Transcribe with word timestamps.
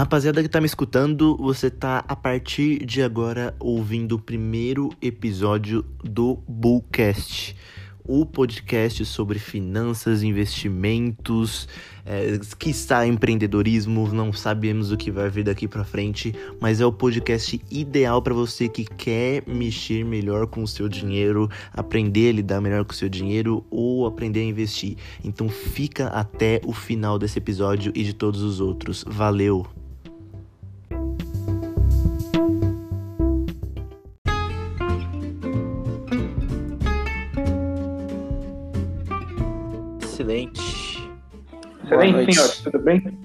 Rapaziada 0.00 0.42
que 0.42 0.48
tá 0.48 0.62
me 0.62 0.66
escutando, 0.66 1.36
você 1.36 1.68
tá 1.68 2.02
a 2.08 2.16
partir 2.16 2.86
de 2.86 3.02
agora 3.02 3.54
ouvindo 3.60 4.12
o 4.12 4.18
primeiro 4.18 4.88
episódio 5.02 5.84
do 6.02 6.36
Bullcast 6.48 7.54
o 8.02 8.24
podcast 8.24 9.04
sobre 9.04 9.38
finanças, 9.38 10.22
investimentos, 10.22 11.68
é, 12.06 12.40
que 12.58 12.70
está 12.70 13.06
empreendedorismo, 13.06 14.10
não 14.10 14.32
sabemos 14.32 14.90
o 14.90 14.96
que 14.96 15.10
vai 15.10 15.28
vir 15.28 15.44
daqui 15.44 15.68
para 15.68 15.84
frente, 15.84 16.34
mas 16.58 16.80
é 16.80 16.86
o 16.86 16.92
podcast 16.92 17.60
ideal 17.70 18.22
para 18.22 18.32
você 18.32 18.70
que 18.70 18.86
quer 18.86 19.44
mexer 19.46 20.02
melhor 20.02 20.46
com 20.46 20.62
o 20.62 20.66
seu 20.66 20.88
dinheiro, 20.88 21.46
aprender 21.74 22.30
a 22.30 22.32
lidar 22.32 22.60
melhor 22.62 22.86
com 22.86 22.92
o 22.92 22.96
seu 22.96 23.08
dinheiro 23.10 23.62
ou 23.70 24.06
aprender 24.06 24.40
a 24.40 24.44
investir. 24.44 24.96
Então 25.22 25.50
fica 25.50 26.06
até 26.06 26.58
o 26.64 26.72
final 26.72 27.18
desse 27.18 27.36
episódio 27.36 27.92
e 27.94 28.02
de 28.02 28.14
todos 28.14 28.40
os 28.40 28.60
outros. 28.60 29.04
Valeu! 29.06 29.79
Excelente, 42.08 42.34
senhor. 42.34 42.50
Tudo 42.64 42.78
bem? 42.78 43.18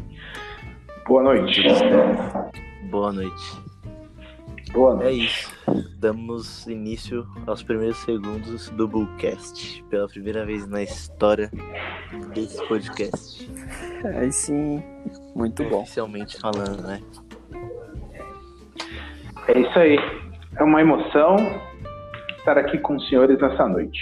Boa 1.07 1.23
noite. 1.23 1.61
Boa 2.89 3.11
noite. 3.11 3.65
Boa 4.73 4.95
noite. 4.95 5.07
É 5.07 5.11
isso. 5.11 5.55
Damos 5.99 6.67
início 6.67 7.27
aos 7.47 7.63
primeiros 7.63 7.97
segundos 7.97 8.69
do 8.69 8.87
Bullcast. 8.87 9.83
Pela 9.89 10.07
primeira 10.07 10.45
vez 10.45 10.67
na 10.67 10.83
história 10.83 11.49
desse 12.33 12.61
podcast. 12.67 13.49
É 14.03 14.29
sim. 14.31 14.83
Muito 15.35 15.63
bom. 15.65 15.81
Oficialmente 15.81 16.37
falando, 16.39 16.81
né? 16.81 17.01
É 19.47 19.59
isso 19.59 19.79
aí. 19.79 19.97
É 20.57 20.63
uma 20.63 20.81
emoção 20.81 21.35
estar 22.37 22.57
aqui 22.57 22.77
com 22.79 22.95
os 22.95 23.07
senhores 23.09 23.39
nessa 23.39 23.67
noite. 23.67 24.01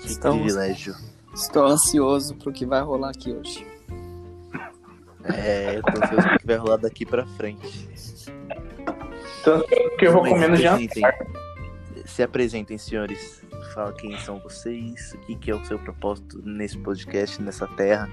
Que 0.00 0.06
Estamos... 0.06 0.42
privilégio. 0.42 0.94
Estou 1.34 1.66
ansioso 1.66 2.36
pro 2.36 2.52
que 2.52 2.64
vai 2.64 2.80
rolar 2.80 3.10
aqui 3.10 3.32
hoje. 3.32 3.66
É, 5.24 5.76
eu 5.76 5.82
tô 5.82 6.04
ansioso 6.04 6.28
pro 6.28 6.38
que 6.38 6.46
vai 6.46 6.56
rolar 6.56 6.76
daqui 6.76 7.04
pra 7.04 7.26
frente. 7.26 7.88
Ansioso 9.40 9.64
que 9.98 10.06
eu 10.06 10.12
vou 10.12 10.22
comendo 10.22 10.56
já. 10.56 10.78
Se 12.06 12.22
apresentem, 12.22 12.78
senhores. 12.78 13.42
Fala 13.74 13.92
quem 13.92 14.16
são 14.20 14.38
vocês, 14.38 15.14
o 15.14 15.18
que, 15.26 15.34
que 15.34 15.50
é 15.50 15.54
o 15.54 15.64
seu 15.64 15.78
propósito 15.80 16.40
nesse 16.44 16.78
podcast, 16.78 17.42
nessa 17.42 17.66
terra. 17.66 18.08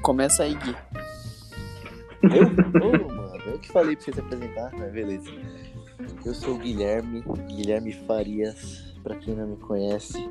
Começa 0.00 0.44
aí, 0.44 0.54
Gui. 0.54 0.74
Eu? 2.22 2.46
oh, 2.82 3.14
mano, 3.14 3.42
eu 3.44 3.58
que 3.58 3.68
falei 3.68 3.94
pra 3.94 4.04
você 4.04 4.12
se 4.12 4.20
apresentar, 4.20 4.70
mas 4.72 4.90
beleza. 4.90 5.30
Eu 6.24 6.34
sou 6.34 6.54
o 6.54 6.58
Guilherme, 6.58 7.22
Guilherme 7.48 7.92
Farias, 7.92 8.94
para 9.02 9.16
quem 9.16 9.34
não 9.34 9.46
me 9.46 9.56
conhece. 9.56 10.28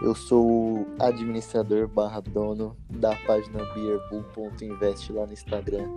Eu 0.00 0.14
sou 0.14 0.46
o 0.46 0.86
administrador 0.98 1.88
barra 1.88 2.20
dono 2.20 2.76
da 2.90 3.14
página 3.26 3.64
beerbull.invest 3.72 5.12
lá 5.12 5.26
no 5.26 5.32
Instagram. 5.32 5.88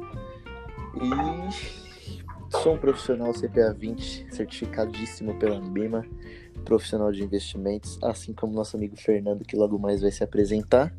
E 0.95 2.57
sou 2.61 2.75
um 2.75 2.77
profissional 2.77 3.33
CPA 3.33 3.73
20, 3.73 4.33
certificadíssimo 4.33 5.35
pela 5.39 5.57
Ambima, 5.57 6.05
profissional 6.63 7.11
de 7.11 7.23
investimentos, 7.23 7.99
assim 8.03 8.33
como 8.33 8.53
nosso 8.53 8.77
amigo 8.77 8.95
Fernando, 8.95 9.43
que 9.43 9.55
logo 9.55 9.77
mais 9.77 10.01
vai 10.01 10.11
se 10.11 10.23
apresentar. 10.23 10.93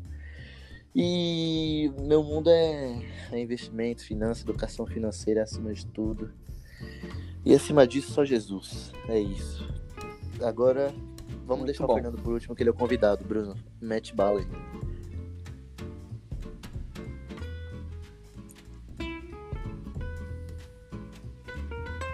E 0.95 1.91
meu 2.01 2.23
mundo 2.23 2.49
é, 2.49 3.01
é 3.31 3.39
investimento, 3.39 4.03
finanças, 4.03 4.43
educação 4.43 4.85
financeira 4.85 5.43
acima 5.43 5.73
de 5.73 5.85
tudo. 5.85 6.31
E 7.47 7.55
acima 7.55 7.87
disso, 7.87 8.11
só 8.11 8.25
Jesus. 8.25 8.91
É 9.07 9.17
isso. 9.17 9.65
Agora, 10.43 10.93
vamos 11.45 11.59
Muito 11.59 11.67
deixar 11.67 11.87
bom. 11.87 11.93
o 11.93 11.95
Fernando 11.95 12.21
por 12.21 12.33
último, 12.33 12.53
que 12.53 12.61
ele 12.61 12.69
é 12.69 12.73
o 12.73 12.75
convidado, 12.75 13.23
Bruno. 13.23 13.55
Mete 13.79 14.13
bala. 14.13 14.45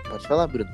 Pode 0.07 0.27
falar, 0.27 0.45
Bruno. 0.45 0.69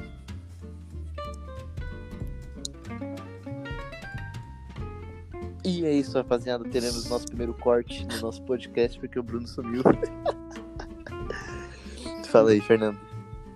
E 5.63 5.85
é 5.85 5.93
isso, 5.93 6.17
rapaziada. 6.17 6.65
Teremos 6.65 7.09
nosso 7.09 7.27
primeiro 7.27 7.53
corte 7.53 8.05
no 8.05 8.19
nosso 8.19 8.43
podcast 8.43 8.99
porque 8.99 9.17
o 9.17 9.23
Bruno 9.23 9.47
sumiu. 9.47 9.83
Fala 12.27 12.51
aí, 12.51 12.59
Fernando 12.59 13.08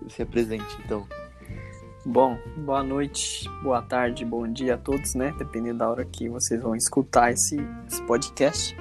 se 0.10 0.22
apresente, 0.22 0.78
então. 0.84 1.08
Bom, 2.06 2.38
boa 2.58 2.84
noite, 2.84 3.50
boa 3.64 3.82
tarde, 3.82 4.26
bom 4.26 4.46
dia 4.46 4.76
a 4.76 4.78
todos, 4.78 5.16
né? 5.16 5.34
Dependendo 5.38 5.80
da 5.80 5.90
hora 5.90 6.04
que 6.04 6.28
vocês 6.28 6.62
vão 6.62 6.76
escutar 6.76 7.32
esse, 7.32 7.56
esse 7.88 8.02
podcast. 8.04 8.76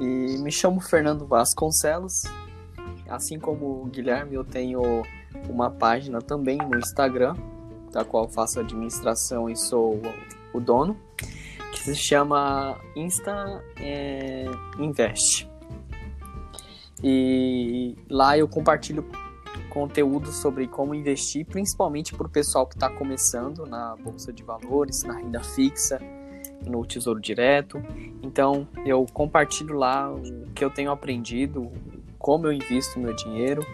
E 0.00 0.38
me 0.38 0.50
chamo 0.50 0.80
Fernando 0.80 1.26
Vasconcelos. 1.26 2.22
Assim 3.08 3.38
como 3.38 3.82
o 3.82 3.86
Guilherme, 3.86 4.34
eu 4.34 4.44
tenho 4.44 4.80
uma 5.48 5.70
página 5.70 6.20
também 6.20 6.58
no 6.58 6.78
Instagram, 6.78 7.36
da 7.92 8.04
qual 8.04 8.28
faço 8.28 8.58
administração 8.58 9.48
e 9.48 9.56
sou 9.56 10.00
o 10.52 10.60
dono, 10.60 10.96
que 11.72 11.78
se 11.80 11.94
chama 11.94 12.76
Insta 12.96 13.62
é, 13.78 14.46
Invest. 14.78 15.48
E 17.02 17.96
lá 18.08 18.36
eu 18.36 18.48
compartilho 18.48 19.04
conteúdo 19.68 20.32
sobre 20.32 20.66
como 20.66 20.94
investir, 20.94 21.46
principalmente 21.46 22.14
para 22.14 22.26
o 22.26 22.30
pessoal 22.30 22.66
que 22.66 22.74
está 22.74 22.88
começando 22.88 23.66
na 23.66 23.96
bolsa 23.96 24.32
de 24.32 24.42
valores, 24.42 25.02
na 25.04 25.14
renda 25.14 25.42
fixa, 25.42 26.00
no 26.66 26.84
tesouro 26.84 27.20
direto. 27.20 27.82
Então 28.22 28.66
eu 28.84 29.06
compartilho 29.12 29.76
lá 29.76 30.12
o 30.12 30.22
que 30.54 30.64
eu 30.64 30.70
tenho 30.70 30.90
aprendido, 30.90 31.70
como 32.18 32.46
eu 32.46 32.52
invisto 32.52 32.98
meu 32.98 33.14
dinheiro 33.14 33.64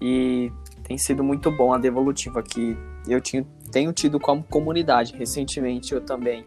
e 0.00 0.50
tem 0.82 0.98
sido 0.98 1.22
muito 1.22 1.50
bom 1.50 1.72
a 1.72 1.78
devolutiva 1.78 2.42
que 2.42 2.76
eu 3.06 3.20
tinha, 3.20 3.46
tenho 3.70 3.92
tido 3.92 4.18
como 4.18 4.42
comunidade. 4.42 5.14
Recentemente 5.16 5.94
eu 5.94 6.00
também 6.00 6.44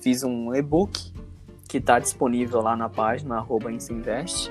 fiz 0.00 0.22
um 0.22 0.54
e-book 0.54 1.12
que 1.68 1.78
está 1.78 1.98
disponível 1.98 2.60
lá 2.60 2.76
na 2.76 2.88
página 2.88 3.36
arroba 3.36 3.70
Invest 3.70 4.50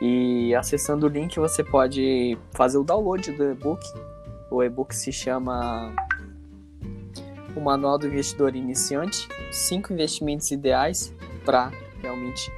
e 0.00 0.54
acessando 0.54 1.06
o 1.06 1.08
link 1.08 1.38
você 1.38 1.64
pode 1.64 2.38
fazer 2.52 2.78
o 2.78 2.84
download 2.84 3.32
do 3.32 3.44
e-book. 3.50 3.82
O 4.50 4.62
e-book 4.62 4.94
se 4.94 5.10
chama 5.10 5.94
O 7.56 7.60
Manual 7.60 7.98
do 7.98 8.06
Investidor 8.06 8.54
Iniciante: 8.54 9.28
cinco 9.50 9.92
investimentos 9.92 10.50
ideais 10.50 11.12
para 11.44 11.70
realmente 12.00 12.50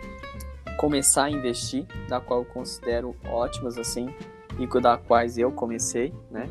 começar 0.78 1.25
a 1.25 1.31
investir, 1.31 1.87
da 2.09 2.21
qual 2.21 2.41
eu 2.41 2.47
considero 2.47 3.15
ótimas 3.25 3.78
assim 3.78 4.09
e 4.59 4.81
da 4.81 4.97
quais 4.97 5.38
eu 5.38 5.53
comecei, 5.53 6.12
né? 6.31 6.48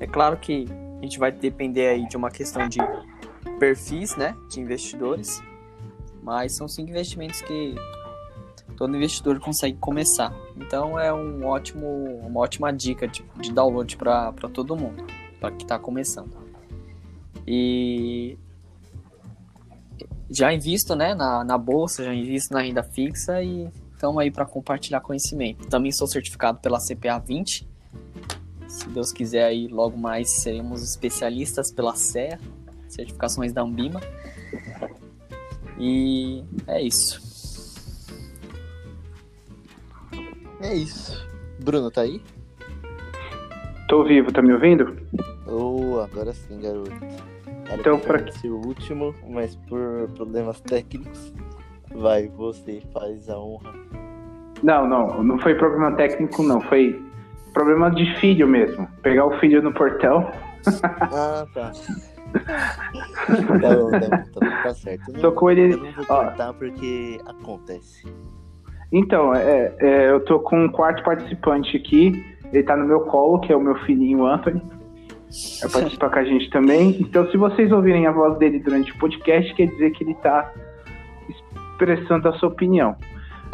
É 0.00 0.06
claro 0.06 0.36
que 0.36 0.66
a 0.98 1.02
gente 1.02 1.18
vai 1.18 1.30
depender 1.30 1.88
aí 1.88 2.06
de 2.08 2.16
uma 2.16 2.30
questão 2.30 2.68
de 2.68 2.78
perfis, 3.58 4.16
né, 4.16 4.36
de 4.48 4.60
investidores, 4.60 5.42
mas 6.22 6.52
são 6.52 6.66
cinco 6.66 6.90
investimentos 6.90 7.40
que 7.42 7.74
todo 8.82 8.96
investidor 8.96 9.38
consegue 9.38 9.78
começar. 9.78 10.34
Então 10.56 10.98
é 10.98 11.14
um 11.14 11.46
ótimo, 11.46 11.86
uma 12.26 12.40
ótima 12.40 12.72
dica 12.72 13.06
de, 13.06 13.24
de 13.40 13.52
download 13.52 13.96
para 13.96 14.32
todo 14.52 14.74
mundo, 14.74 15.06
para 15.38 15.52
que 15.52 15.62
está 15.62 15.78
começando. 15.78 16.36
E 17.46 18.36
já 20.28 20.52
invisto 20.52 20.96
né, 20.96 21.14
na, 21.14 21.44
na 21.44 21.56
bolsa, 21.56 22.02
já 22.02 22.12
invisto 22.12 22.52
na 22.52 22.60
renda 22.60 22.82
fixa 22.82 23.40
e 23.40 23.70
estamos 23.92 24.18
aí 24.18 24.32
para 24.32 24.44
compartilhar 24.44 25.00
conhecimento. 25.00 25.68
Também 25.68 25.92
sou 25.92 26.08
certificado 26.08 26.58
pela 26.58 26.80
CPA 26.80 27.20
20. 27.20 27.68
Se 28.66 28.88
Deus 28.88 29.12
quiser 29.12 29.44
aí 29.44 29.68
logo 29.68 29.96
mais 29.96 30.28
seremos 30.28 30.82
especialistas 30.82 31.70
pela 31.70 31.94
CEA, 31.94 32.36
certificações 32.88 33.52
da 33.52 33.62
Ambima. 33.62 34.00
E 35.78 36.42
é 36.66 36.82
isso. 36.82 37.21
É 40.62 40.74
isso. 40.74 41.28
Bruno, 41.58 41.90
tá 41.90 42.02
aí? 42.02 42.22
Tô 43.88 44.04
vivo, 44.04 44.32
tá 44.32 44.40
me 44.40 44.52
ouvindo? 44.52 44.96
Oh, 45.46 46.00
agora 46.00 46.32
sim, 46.32 46.60
garoto. 46.60 46.92
Era 47.66 47.80
então, 47.80 47.98
pra 47.98 48.30
ser 48.32 48.48
o 48.48 48.56
último, 48.66 49.14
mas 49.28 49.56
por 49.68 50.08
problemas 50.14 50.60
técnicos, 50.60 51.32
vai, 51.94 52.28
você 52.28 52.80
faz 52.92 53.28
a 53.28 53.38
honra. 53.38 53.72
Não, 54.62 54.88
não, 54.88 55.22
não 55.24 55.38
foi 55.38 55.54
problema 55.54 55.96
técnico, 55.96 56.42
não. 56.42 56.60
Foi 56.60 57.02
problema 57.52 57.90
de 57.90 58.06
filho 58.20 58.46
mesmo. 58.46 58.88
Pegar 59.02 59.26
o 59.26 59.38
filho 59.40 59.60
no 59.62 59.72
portão. 59.72 60.30
ah, 61.00 61.44
tá. 61.52 61.72
Tá 63.60 63.74
bom, 63.76 63.90
tá 63.90 63.98
bom, 63.98 64.08
tá, 64.08 64.40
bom, 64.40 64.62
tá 64.62 64.74
certo. 64.74 65.12
Tô 65.14 65.32
com 65.32 65.50
ele. 65.50 65.74
eu 65.74 65.78
não 65.78 65.92
vou 65.92 66.04
ó. 66.08 66.24
cortar 66.24 66.54
porque 66.54 67.20
acontece. 67.26 68.06
Então, 68.92 69.34
é, 69.34 69.74
é, 69.78 70.10
eu 70.10 70.20
tô 70.24 70.38
com 70.40 70.64
um 70.64 70.68
quarto 70.68 71.02
participante 71.02 71.76
aqui. 71.76 72.24
Ele 72.52 72.62
tá 72.62 72.76
no 72.76 72.86
meu 72.86 73.00
colo, 73.00 73.40
que 73.40 73.52
é 73.52 73.56
o 73.56 73.60
meu 73.60 73.74
filhinho 73.86 74.26
Anthony. 74.26 74.60
Vai 75.62 75.70
participar 75.70 76.10
com 76.10 76.18
a 76.18 76.24
gente 76.24 76.50
também. 76.50 76.98
Então, 77.00 77.28
se 77.30 77.38
vocês 77.38 77.72
ouvirem 77.72 78.06
a 78.06 78.12
voz 78.12 78.36
dele 78.38 78.58
durante 78.58 78.92
o 78.92 78.98
podcast, 78.98 79.54
quer 79.54 79.66
dizer 79.68 79.90
que 79.92 80.04
ele 80.04 80.14
tá 80.16 80.52
expressando 81.28 82.28
a 82.28 82.34
sua 82.34 82.50
opinião. 82.50 82.94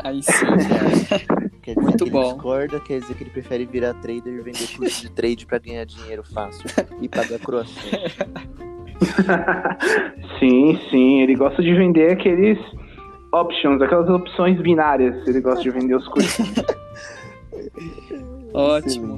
Aí 0.03 0.23
sim. 0.23 0.47
Quer 1.63 1.75
dizer 1.75 1.83
Muito 1.83 2.05
que 2.05 2.11
bom. 2.11 2.23
ele 2.23 2.33
discorda, 2.33 2.81
quer 2.81 3.01
dizer 3.01 3.15
que 3.15 3.23
ele 3.25 3.31
prefere 3.31 3.67
virar 3.67 3.95
trader 3.95 4.33
e 4.33 4.41
vender 4.41 4.69
curso 4.77 5.03
de 5.03 5.11
trade 5.11 5.45
pra 5.45 5.59
ganhar 5.59 5.85
dinheiro 5.85 6.23
fácil 6.25 6.65
e 7.01 7.09
pagar 7.09 7.39
croissant. 7.39 7.91
sim, 10.39 10.81
sim. 10.91 11.21
Ele 11.21 11.35
gosta 11.35 11.63
de 11.63 11.75
vender 11.75 12.13
aqueles 12.13 12.59
options, 13.33 13.81
aquelas 13.83 14.09
opções 14.09 14.61
binárias. 14.61 15.27
Ele 15.27 15.41
gosta 15.41 15.63
de 15.63 15.71
vender 15.71 15.95
os 15.95 16.07
cursos. 16.09 16.47
Ótimo. 18.55 19.17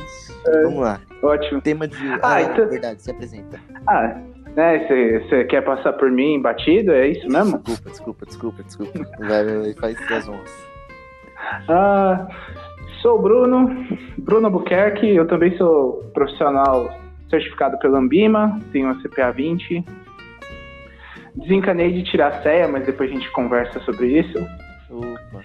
Vamos 0.64 0.80
lá. 0.80 1.00
Ótimo. 1.22 1.60
Tema 1.60 1.86
de. 1.86 1.96
Ah, 2.22 2.34
Ah, 2.34 2.42
então- 2.42 2.68
verdade, 2.68 3.02
se 3.02 3.10
apresenta. 3.10 3.60
Ah, 3.86 4.16
né? 4.56 4.86
Você 5.28 5.44
quer 5.44 5.62
passar 5.62 5.92
por 5.94 6.10
mim 6.10 6.40
batido? 6.40 6.92
É 6.92 7.08
isso 7.08 7.28
mesmo? 7.30 7.58
Desculpa, 7.58 7.90
desculpa, 7.90 8.26
desculpa, 8.26 8.62
desculpa. 8.62 8.98
Vai, 9.20 9.44
vai, 9.44 9.56
vai, 9.58 9.74
faz 9.74 10.08
das 10.08 10.28
honras. 10.28 10.68
Ah, 11.68 12.26
sou 13.02 13.18
o 13.18 13.22
Bruno, 13.22 13.86
Bruno 14.18 14.46
Albuquerque. 14.46 15.06
Eu 15.14 15.26
também 15.26 15.56
sou 15.56 16.04
profissional 16.12 16.90
certificado 17.28 17.78
pela 17.78 17.98
Ambima, 17.98 18.58
tenho 18.72 18.88
a 18.90 18.94
CPA 18.96 19.30
20. 19.30 19.84
Desencanei 21.34 21.92
de 21.92 22.02
tirar 22.04 22.28
a 22.28 22.42
CEA, 22.42 22.68
mas 22.68 22.84
depois 22.86 23.10
a 23.10 23.14
gente 23.14 23.30
conversa 23.32 23.80
sobre 23.80 24.18
isso. 24.18 24.38
Opa. 24.90 25.40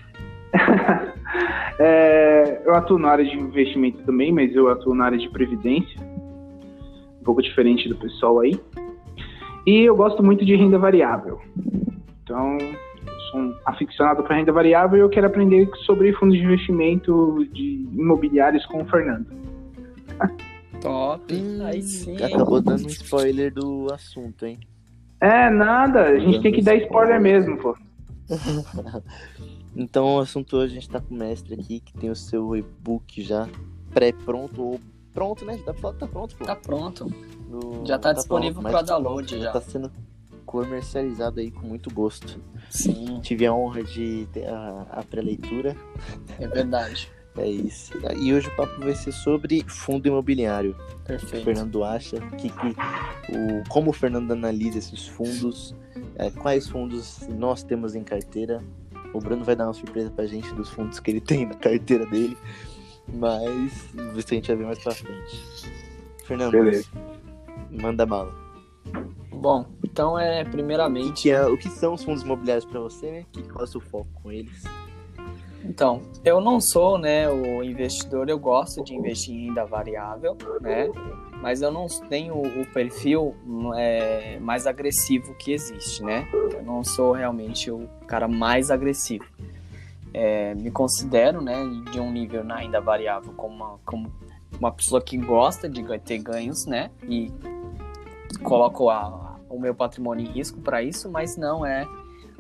É, 1.78 2.62
eu 2.64 2.74
atuo 2.74 2.98
na 2.98 3.10
área 3.10 3.26
de 3.26 3.38
investimento 3.38 4.02
também, 4.04 4.32
mas 4.32 4.56
eu 4.56 4.70
atuo 4.70 4.96
na 4.96 5.06
área 5.06 5.18
de 5.18 5.30
previdência. 5.30 6.00
Um 7.20 7.24
pouco 7.26 7.42
diferente 7.42 7.90
do 7.90 7.96
pessoal 7.98 8.40
aí. 8.40 8.58
E 9.66 9.82
eu 9.82 9.96
gosto 9.96 10.24
muito 10.24 10.46
de 10.46 10.56
renda 10.56 10.78
variável. 10.78 11.42
Então, 12.24 12.58
eu 12.58 13.20
sou 13.32 13.42
um 13.42 13.56
aficionado 13.66 14.24
por 14.24 14.32
renda 14.32 14.54
variável 14.54 14.98
e 14.98 15.02
eu 15.02 15.10
quero 15.10 15.28
aprender 15.28 15.70
sobre 15.86 16.14
fundos 16.14 16.38
de 16.38 16.44
investimento 16.44 17.46
de 17.52 17.86
imobiliários 17.92 18.66
com 18.68 18.82
o 18.82 18.86
Fernando. 18.86 19.28
Top. 20.82 21.34
Hum, 21.34 21.66
Aí 21.66 21.82
sim. 21.82 22.16
Acabou 22.24 22.62
dando 22.62 22.86
um 22.86 22.88
spoiler 22.88 23.54
do 23.54 23.88
assunto, 23.92 24.46
hein? 24.46 24.60
É, 25.20 25.50
nada, 25.50 26.04
a 26.10 26.20
gente 26.20 26.42
tem 26.42 26.52
que 26.52 26.62
dar 26.62 26.76
spoiler 26.76 27.20
mesmo, 27.22 27.58
pô. 27.58 27.76
Então, 29.78 30.16
o 30.16 30.20
assunto 30.20 30.56
hoje 30.56 30.72
a 30.72 30.76
gente 30.80 30.90
tá 30.90 31.02
com 31.02 31.14
o 31.14 31.18
mestre 31.18 31.54
aqui, 31.54 31.82
que 31.82 31.92
tem 31.94 32.10
o 32.10 32.16
seu 32.16 32.56
e-book 32.56 33.22
já 33.22 33.46
pré-pronto, 33.94 34.62
ou 34.64 34.80
pronto, 35.14 35.44
né? 35.44 35.58
Dá 35.66 35.74
pra 35.74 35.82
falar 35.82 35.94
que 35.96 36.00
tá 36.00 36.08
pronto, 36.08 36.36
pô. 36.38 36.46
Tá 36.46 36.56
pronto. 36.56 37.14
No- 37.50 37.86
Já 37.86 38.00
tá 38.00 38.14
disponível 38.14 38.62
pronto, 38.62 38.72
pra 38.72 38.82
download 38.82 39.38
já. 39.38 39.52
Tá 39.52 39.60
sendo 39.60 39.92
comercializado 40.46 41.42
aí 41.42 41.52
com 41.52 41.68
muito 41.68 41.94
gosto. 41.94 42.40
Sim, 42.70 43.20
Tive 43.22 43.46
a 43.46 43.54
honra 43.54 43.84
de 43.84 44.26
ter 44.32 44.48
a, 44.48 44.86
a 44.92 45.04
pré-leitura. 45.04 45.76
é 46.40 46.48
verdade. 46.48 47.12
É 47.38 47.48
isso. 47.50 47.92
E 48.18 48.34
hoje 48.34 48.48
o 48.48 48.56
papo 48.56 48.80
vai 48.80 48.96
ser 48.96 49.12
sobre 49.12 49.64
fundo 49.68 50.08
imobiliário. 50.08 50.72
O 50.72 50.76
que 50.76 50.94
o 50.94 51.00
Perfeito. 51.06 51.44
Fernando 51.44 51.84
acha, 51.84 52.18
que, 52.38 52.50
que 52.50 52.68
o, 53.30 53.68
como 53.70 53.90
o 53.90 53.94
Fernando 53.94 54.32
analisa 54.32 54.78
esses 54.78 55.06
fundos, 55.08 55.76
é, 56.16 56.30
quais 56.32 56.70
fundos 56.70 57.28
nós 57.28 57.62
temos 57.64 57.94
em 57.94 58.04
carteira. 58.04 58.64
O 59.14 59.20
Bruno 59.20 59.44
vai 59.44 59.56
dar 59.56 59.66
uma 59.66 59.74
surpresa 59.74 60.10
pra 60.12 60.26
gente 60.26 60.54
dos 60.56 60.70
fundos 60.70 61.00
que 61.00 61.12
ele 61.12 61.22
tem 61.22 61.46
na 61.46 61.54
carteira 61.56 62.06
dele, 62.06 62.38
mas 63.08 63.74
isso 64.18 64.28
a 64.32 64.34
gente 64.36 64.48
vai 64.48 64.56
ver 64.58 64.66
mais 64.66 64.80
pra 64.80 64.94
frente. 64.94 65.42
Fernando, 66.26 66.52
Beleza. 66.52 66.88
manda 67.70 68.06
bala. 68.06 68.34
Bom, 69.32 69.66
então 69.84 70.18
é 70.20 70.42
O 70.42 70.46
que, 70.46 70.52
primeiramente. 70.52 71.22
que 71.24 71.32
é, 71.32 71.46
o 71.46 71.58
que 71.58 71.70
são 71.70 71.94
os 71.94 72.04
fundos 72.04 72.24
imobiliários 72.24 72.66
pra 72.66 72.80
você, 72.80 73.12
né? 73.12 73.26
Que, 73.32 73.44
qual 73.44 73.62
é 73.62 73.64
o 73.64 73.68
seu 73.68 73.80
foco 73.82 74.08
com 74.22 74.32
eles? 74.32 74.64
Então, 75.68 76.02
eu 76.24 76.40
não 76.40 76.62
sou, 76.62 76.98
né, 76.98 77.28
o 77.30 77.64
investidor, 77.64 78.30
eu 78.30 78.38
gosto 78.38 78.84
de 78.84 78.94
investir 78.94 79.34
em 79.36 79.48
renda 79.48 79.66
variável, 79.66 80.38
né? 80.62 80.90
Mas 81.42 81.62
eu 81.62 81.72
não 81.72 81.88
tenho 82.08 82.36
o 82.36 82.66
perfil 82.68 83.36
é, 83.76 84.38
mais 84.40 84.68
agressivo 84.68 85.34
que 85.36 85.52
existe, 85.52 86.04
né? 86.04 86.28
Eu 86.54 86.64
não 86.64 86.84
sou 86.84 87.14
realmente 87.14 87.70
o 87.72 87.90
cara 88.08 88.28
mais 88.28 88.70
agressivo. 88.72 89.26
É, 90.14 90.54
me 90.56 90.72
considero, 90.72 91.42
né, 91.42 91.56
de 91.92 92.00
um 92.00 92.12
nível 92.12 92.44
na 92.44 92.58
renda 92.58 92.80
variável 92.80 93.34
como 93.36 93.56
uma, 93.56 93.80
como 93.86 94.12
uma 94.60 94.72
pessoa 94.72 95.02
que 95.02 95.18
gosta 95.18 95.68
de 95.68 95.84
ter 96.00 96.20
ganhos, 96.20 96.66
né? 96.66 96.90
E 97.08 97.32
coloco 98.44 98.90
a- 98.90 99.36
o 99.50 99.60
meu 99.60 99.76
patrimônio 99.76 100.26
em 100.26 100.30
risco 100.32 100.60
para 100.62 100.82
isso, 100.82 101.10
mas 101.10 101.36
não 101.36 101.66
é 101.66 101.86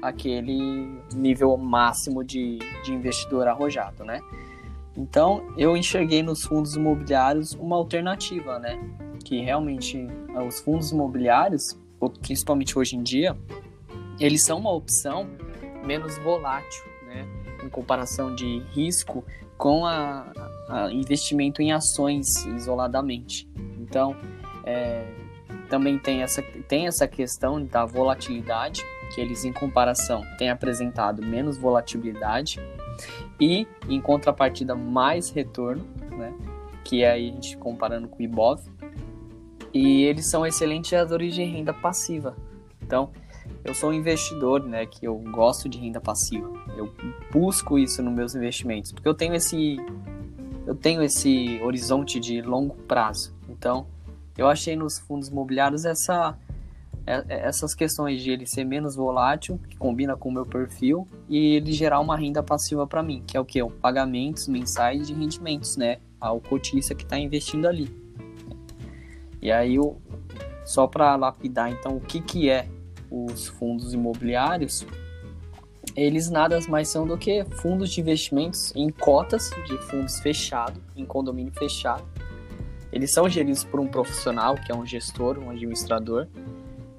aquele 0.01 0.99
nível 1.13 1.55
máximo 1.57 2.23
de, 2.23 2.59
de 2.83 2.93
investidor 2.93 3.47
arrojado, 3.47 4.03
né? 4.03 4.19
Então, 4.97 5.45
eu 5.57 5.75
enxerguei 5.75 6.23
nos 6.23 6.43
fundos 6.43 6.75
imobiliários 6.75 7.53
uma 7.53 7.75
alternativa, 7.75 8.59
né? 8.59 8.79
Que 9.23 9.41
realmente 9.41 10.07
ah, 10.33 10.43
os 10.43 10.59
fundos 10.59 10.91
imobiliários, 10.91 11.77
principalmente 12.21 12.77
hoje 12.77 12.95
em 12.95 13.03
dia, 13.03 13.35
eles 14.19 14.43
são 14.43 14.59
uma 14.59 14.71
opção 14.71 15.27
menos 15.85 16.17
volátil, 16.19 16.83
né? 17.07 17.27
Em 17.63 17.69
comparação 17.69 18.33
de 18.33 18.59
risco 18.71 19.23
com 19.57 19.85
a, 19.85 20.31
a 20.69 20.91
investimento 20.91 21.61
em 21.61 21.71
ações 21.71 22.45
isoladamente. 22.45 23.49
Então, 23.79 24.15
é, 24.63 25.05
também 25.69 25.97
tem 25.97 26.21
essa, 26.21 26.41
tem 26.41 26.87
essa 26.87 27.07
questão 27.07 27.63
da 27.63 27.85
volatilidade, 27.85 28.83
que 29.13 29.21
eles, 29.21 29.45
em 29.45 29.53
comparação, 29.53 30.23
têm 30.37 30.49
apresentado 30.49 31.21
menos 31.21 31.57
volatilidade 31.57 32.59
e, 33.39 33.67
em 33.89 34.01
contrapartida, 34.01 34.75
mais 34.75 35.29
retorno, 35.29 35.85
né? 36.11 36.33
que 36.83 37.03
é 37.03 37.11
aí 37.11 37.29
a 37.29 37.33
gente 37.33 37.57
comparando 37.57 38.07
com 38.07 38.19
o 38.19 38.21
IBOV. 38.21 38.61
E 39.73 40.03
eles 40.03 40.27
são 40.27 40.45
excelentes 40.45 40.89
geradores 40.89 41.33
de 41.33 41.43
renda 41.43 41.73
passiva. 41.73 42.35
Então, 42.81 43.11
eu 43.63 43.73
sou 43.73 43.89
um 43.89 43.93
investidor, 43.93 44.63
né, 44.63 44.85
que 44.85 45.05
eu 45.05 45.17
gosto 45.17 45.67
de 45.67 45.77
renda 45.77 45.99
passiva. 45.99 46.49
Eu 46.77 46.93
busco 47.31 47.77
isso 47.77 48.01
nos 48.01 48.13
meus 48.13 48.35
investimentos, 48.35 48.91
porque 48.91 49.07
eu 49.07 49.13
tenho 49.13 49.33
esse 49.33 49.77
eu 50.65 50.73
tenho 50.73 51.03
esse 51.03 51.59
horizonte 51.61 52.19
de 52.19 52.41
longo 52.41 52.75
prazo. 52.83 53.35
Então, 53.49 53.85
eu 54.37 54.47
achei 54.47 54.75
nos 54.75 54.97
fundos 54.97 55.27
imobiliários 55.27 55.85
essa 55.85 56.37
essas 57.05 57.75
questões 57.75 58.21
de 58.23 58.31
ele 58.31 58.47
ser 58.47 58.63
menos 58.63 58.95
volátil, 58.95 59.59
que 59.69 59.77
combina 59.77 60.17
com 60.17 60.29
o 60.29 60.31
meu 60.31 60.45
perfil, 60.45 61.07
e 61.29 61.55
ele 61.55 61.71
gerar 61.71 61.99
uma 61.99 62.17
renda 62.17 62.41
passiva 62.41 62.87
para 62.87 63.03
mim, 63.03 63.23
que 63.27 63.37
é 63.37 63.39
o 63.39 63.45
que? 63.45 63.63
Pagamentos 63.63 64.47
mensais 64.47 65.07
de 65.07 65.13
rendimentos, 65.13 65.77
né? 65.77 65.99
Ao 66.19 66.41
cotista 66.41 66.95
que 66.95 67.03
está 67.03 67.17
investindo 67.17 67.67
ali. 67.67 67.95
E 69.41 69.51
aí, 69.51 69.77
o, 69.77 69.97
só 70.65 70.87
para 70.87 71.15
lapidar, 71.15 71.69
então, 71.69 71.95
o 71.97 72.01
que, 72.01 72.19
que 72.19 72.49
é 72.49 72.67
os 73.11 73.47
fundos 73.47 73.93
imobiliários? 73.93 74.85
Eles 75.95 76.29
nada 76.29 76.59
mais 76.67 76.89
são 76.89 77.05
do 77.05 77.17
que 77.17 77.45
fundos 77.61 77.91
de 77.91 78.01
investimentos 78.01 78.73
em 78.75 78.89
cotas 78.89 79.51
de 79.67 79.77
fundos 79.77 80.19
fechados, 80.19 80.81
em 80.95 81.05
condomínio 81.05 81.53
fechado. 81.53 82.03
Eles 82.91 83.11
são 83.11 83.29
geridos 83.29 83.63
por 83.63 83.79
um 83.79 83.87
profissional, 83.87 84.55
que 84.55 84.71
é 84.71 84.75
um 84.75 84.85
gestor, 84.85 85.37
um 85.37 85.51
administrador, 85.51 86.27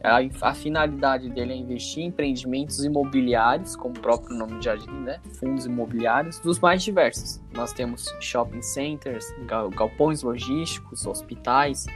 a, 0.02 0.18
a 0.50 0.54
finalidade 0.54 1.28
dele 1.30 1.52
é 1.52 1.56
investir 1.56 2.02
em 2.02 2.06
empreendimentos 2.08 2.84
imobiliários, 2.84 3.74
como 3.74 3.94
o 3.96 4.00
próprio 4.00 4.36
nome 4.36 4.60
já 4.62 4.76
diz, 4.76 4.86
né? 4.86 5.20
Fundos 5.38 5.66
imobiliários 5.66 6.38
dos 6.40 6.58
mais 6.60 6.82
diversos. 6.82 7.40
Nós 7.54 7.72
temos 7.72 8.04
shopping 8.20 8.62
centers, 8.62 9.24
gal- 9.46 9.70
galpões 9.70 10.22
logísticos, 10.22 11.06
hospitais, 11.06 11.86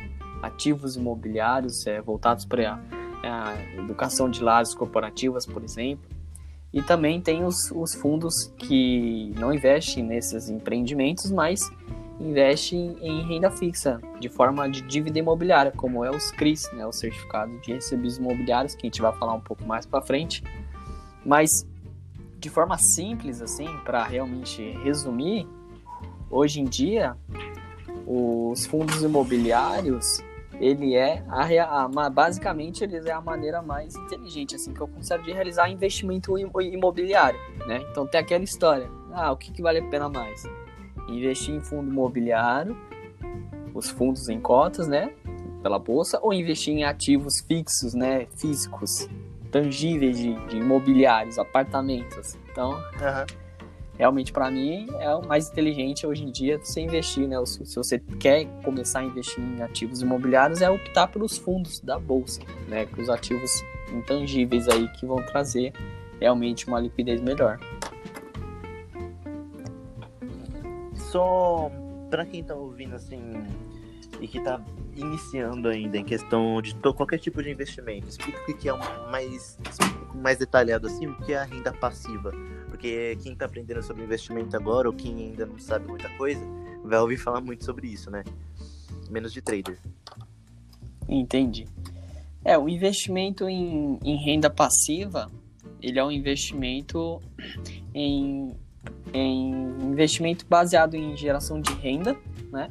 ativos 0.42 0.96
imobiliários 0.96 1.86
é, 1.86 2.00
voltados 2.00 2.44
para 2.44 2.82
a 3.22 3.54
educação 3.78 4.30
de 4.30 4.42
lares 4.42 4.74
corporativas, 4.74 5.44
por 5.44 5.62
exemplo. 5.62 6.08
E 6.72 6.80
também 6.80 7.20
tem 7.20 7.44
os, 7.44 7.70
os 7.72 7.94
fundos 7.94 8.46
que 8.56 9.32
não 9.36 9.52
investem 9.52 10.04
nesses 10.04 10.48
empreendimentos, 10.48 11.30
mas 11.30 11.60
investem 12.20 12.96
em 13.00 13.22
renda 13.22 13.50
fixa, 13.50 14.00
de 14.20 14.28
forma 14.28 14.68
de 14.68 14.82
dívida 14.82 15.18
imobiliária, 15.18 15.72
como 15.74 16.04
é 16.04 16.10
os 16.10 16.30
CRIs, 16.30 16.70
né, 16.72 16.86
o 16.86 16.92
Certificado 16.92 17.58
de 17.60 17.72
Recebíveis 17.72 18.18
Imobiliários, 18.18 18.74
que 18.74 18.86
a 18.86 18.88
gente 18.88 19.00
vai 19.00 19.12
falar 19.14 19.32
um 19.32 19.40
pouco 19.40 19.64
mais 19.64 19.86
para 19.86 20.02
frente. 20.02 20.44
Mas, 21.24 21.66
de 22.38 22.50
forma 22.50 22.76
simples, 22.76 23.40
assim, 23.40 23.66
para 23.84 24.04
realmente 24.04 24.72
resumir, 24.82 25.48
hoje 26.30 26.60
em 26.60 26.64
dia, 26.64 27.16
os 28.06 28.66
fundos 28.66 29.02
imobiliários, 29.02 30.22
ele 30.60 30.94
é 30.94 31.24
a, 31.26 31.84
a, 31.84 32.10
basicamente 32.10 32.84
ele 32.84 33.08
é 33.08 33.12
a 33.12 33.20
maneira 33.20 33.62
mais 33.62 33.96
inteligente 33.96 34.54
assim 34.54 34.74
que 34.74 34.80
eu 34.80 34.86
considero 34.86 35.22
de 35.22 35.32
realizar 35.32 35.70
investimento 35.70 36.38
imobiliário, 36.38 37.40
né? 37.66 37.82
Então 37.90 38.06
tem 38.06 38.20
aquela 38.20 38.44
história, 38.44 38.90
ah, 39.12 39.32
o 39.32 39.38
que, 39.38 39.50
que 39.50 39.62
vale 39.62 39.78
a 39.78 39.88
pena 39.88 40.10
mais? 40.10 40.44
Investir 41.10 41.54
em 41.54 41.60
fundo 41.60 41.90
imobiliário, 41.90 42.76
os 43.74 43.90
fundos 43.90 44.28
em 44.28 44.40
cotas, 44.40 44.88
né? 44.88 45.12
Pela 45.62 45.78
bolsa, 45.78 46.18
ou 46.22 46.32
investir 46.32 46.74
em 46.74 46.84
ativos 46.84 47.40
fixos, 47.40 47.94
né? 47.94 48.26
Físicos, 48.36 49.08
tangíveis 49.50 50.18
de, 50.18 50.34
de 50.46 50.56
imobiliários, 50.56 51.38
apartamentos. 51.38 52.36
Então, 52.50 52.72
uhum. 52.72 53.26
realmente 53.98 54.32
para 54.32 54.50
mim 54.50 54.88
é 54.98 55.14
o 55.14 55.26
mais 55.26 55.50
inteligente 55.50 56.06
hoje 56.06 56.24
em 56.24 56.30
dia 56.30 56.58
você 56.58 56.80
investir, 56.80 57.28
né? 57.28 57.36
Se, 57.44 57.76
você 57.76 57.98
quer 58.18 58.46
começar 58.64 59.00
a 59.00 59.04
investir 59.04 59.42
em 59.42 59.62
ativos 59.62 60.00
imobiliários, 60.02 60.62
é 60.62 60.70
optar 60.70 61.08
pelos 61.08 61.36
fundos 61.36 61.80
da 61.80 61.98
bolsa, 61.98 62.40
né? 62.68 62.86
Com 62.86 63.02
os 63.02 63.10
ativos 63.10 63.62
intangíveis 63.92 64.68
aí 64.68 64.88
que 64.88 65.04
vão 65.04 65.16
trazer 65.26 65.72
realmente 66.20 66.66
uma 66.66 66.80
liquidez 66.80 67.20
melhor. 67.20 67.58
Só 71.10 71.70
para 72.08 72.24
quem 72.24 72.42
tá 72.42 72.54
ouvindo 72.54 72.94
assim 72.94 73.20
e 74.20 74.28
que 74.28 74.40
tá 74.40 74.62
iniciando 74.94 75.68
ainda 75.68 75.96
em 75.96 76.04
questão 76.04 76.60
de 76.60 76.74
qualquer 76.74 77.18
tipo 77.18 77.42
de 77.42 77.50
investimento, 77.50 78.08
explica 78.08 78.38
o 78.50 78.56
que 78.56 78.68
é 78.68 78.72
mais, 79.10 79.58
mais 80.14 80.38
detalhado 80.38 80.86
assim, 80.86 81.06
o 81.06 81.16
que 81.22 81.32
é 81.32 81.38
a 81.38 81.44
renda 81.44 81.72
passiva. 81.72 82.32
Porque 82.68 83.16
quem 83.22 83.32
está 83.32 83.46
aprendendo 83.46 83.82
sobre 83.82 84.04
investimento 84.04 84.56
agora, 84.56 84.88
ou 84.88 84.94
quem 84.94 85.30
ainda 85.30 85.46
não 85.46 85.58
sabe 85.58 85.88
muita 85.88 86.08
coisa, 86.10 86.40
vai 86.84 86.98
ouvir 86.98 87.16
falar 87.16 87.40
muito 87.40 87.64
sobre 87.64 87.88
isso, 87.88 88.10
né? 88.10 88.22
Menos 89.08 89.32
de 89.32 89.40
trader. 89.40 89.78
Entendi. 91.08 91.66
É, 92.44 92.56
o 92.56 92.68
investimento 92.68 93.48
em, 93.48 93.98
em 94.04 94.16
renda 94.24 94.48
passiva, 94.48 95.30
ele 95.82 95.98
é 95.98 96.04
um 96.04 96.10
investimento 96.10 97.20
em, 97.94 98.54
em 99.12 99.50
investimento 99.82 100.46
baseado 100.48 100.94
em 100.94 101.16
geração 101.16 101.60
de 101.60 101.72
renda, 101.74 102.16
né? 102.52 102.68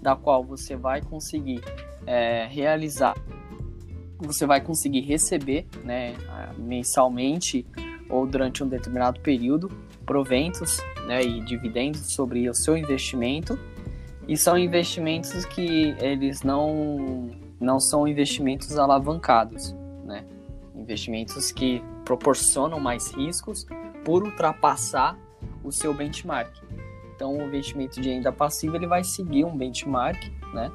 da 0.00 0.14
qual 0.14 0.44
você 0.44 0.76
vai 0.76 1.00
conseguir 1.00 1.62
é, 2.06 2.46
realizar, 2.46 3.14
você 4.18 4.46
vai 4.46 4.60
conseguir 4.60 5.00
receber 5.00 5.66
né, 5.82 6.14
mensalmente 6.58 7.66
ou 8.08 8.26
durante 8.26 8.62
um 8.62 8.68
determinado 8.68 9.20
período 9.20 9.70
proventos 10.04 10.78
né, 11.06 11.22
e 11.22 11.40
dividendos 11.40 12.14
sobre 12.14 12.48
o 12.48 12.54
seu 12.54 12.76
investimento. 12.76 13.58
E 14.28 14.36
são 14.36 14.56
investimentos 14.56 15.44
que 15.44 15.94
eles 16.00 16.42
não, 16.42 17.30
não 17.60 17.78
são 17.78 18.08
investimentos 18.08 18.78
alavancados, 18.78 19.74
né? 20.04 20.24
investimentos 20.74 21.52
que 21.52 21.82
proporcionam 22.04 22.80
mais 22.80 23.10
riscos 23.12 23.66
por 24.04 24.22
ultrapassar 24.22 25.18
o 25.62 25.70
seu 25.70 25.94
benchmark. 25.94 26.52
Então, 27.14 27.36
o 27.36 27.42
investimento 27.42 28.00
de 28.00 28.10
renda 28.10 28.32
passiva 28.32 28.76
ele 28.76 28.86
vai 28.86 29.04
seguir 29.04 29.44
um 29.44 29.56
benchmark, 29.56 30.20
né? 30.52 30.70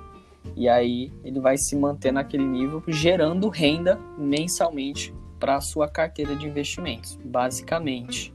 E 0.56 0.70
aí 0.70 1.12
ele 1.24 1.40
vai 1.40 1.58
se 1.58 1.76
manter 1.76 2.12
naquele 2.12 2.46
nível, 2.46 2.82
gerando 2.88 3.50
renda 3.50 4.00
mensalmente 4.18 5.14
para 5.40 5.56
a 5.56 5.62
sua 5.62 5.88
carteira 5.88 6.36
de 6.36 6.48
investimentos, 6.48 7.18
basicamente. 7.24 8.34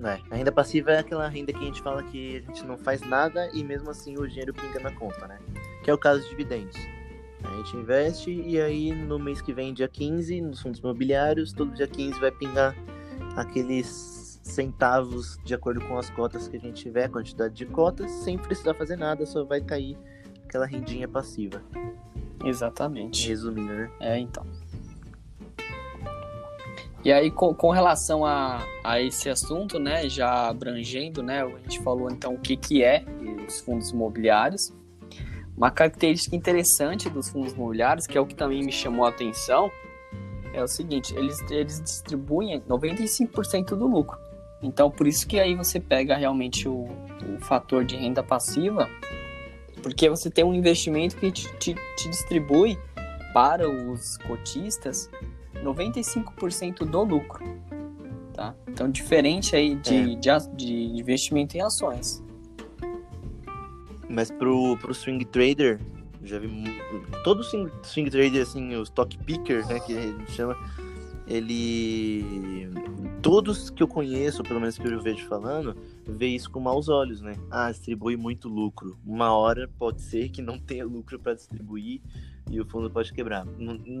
É, 0.00 0.18
a 0.30 0.36
renda 0.36 0.52
passiva 0.52 0.92
é 0.92 0.98
aquela 0.98 1.28
renda 1.28 1.52
que 1.52 1.58
a 1.58 1.66
gente 1.66 1.82
fala 1.82 2.02
que 2.04 2.36
a 2.36 2.40
gente 2.40 2.64
não 2.64 2.78
faz 2.78 3.00
nada 3.00 3.50
e 3.52 3.64
mesmo 3.64 3.90
assim 3.90 4.16
o 4.16 4.28
dinheiro 4.28 4.54
pinga 4.54 4.78
na 4.78 4.92
conta, 4.92 5.26
né? 5.26 5.38
Que 5.82 5.90
é 5.90 5.94
o 5.94 5.98
caso 5.98 6.22
de 6.22 6.30
dividendos. 6.30 6.76
A 7.42 7.56
gente 7.56 7.76
investe 7.76 8.30
e 8.30 8.60
aí 8.60 8.92
no 8.92 9.18
mês 9.18 9.40
que 9.40 9.52
vem, 9.52 9.74
dia 9.74 9.88
15, 9.88 10.40
nos 10.40 10.62
fundos 10.62 10.78
imobiliários, 10.80 11.52
todo 11.52 11.74
dia 11.74 11.88
15 11.88 12.20
vai 12.20 12.30
pingar 12.30 12.76
aqueles 13.36 14.40
centavos 14.42 15.38
de 15.44 15.54
acordo 15.54 15.80
com 15.82 15.98
as 15.98 16.10
cotas 16.10 16.48
que 16.48 16.56
a 16.56 16.60
gente 16.60 16.82
tiver, 16.82 17.08
quantidade 17.08 17.54
de 17.54 17.66
cotas, 17.66 18.10
sem 18.10 18.38
precisar 18.38 18.74
fazer 18.74 18.96
nada, 18.96 19.26
só 19.26 19.44
vai 19.44 19.60
cair 19.60 19.96
aquela 20.44 20.66
rendinha 20.66 21.06
passiva. 21.06 21.62
Exatamente. 22.44 23.28
Resumindo, 23.28 23.72
né? 23.72 23.90
É, 24.00 24.18
então. 24.18 24.44
E 27.04 27.12
aí, 27.12 27.30
com, 27.30 27.54
com 27.54 27.70
relação 27.70 28.24
a, 28.24 28.64
a 28.82 29.00
esse 29.00 29.30
assunto, 29.30 29.78
né, 29.78 30.08
já 30.08 30.48
abrangendo, 30.48 31.22
né, 31.22 31.42
a 31.42 31.58
gente 31.60 31.80
falou 31.80 32.10
então 32.10 32.34
o 32.34 32.38
que, 32.38 32.56
que 32.56 32.82
é 32.82 33.04
os 33.46 33.60
fundos 33.60 33.90
imobiliários. 33.90 34.72
Uma 35.56 35.70
característica 35.70 36.36
interessante 36.36 37.08
dos 37.08 37.28
fundos 37.28 37.52
imobiliários, 37.52 38.06
que 38.06 38.16
é 38.16 38.20
o 38.20 38.26
que 38.26 38.34
também 38.34 38.62
me 38.62 38.72
chamou 38.72 39.04
a 39.04 39.08
atenção, 39.08 39.70
é 40.52 40.62
o 40.62 40.68
seguinte, 40.68 41.14
eles, 41.16 41.40
eles 41.50 41.80
distribuem 41.80 42.60
95% 42.62 43.76
do 43.76 43.86
lucro. 43.86 44.18
Então, 44.62 44.90
por 44.90 45.06
isso 45.06 45.26
que 45.26 45.38
aí 45.38 45.54
você 45.54 45.78
pega 45.78 46.16
realmente 46.16 46.68
o, 46.68 46.84
o 46.84 47.40
fator 47.40 47.84
de 47.84 47.96
renda 47.96 48.22
passiva, 48.22 48.88
porque 49.82 50.08
você 50.08 50.28
tem 50.30 50.44
um 50.44 50.52
investimento 50.52 51.16
que 51.16 51.30
te, 51.30 51.48
te, 51.58 51.74
te 51.96 52.08
distribui 52.08 52.78
para 53.32 53.68
os 53.68 54.16
cotistas 54.18 55.08
95% 55.62 56.84
do 56.84 57.02
lucro. 57.04 57.44
Tá? 58.32 58.54
Então, 58.68 58.90
diferente 58.90 59.54
aí 59.54 59.74
de, 59.76 59.94
é. 59.94 60.16
de, 60.16 60.56
de, 60.56 60.74
investimento 60.98 61.56
em 61.56 61.60
ações. 61.60 62.22
Mas 64.08 64.30
pro, 64.30 64.76
pro 64.78 64.94
swing 64.94 65.24
trader, 65.24 65.80
já 66.28 66.38
vi 66.38 66.48
todo 67.24 67.42
swing, 67.42 67.70
swing 67.82 68.10
trader, 68.10 68.42
assim, 68.42 68.74
o 68.76 68.82
stock 68.82 69.16
picker, 69.18 69.66
né, 69.66 69.80
que 69.80 69.96
a 69.96 70.00
gente 70.00 70.32
chama, 70.32 70.56
ele 71.26 72.68
todos 73.20 73.70
que 73.70 73.82
eu 73.82 73.88
conheço, 73.88 74.42
pelo 74.42 74.60
menos 74.60 74.78
que 74.78 74.86
eu 74.86 75.00
vejo 75.00 75.26
falando, 75.26 75.76
vê 76.06 76.28
isso 76.28 76.50
com 76.50 76.60
maus 76.60 76.88
olhos, 76.88 77.20
né? 77.20 77.36
Ah, 77.50 77.70
distribui 77.70 78.16
muito 78.16 78.48
lucro. 78.48 78.98
Uma 79.04 79.32
hora 79.32 79.68
pode 79.78 80.00
ser 80.00 80.28
que 80.30 80.40
não 80.40 80.58
tenha 80.58 80.84
lucro 80.84 81.18
para 81.18 81.34
distribuir 81.34 82.00
e 82.50 82.60
o 82.60 82.64
fundo 82.64 82.90
pode 82.90 83.12
quebrar. 83.12 83.46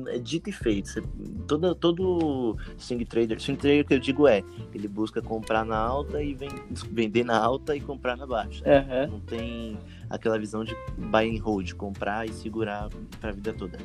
É 0.08 0.18
dito 0.18 0.48
e 0.48 0.52
feito. 0.52 0.88
Você, 0.88 1.02
todo, 1.46 1.74
todo 1.74 2.56
swing 2.78 3.04
trader, 3.04 3.40
swing 3.40 3.60
trader 3.60 3.84
que 3.84 3.94
eu 3.94 3.98
digo 3.98 4.26
é, 4.26 4.42
ele 4.74 4.88
busca 4.88 5.20
comprar 5.20 5.64
na 5.64 5.76
alta 5.76 6.22
e 6.22 6.34
vem, 6.34 6.50
vender 6.90 7.24
na 7.24 7.38
alta 7.38 7.76
e 7.76 7.80
comprar 7.80 8.16
na 8.16 8.26
baixa. 8.26 8.64
Uhum. 8.64 9.12
Não 9.12 9.20
tem 9.20 9.78
aquela 10.10 10.38
visão 10.38 10.64
de 10.64 10.76
buy 10.96 11.36
and 11.36 11.42
hold, 11.42 11.72
comprar 11.74 12.26
e 12.26 12.32
segurar 12.32 12.88
para 13.20 13.30
a 13.30 13.32
vida 13.32 13.52
toda. 13.52 13.78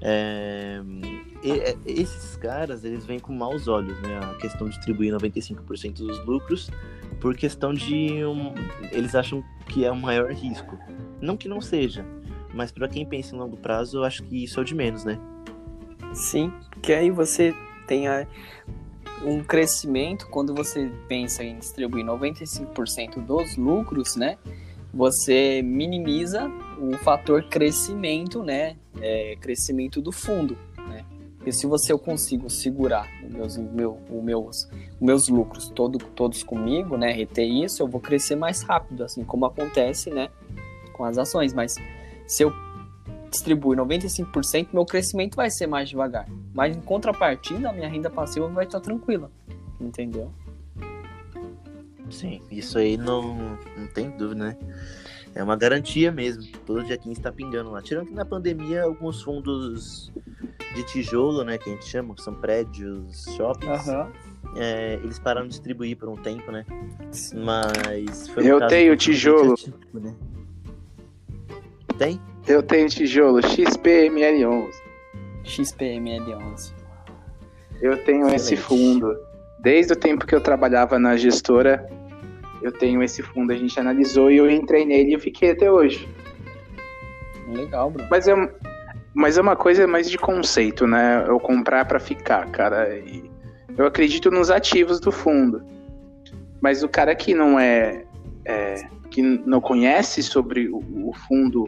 É, 0.00 0.80
é, 1.44 1.76
esses 1.86 2.36
caras, 2.36 2.84
eles 2.84 3.06
vêm 3.06 3.20
com 3.20 3.32
maus 3.32 3.68
olhos, 3.68 4.00
né? 4.02 4.18
A 4.18 4.34
questão 4.34 4.68
de 4.68 4.76
distribuir 4.76 5.14
95% 5.14 5.98
dos 5.98 6.24
lucros 6.26 6.70
por 7.20 7.36
questão 7.36 7.72
de... 7.72 8.24
Um, 8.24 8.52
eles 8.90 9.14
acham 9.14 9.44
que 9.68 9.84
é 9.84 9.92
o 9.92 9.96
maior 9.96 10.32
risco. 10.32 10.76
Não 11.20 11.36
que 11.36 11.48
não 11.48 11.60
seja, 11.60 12.04
mas 12.52 12.72
para 12.72 12.88
quem 12.88 13.06
pensa 13.06 13.34
em 13.34 13.38
longo 13.38 13.56
prazo, 13.56 13.98
eu 13.98 14.04
acho 14.04 14.24
que 14.24 14.42
isso 14.42 14.58
é 14.58 14.62
o 14.62 14.64
de 14.64 14.74
menos, 14.74 15.04
né? 15.04 15.18
Sim, 16.12 16.52
que 16.82 16.92
aí 16.92 17.10
você 17.10 17.54
tem 17.86 18.08
a, 18.08 18.26
um 19.24 19.42
crescimento, 19.42 20.26
quando 20.28 20.54
você 20.54 20.90
pensa 21.08 21.44
em 21.44 21.58
distribuir 21.58 22.04
95% 22.04 23.24
dos 23.24 23.56
lucros, 23.56 24.16
né? 24.16 24.36
Você 24.92 25.62
minimiza 25.62 26.50
o 26.78 26.96
fator 26.98 27.42
crescimento, 27.44 28.42
né? 28.42 28.76
É, 29.00 29.36
crescimento 29.40 30.00
do 30.00 30.12
fundo, 30.12 30.56
né? 30.76 31.04
Porque 31.36 31.50
se 31.50 31.66
você 31.66 31.92
eu 31.92 31.98
consigo 31.98 32.50
segurar 32.50 33.08
os 33.24 33.32
meus, 33.32 33.56
meu, 33.56 33.98
os 34.10 34.22
meus, 34.22 34.64
os 34.64 35.00
meus 35.00 35.28
lucros 35.28 35.68
todo, 35.70 35.98
todos 35.98 36.42
comigo, 36.42 36.96
né? 36.96 37.10
Reter 37.10 37.46
isso, 37.46 37.82
eu 37.82 37.88
vou 37.88 38.00
crescer 38.00 38.36
mais 38.36 38.62
rápido, 38.62 39.02
assim 39.02 39.24
como 39.24 39.46
acontece, 39.46 40.10
né? 40.10 40.28
Com 40.92 41.04
as 41.04 41.16
ações. 41.16 41.54
Mas 41.54 41.74
se 42.26 42.42
eu 42.42 42.52
distribuir 43.30 43.78
95%, 43.78 44.68
meu 44.72 44.84
crescimento 44.84 45.34
vai 45.34 45.50
ser 45.50 45.66
mais 45.66 45.88
devagar. 45.88 46.28
Mas 46.52 46.76
em 46.76 46.80
contrapartida, 46.80 47.70
a 47.70 47.72
minha 47.72 47.88
renda 47.88 48.10
passiva 48.10 48.46
vai 48.48 48.66
estar 48.66 48.80
tranquila. 48.80 49.30
Entendeu? 49.80 50.30
Sim, 52.12 52.40
isso 52.50 52.78
aí 52.78 52.96
não, 52.96 53.58
não 53.76 53.86
tem 53.92 54.10
dúvida, 54.10 54.44
né? 54.44 54.56
É 55.34 55.42
uma 55.42 55.56
garantia 55.56 56.12
mesmo. 56.12 56.42
Todo 56.66 56.84
dia 56.84 56.96
15 56.98 57.12
está 57.12 57.32
pingando 57.32 57.70
lá. 57.70 57.80
Tirando 57.80 58.08
que 58.08 58.14
na 58.14 58.24
pandemia, 58.24 58.82
alguns 58.82 59.22
fundos 59.22 60.12
de 60.74 60.82
tijolo, 60.84 61.42
né, 61.42 61.56
que 61.58 61.70
a 61.70 61.72
gente 61.72 61.86
chama, 61.86 62.14
que 62.14 62.22
são 62.22 62.34
prédios, 62.34 63.24
shoppings, 63.36 63.86
uhum. 63.86 64.12
é, 64.56 64.94
eles 65.02 65.18
pararam 65.18 65.46
de 65.46 65.54
distribuir 65.54 65.96
por 65.96 66.08
um 66.08 66.16
tempo, 66.16 66.52
né? 66.52 66.64
Mas. 67.34 68.28
Eu 68.36 68.66
tenho 68.66 68.96
tijolo. 68.96 69.54
Né? 69.94 70.14
Tem? 71.98 72.20
Eu 72.46 72.62
tenho 72.62 72.88
tijolo 72.88 73.40
XPML11. 73.40 74.70
XPML11. 75.44 76.74
Eu 77.80 77.96
tenho 78.04 78.26
Excelente. 78.26 78.36
esse 78.36 78.56
fundo. 78.56 79.16
Desde 79.60 79.92
o 79.92 79.96
tempo 79.96 80.26
que 80.26 80.34
eu 80.34 80.40
trabalhava 80.40 80.98
na 80.98 81.16
gestora, 81.16 81.88
eu 82.62 82.72
tenho 82.72 83.02
esse 83.02 83.22
fundo, 83.22 83.52
a 83.52 83.56
gente 83.56 83.78
analisou 83.78 84.30
e 84.30 84.36
eu 84.36 84.50
entrei 84.50 84.84
nele 84.84 85.14
e 85.14 85.18
fiquei 85.18 85.50
até 85.50 85.70
hoje. 85.70 86.08
Legal, 87.48 87.90
Bruno. 87.90 88.08
Mas 88.10 88.28
é, 88.28 88.34
mas 89.14 89.36
é 89.36 89.42
uma 89.42 89.56
coisa 89.56 89.86
mais 89.86 90.08
de 90.08 90.16
conceito, 90.16 90.86
né? 90.86 91.24
Eu 91.26 91.38
comprar 91.38 91.84
para 91.84 92.00
ficar, 92.00 92.50
cara. 92.50 92.96
E 92.96 93.30
eu 93.76 93.86
acredito 93.86 94.30
nos 94.30 94.50
ativos 94.50 95.00
do 95.00 95.12
fundo. 95.12 95.62
Mas 96.60 96.82
o 96.82 96.88
cara 96.88 97.14
que 97.14 97.34
não 97.34 97.58
é, 97.58 98.04
é 98.44 98.86
que 99.10 99.20
não 99.20 99.60
conhece 99.60 100.22
sobre 100.22 100.68
o, 100.68 100.78
o 101.08 101.12
fundo 101.28 101.64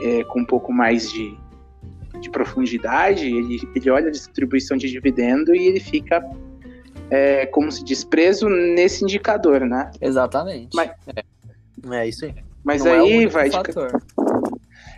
é, 0.00 0.24
com 0.24 0.40
um 0.40 0.44
pouco 0.44 0.72
mais 0.72 1.10
de, 1.10 1.36
de 2.20 2.28
profundidade, 2.30 3.26
ele, 3.26 3.60
ele 3.74 3.90
olha 3.90 4.08
a 4.08 4.10
distribuição 4.10 4.76
de 4.76 4.90
dividendo 4.90 5.54
e 5.54 5.66
ele 5.66 5.80
fica, 5.80 6.22
é, 7.14 7.44
como 7.46 7.70
se 7.70 7.84
diz, 7.84 8.02
preso 8.04 8.48
nesse 8.48 9.04
indicador, 9.04 9.60
né? 9.60 9.90
Exatamente. 10.00 10.74
Mas, 10.74 10.90
É 11.92 12.08
isso 12.08 12.24
aí. 12.24 12.34
mas 12.64 12.82
Não 12.84 12.90
é 12.92 12.98
aí 13.00 13.16
único 13.18 13.32
vai 13.32 13.50
de, 13.50 13.56
fator. 13.56 14.02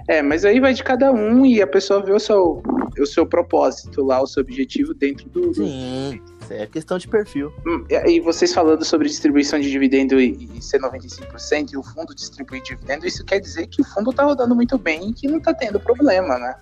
é, 0.06 0.22
mas 0.22 0.44
aí 0.44 0.60
vai 0.60 0.72
de 0.72 0.84
cada 0.84 1.10
um 1.10 1.44
e 1.44 1.60
a 1.60 1.66
pessoa 1.66 2.00
vê 2.00 2.12
o 2.12 2.20
seu, 2.20 2.62
o 3.00 3.06
seu 3.06 3.26
propósito 3.26 4.04
lá, 4.04 4.22
o 4.22 4.26
seu 4.28 4.42
objetivo 4.42 4.94
dentro 4.94 5.28
do, 5.30 5.52
Sim, 5.54 6.20
isso 6.40 6.52
é 6.52 6.66
questão 6.66 6.98
de 6.98 7.08
perfil. 7.08 7.52
Hum, 7.66 7.84
E 7.90 8.20
vocês 8.20 8.52
falando 8.54 8.84
sobre 8.84 9.08
distribuição 9.08 9.58
de 9.58 9.68
dividendo 9.68 10.20
e, 10.20 10.48
e 10.54 10.62
ser 10.62 10.78
95% 10.80 11.72
e 11.72 11.76
o 11.76 11.82
fundo 11.82 12.14
distribuir 12.14 12.62
dividendo, 12.62 13.06
isso 13.06 13.24
quer 13.24 13.40
dizer 13.40 13.66
que 13.66 13.82
o 13.82 13.84
fundo 13.84 14.12
tá 14.12 14.22
rodando 14.24 14.54
muito 14.54 14.78
bem 14.78 15.08
e 15.10 15.12
que 15.12 15.26
não 15.26 15.40
tá 15.40 15.52
tendo 15.52 15.80
problema, 15.80 16.38
né? 16.38 16.54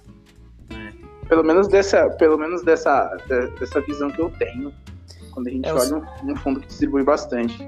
Pelo 1.29 1.43
menos 1.45 1.67
dessa, 1.69 2.09
pelo 2.11 2.39
menos 2.39 2.63
dessa, 2.63 3.07
de- 3.29 3.49
dessa 3.59 3.81
visão 3.83 4.11
que 4.11 4.21
eu 4.21 4.31
tenho 4.39 4.73
quando 5.33 5.49
a 5.49 5.51
gente 5.51 5.67
É, 5.69 5.73
olha 5.73 5.97
um, 6.23 6.33
um 6.33 6.37
fundo 6.37 6.61
que 6.61 6.67
distribui 6.69 7.03
bastante. 7.03 7.59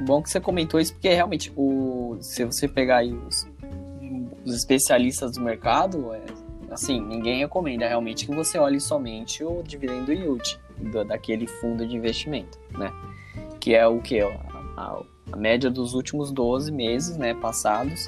Bom 0.00 0.22
que 0.22 0.30
você 0.30 0.40
comentou 0.40 0.78
isso, 0.78 0.92
porque 0.92 1.08
realmente, 1.08 1.52
o, 1.56 2.16
se 2.20 2.44
você 2.44 2.68
pegar 2.68 2.98
aí 2.98 3.12
os, 3.12 3.46
os 4.44 4.54
especialistas 4.54 5.32
do 5.32 5.40
mercado, 5.40 6.12
é, 6.14 6.22
assim, 6.70 7.00
ninguém 7.00 7.38
recomenda 7.38 7.88
realmente 7.88 8.26
que 8.26 8.34
você 8.34 8.58
olhe 8.58 8.78
somente 8.78 9.42
o 9.42 9.62
dividendo 9.62 10.12
yield 10.12 10.60
do- 10.78 11.04
daquele 11.04 11.46
fundo 11.46 11.86
de 11.86 11.96
investimento, 11.96 12.58
né? 12.76 12.92
Que 13.58 13.74
é 13.74 13.86
o 13.86 14.00
que? 14.00 14.20
A, 14.20 14.28
a- 14.76 15.02
a 15.32 15.36
média 15.36 15.70
dos 15.70 15.94
últimos 15.94 16.30
12 16.30 16.70
meses, 16.70 17.16
né, 17.16 17.34
passados, 17.34 18.06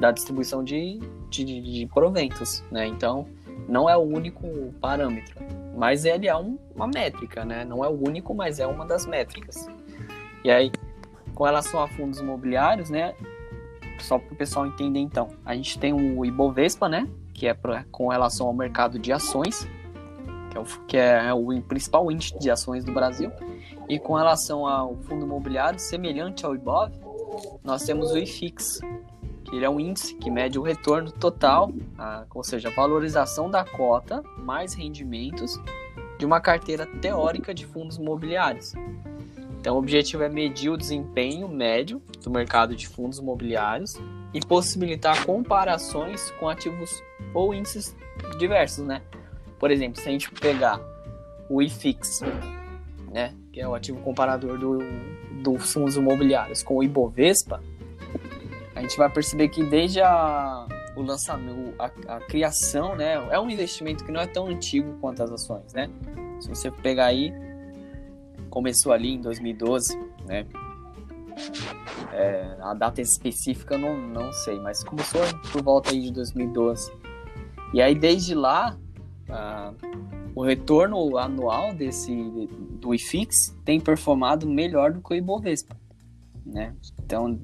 da 0.00 0.10
distribuição 0.10 0.64
de, 0.64 0.98
de, 1.28 1.44
de- 1.44 1.60
de 1.60 1.86
proventos, 1.86 2.64
né? 2.72 2.86
Então, 2.86 3.26
não 3.68 3.88
é 3.88 3.96
o 3.96 4.00
único 4.00 4.46
parâmetro, 4.80 5.36
mas 5.76 6.04
ele 6.04 6.26
é 6.28 6.36
um- 6.36 6.58
uma 6.74 6.86
métrica, 6.86 7.44
né? 7.44 7.64
Não 7.64 7.84
é 7.84 7.88
o 7.88 7.92
único, 8.08 8.34
mas 8.34 8.58
é 8.60 8.66
uma 8.66 8.84
das 8.86 9.06
métricas. 9.06 9.66
E 10.44 10.50
aí, 10.50 10.70
com 11.34 11.44
relação 11.44 11.82
a 11.82 11.88
fundos 11.88 12.18
imobiliários, 12.20 12.90
né? 12.90 13.14
Só 14.00 14.18
para 14.18 14.32
o 14.32 14.36
pessoal 14.36 14.66
entender 14.66 14.98
então, 15.00 15.28
a 15.44 15.54
gente 15.54 15.78
tem 15.78 15.92
o 15.92 16.24
Ibovespa, 16.24 16.88
né? 16.88 17.06
Que 17.34 17.46
é 17.46 17.54
pra, 17.54 17.84
com 17.90 18.08
relação 18.08 18.46
ao 18.46 18.54
mercado 18.54 18.98
de 18.98 19.12
ações, 19.12 19.68
que 20.50 20.56
é, 20.56 20.60
o, 20.60 20.64
que 20.86 20.96
é 20.96 21.32
o 21.34 21.62
principal 21.62 22.10
índice 22.10 22.38
de 22.38 22.50
ações 22.50 22.84
do 22.84 22.92
Brasil. 22.92 23.30
E 23.88 23.98
com 23.98 24.14
relação 24.14 24.66
ao 24.66 24.96
fundo 25.02 25.24
imobiliário, 25.26 25.78
semelhante 25.78 26.44
ao 26.46 26.54
Ibov, 26.54 26.92
nós 27.62 27.82
temos 27.84 28.10
o 28.12 28.18
IFIX, 28.18 28.80
que 29.44 29.56
ele 29.56 29.64
é 29.64 29.70
um 29.70 29.80
índice 29.80 30.14
que 30.14 30.30
mede 30.30 30.58
o 30.58 30.62
retorno 30.62 31.10
total, 31.10 31.72
a- 31.98 32.24
ou 32.34 32.44
seja, 32.44 32.68
a 32.68 32.72
valorização 32.72 33.50
da 33.50 33.64
cota 33.64 34.22
mais 34.38 34.74
rendimentos 34.74 35.60
de 36.18 36.26
uma 36.26 36.40
carteira 36.40 36.86
teórica 36.86 37.54
de 37.54 37.64
fundos 37.66 37.96
imobiliários. 37.96 38.74
Então, 39.58 39.74
o 39.76 39.78
objetivo 39.78 40.22
é 40.22 40.28
medir 40.28 40.70
o 40.70 40.76
desempenho 40.76 41.46
médio 41.48 42.00
do 42.22 42.30
mercado 42.30 42.74
de 42.74 42.86
fundos 42.88 43.18
imobiliários 43.18 44.00
e 44.32 44.40
possibilitar 44.40 45.24
comparações 45.26 46.30
com 46.38 46.48
ativos 46.48 47.02
ou 47.34 47.52
índices 47.52 47.94
diversos, 48.38 48.84
né? 48.86 49.02
Por 49.58 49.70
exemplo, 49.70 50.00
se 50.00 50.08
a 50.08 50.12
gente 50.12 50.30
pegar 50.30 50.80
o 51.48 51.60
IFIX, 51.60 52.20
né, 53.12 53.34
que 53.52 53.60
é 53.60 53.68
o 53.68 53.74
ativo 53.74 54.00
comparador 54.00 54.56
do, 54.58 54.78
dos 55.42 55.72
fundos 55.72 55.96
imobiliários, 55.96 56.62
com 56.62 56.76
o 56.76 56.82
Ibovespa, 56.82 57.62
a 58.80 58.82
gente 58.82 58.96
vai 58.96 59.10
perceber 59.10 59.48
que 59.48 59.62
desde 59.62 60.00
a, 60.00 60.66
o 60.96 61.02
lançamento, 61.02 61.74
a, 61.78 62.16
a 62.16 62.20
criação, 62.20 62.96
né, 62.96 63.12
é 63.30 63.38
um 63.38 63.50
investimento 63.50 64.02
que 64.02 64.10
não 64.10 64.20
é 64.20 64.26
tão 64.26 64.46
antigo 64.46 64.96
quanto 65.02 65.22
as 65.22 65.30
ações, 65.30 65.72
né? 65.74 65.90
Se 66.40 66.48
você 66.48 66.70
pegar 66.70 67.06
aí, 67.06 67.30
começou 68.48 68.92
ali 68.92 69.12
em 69.12 69.20
2012, 69.20 69.98
né? 70.24 70.46
É, 72.12 72.56
a 72.60 72.72
data 72.72 73.02
específica 73.02 73.74
eu 73.74 73.78
não, 73.78 73.96
não 73.96 74.32
sei, 74.32 74.58
mas 74.58 74.82
começou 74.82 75.20
por 75.52 75.62
volta 75.62 75.90
aí 75.90 76.00
de 76.00 76.12
2012. 76.12 76.90
E 77.74 77.82
aí 77.82 77.94
desde 77.94 78.34
lá, 78.34 78.78
o 80.34 80.42
retorno 80.42 81.18
anual 81.18 81.74
desse 81.74 82.14
do 82.80 82.94
IFIX 82.94 83.54
tem 83.62 83.78
performado 83.78 84.48
melhor 84.48 84.90
do 84.90 85.02
que 85.02 85.12
o 85.12 85.16
Ibovespa, 85.16 85.76
né? 86.46 86.74
Então, 87.04 87.38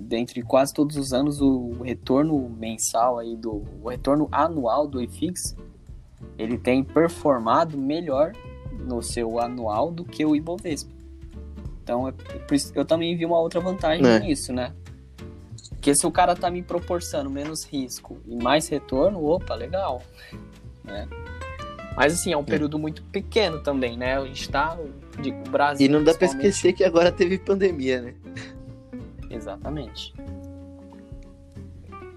dentre 0.00 0.42
quase 0.42 0.72
todos 0.72 0.96
os 0.96 1.12
anos, 1.12 1.40
o 1.40 1.82
retorno 1.82 2.48
mensal 2.48 3.18
aí 3.18 3.36
do 3.36 3.62
o 3.82 3.88
retorno 3.88 4.28
anual 4.32 4.86
do 4.86 5.02
IFIX, 5.02 5.54
ele 6.38 6.56
tem 6.58 6.82
performado 6.82 7.76
melhor 7.76 8.32
no 8.86 9.02
seu 9.02 9.38
anual 9.40 9.90
do 9.90 10.04
que 10.04 10.24
o 10.24 10.34
Ibovespa. 10.34 10.90
Então, 11.82 12.08
é 12.08 12.14
eu 12.74 12.84
também 12.84 13.14
vi 13.16 13.26
uma 13.26 13.38
outra 13.38 13.60
vantagem 13.60 14.06
É. 14.06 14.18
nisso, 14.20 14.52
né? 14.52 14.72
Porque 15.70 15.94
se 15.94 16.06
o 16.06 16.10
cara 16.10 16.34
tá 16.34 16.50
me 16.50 16.62
proporcionando 16.62 17.28
menos 17.28 17.64
risco 17.64 18.16
e 18.26 18.34
mais 18.36 18.66
retorno, 18.68 19.22
opa, 19.26 19.54
legal. 19.54 20.02
Né? 20.82 21.06
Mas 21.94 22.14
assim, 22.14 22.32
é 22.32 22.36
um 22.36 22.44
período 22.44 22.78
muito 22.78 23.02
pequeno 23.04 23.60
também, 23.62 23.96
né? 23.96 24.16
A 24.16 24.24
gente 24.24 24.48
tá. 24.48 24.78
de- 25.20 25.30
O 25.30 25.50
Brasil. 25.50 25.86
E 25.86 25.88
não 25.88 26.02
dá 26.02 26.12
pra 26.14 26.26
esquecer 26.26 26.72
que 26.72 26.82
agora 26.82 27.12
teve 27.12 27.38
pandemia, 27.38 28.00
né? 28.00 28.14
Exatamente. 29.34 30.14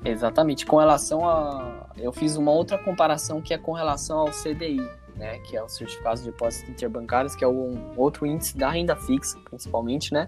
Exatamente. 0.05 0.65
Com 0.65 0.77
relação 0.77 1.27
a. 1.27 1.87
Eu 1.97 2.13
fiz 2.13 2.35
uma 2.35 2.51
outra 2.51 2.77
comparação 2.77 3.41
que 3.41 3.53
é 3.53 3.57
com 3.57 3.73
relação 3.73 4.19
ao 4.19 4.27
CDI, 4.27 4.79
né? 5.15 5.39
Que 5.39 5.57
é 5.57 5.63
o 5.63 5.67
Certificado 5.67 6.19
de 6.19 6.25
Depósitos 6.25 6.69
Interbancários, 6.69 7.35
que 7.35 7.43
é 7.43 7.47
um 7.47 7.93
outro 7.97 8.25
índice 8.25 8.57
da 8.57 8.69
renda 8.69 8.95
fixa, 8.95 9.37
principalmente, 9.49 10.13
né? 10.13 10.27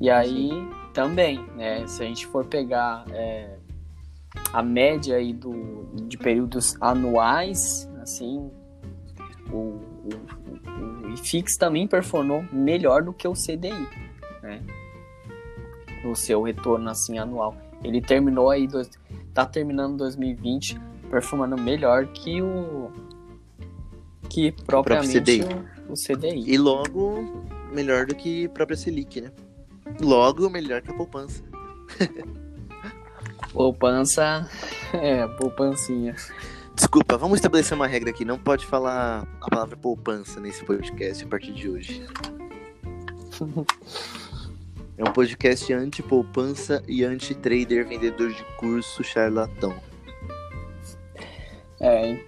E 0.00 0.10
aí 0.10 0.50
também, 0.92 1.44
né? 1.54 1.86
Se 1.86 2.02
a 2.02 2.06
gente 2.06 2.26
for 2.26 2.44
pegar 2.44 3.04
é, 3.10 3.56
a 4.52 4.62
média 4.62 5.16
aí 5.16 5.32
do, 5.32 5.88
de 5.94 6.16
períodos 6.16 6.76
anuais, 6.80 7.88
assim, 8.00 8.50
o, 9.50 9.56
o, 9.56 9.80
o, 11.04 11.06
o 11.06 11.10
IFIX 11.10 11.56
também 11.56 11.86
performou 11.86 12.44
melhor 12.52 13.02
do 13.02 13.12
que 13.12 13.28
o 13.28 13.34
CDI, 13.34 13.88
né? 14.42 14.62
No 16.04 16.14
seu 16.14 16.42
retorno 16.42 16.88
assim 16.90 17.18
anual. 17.18 17.56
Ele 17.82 18.00
terminou 18.00 18.50
aí, 18.50 18.66
dois, 18.66 18.90
tá 19.32 19.46
terminando 19.46 19.96
2020 19.98 20.88
performando 21.10 21.60
melhor 21.60 22.06
que 22.06 22.40
o 22.42 22.90
que 24.28 24.52
propriamente 24.52 25.20
CDI. 25.20 25.42
O, 25.88 25.92
o 25.92 25.94
CDI. 25.94 26.52
E 26.52 26.58
logo, 26.58 27.44
melhor 27.72 28.06
do 28.06 28.14
que 28.14 28.46
a 28.46 28.48
própria 28.50 28.76
Selic, 28.76 29.20
né? 29.20 29.32
Logo, 30.00 30.50
melhor 30.50 30.82
que 30.82 30.90
a 30.90 30.94
poupança. 30.94 31.42
Poupança, 33.52 34.48
é, 34.92 35.26
poupancinha. 35.26 36.14
Desculpa, 36.74 37.16
vamos 37.16 37.38
estabelecer 37.38 37.74
uma 37.74 37.86
regra 37.86 38.10
aqui. 38.10 38.24
Não 38.24 38.38
pode 38.38 38.66
falar 38.66 39.26
a 39.40 39.48
palavra 39.48 39.76
poupança 39.76 40.38
nesse 40.38 40.62
podcast 40.64 41.24
a 41.24 41.26
partir 41.26 41.52
de 41.52 41.68
hoje. 41.68 42.06
É 44.98 45.04
um 45.08 45.12
podcast 45.12 45.72
anti-poupança 45.72 46.82
e 46.88 47.04
anti-trader, 47.04 47.86
vendedor 47.86 48.32
de 48.32 48.44
curso, 48.56 49.04
charlatão. 49.04 49.74
É, 51.80 52.06
hein? 52.08 52.24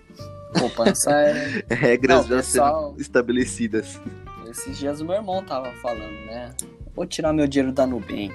poupança 0.57 1.11
é. 1.11 1.65
Regras 1.75 2.23
Não, 2.23 2.29
já 2.29 2.37
pessoal- 2.37 2.91
sendo 2.91 3.01
estabelecidas. 3.01 4.01
Esses 4.49 4.79
dias 4.79 5.01
o 5.01 5.05
meu 5.05 5.15
irmão 5.17 5.43
tava 5.45 5.71
falando, 5.83 6.27
né? 6.27 6.53
Vou 6.95 7.07
tirar 7.07 7.33
meu 7.33 7.47
dinheiro 7.47 7.73
da 7.73 7.87
Nubank. 7.87 8.35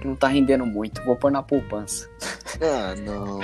Que 0.00 0.06
não 0.06 0.14
tá 0.14 0.28
rendendo 0.28 0.64
muito, 0.64 1.02
vou 1.04 1.16
pôr 1.16 1.30
na 1.30 1.42
poupança. 1.42 2.08
Ah, 2.60 2.94
não. 3.00 3.40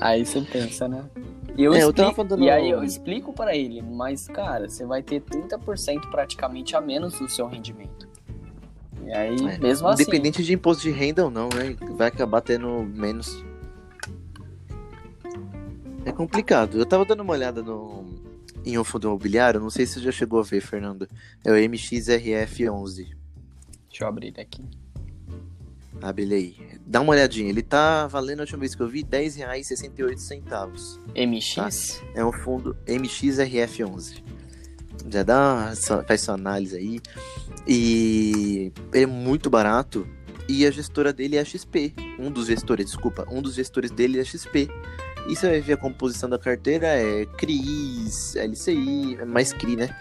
Aí 0.00 0.24
você 0.26 0.40
pensa, 0.40 0.88
né? 0.88 1.04
E, 1.56 1.62
eu 1.62 1.72
É, 1.72 1.82
eu 1.84 1.90
explico, 1.90 2.24
dando- 2.24 2.42
e 2.44 2.50
aí 2.50 2.68
eu 2.70 2.82
explico 2.82 3.32
para 3.32 3.54
ele, 3.56 3.80
mas 3.80 4.26
cara, 4.26 4.68
você 4.68 4.84
vai 4.84 5.02
ter 5.04 5.20
30% 5.20 6.10
praticamente 6.10 6.74
a 6.74 6.80
menos 6.80 7.16
do 7.18 7.28
seu 7.28 7.46
rendimento. 7.46 8.08
E 9.06 9.12
aí, 9.12 9.36
É, 9.36 9.58
mesmo 9.58 9.88
assim, 9.88 10.02
Independente 10.02 10.42
de 10.42 10.52
imposto 10.52 10.82
de 10.82 10.90
renda 10.90 11.24
ou 11.24 11.30
não, 11.30 11.48
né? 11.48 11.76
Vai 11.96 12.08
acabar 12.08 12.40
tendo 12.40 12.82
menos. 12.82 13.44
É 16.04 16.12
complicado. 16.12 16.78
Eu 16.78 16.86
tava 16.86 17.04
dando 17.04 17.20
uma 17.22 17.32
olhada 17.32 17.62
no 17.62 18.04
em 18.64 18.78
um 18.78 18.84
fundo 18.84 19.08
imobiliário, 19.08 19.60
não 19.60 19.68
sei 19.68 19.84
se 19.84 19.94
você 19.94 20.00
já 20.00 20.12
chegou 20.12 20.40
a 20.40 20.42
ver, 20.42 20.60
Fernando. 20.62 21.06
É 21.44 21.52
o 21.52 21.54
MXRF11. 21.54 23.08
deixa 23.88 24.04
eu 24.04 24.08
abrir 24.08 24.28
ele 24.28 24.40
aqui. 24.40 24.64
Abre 26.00 26.22
ele 26.22 26.34
aí. 26.34 26.56
Dá 26.86 27.00
uma 27.00 27.12
olhadinha. 27.12 27.48
Ele 27.48 27.62
tá 27.62 28.06
valendo, 28.06 28.40
a 28.40 28.42
última 28.42 28.60
vez 28.60 28.74
que 28.74 28.82
eu 28.82 28.88
vi, 28.88 29.00
R$10,68. 29.02 30.98
MX? 31.14 31.54
Tá? 31.54 31.68
É 32.14 32.24
um 32.24 32.32
fundo 32.32 32.76
MXRF11. 32.86 34.22
Já 35.10 35.22
dá, 35.22 35.72
faz 36.06 36.20
sua 36.20 36.34
análise 36.34 36.76
aí. 36.76 37.00
E 37.66 38.72
ele 38.92 39.04
é 39.04 39.06
muito 39.06 39.48
barato. 39.50 40.06
E 40.48 40.66
a 40.66 40.70
gestora 40.70 41.12
dele 41.12 41.36
é 41.36 41.40
a 41.40 41.44
XP. 41.44 41.94
Um 42.18 42.30
dos 42.30 42.46
gestores, 42.46 42.86
desculpa. 42.86 43.26
Um 43.30 43.40
dos 43.40 43.54
gestores 43.54 43.90
dele 43.90 44.18
é 44.18 44.22
a 44.22 44.24
XP. 44.24 44.68
E 45.28 45.34
você 45.34 45.48
vai 45.48 45.60
ver 45.60 45.72
a 45.72 45.76
composição 45.76 46.28
da 46.28 46.38
carteira 46.38 46.86
é 46.86 47.24
CRIs, 47.24 48.34
LCI, 48.34 49.16
é 49.20 49.24
mais 49.24 49.52
CRI, 49.54 49.76
né? 49.76 49.96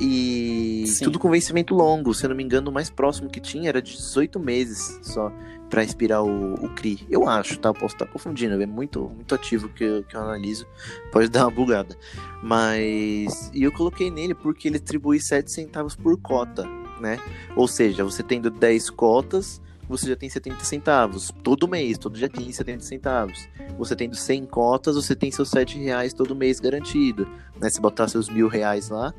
E 0.00 0.84
Sim. 0.86 1.04
tudo 1.04 1.18
com 1.18 1.30
vencimento 1.30 1.74
longo. 1.74 2.14
Se 2.14 2.24
eu 2.24 2.28
não 2.30 2.36
me 2.36 2.42
engano, 2.42 2.70
o 2.70 2.74
mais 2.74 2.90
próximo 2.90 3.28
que 3.28 3.40
tinha 3.40 3.68
era 3.68 3.82
18 3.82 4.38
meses 4.38 5.00
só 5.02 5.32
para 5.74 5.82
expirar 5.82 6.22
o, 6.22 6.54
o 6.54 6.68
CRI. 6.68 7.04
Eu 7.10 7.28
acho, 7.28 7.58
tá? 7.58 7.70
Eu 7.70 7.74
posso 7.74 7.96
estar 7.96 8.06
confundindo. 8.06 8.62
É 8.62 8.64
muito, 8.64 9.10
muito 9.10 9.34
ativo 9.34 9.68
que 9.68 9.82
eu, 9.82 10.04
que 10.04 10.14
eu 10.14 10.20
analiso. 10.20 10.68
Pode 11.10 11.28
dar 11.28 11.46
uma 11.46 11.50
bugada. 11.50 11.98
Mas. 12.40 13.50
E 13.52 13.64
eu 13.64 13.72
coloquei 13.72 14.08
nele 14.08 14.36
porque 14.36 14.68
ele 14.68 14.76
atribui 14.76 15.18
7 15.18 15.50
centavos 15.50 15.96
por 15.96 16.16
cota, 16.20 16.64
né? 17.00 17.18
Ou 17.56 17.66
seja, 17.66 18.04
você 18.04 18.22
tendo 18.22 18.50
10 18.50 18.88
cotas, 18.90 19.60
você 19.88 20.06
já 20.06 20.14
tem 20.14 20.30
70 20.30 20.64
centavos. 20.64 21.32
Todo 21.42 21.66
mês, 21.66 21.98
todo 21.98 22.16
dia 22.16 22.28
15, 22.28 22.52
70 22.52 22.84
centavos. 22.84 23.48
Você 23.76 23.96
tendo 23.96 24.14
100 24.14 24.46
cotas, 24.46 24.94
você 24.94 25.16
tem 25.16 25.32
seus 25.32 25.50
7 25.50 25.76
reais 25.76 26.14
todo 26.14 26.36
mês 26.36 26.60
garantido. 26.60 27.26
Né? 27.60 27.68
Se 27.68 27.80
botar 27.80 28.06
seus 28.06 28.28
mil 28.28 28.46
reais 28.46 28.90
lá, 28.90 29.12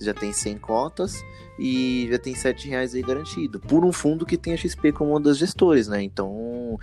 já 0.00 0.14
tem 0.14 0.32
100 0.32 0.58
cotas 0.58 1.24
e 1.58 2.08
já 2.10 2.18
tem 2.18 2.34
7 2.34 2.68
reais 2.68 2.94
aí 2.94 3.02
garantido. 3.02 3.58
Por 3.60 3.84
um 3.84 3.92
fundo 3.92 4.26
que 4.26 4.36
tem 4.36 4.52
a 4.52 4.56
XP 4.56 4.92
como 4.92 5.10
uma 5.10 5.20
das 5.20 5.38
gestores, 5.38 5.88
né? 5.88 6.02
Então, 6.02 6.78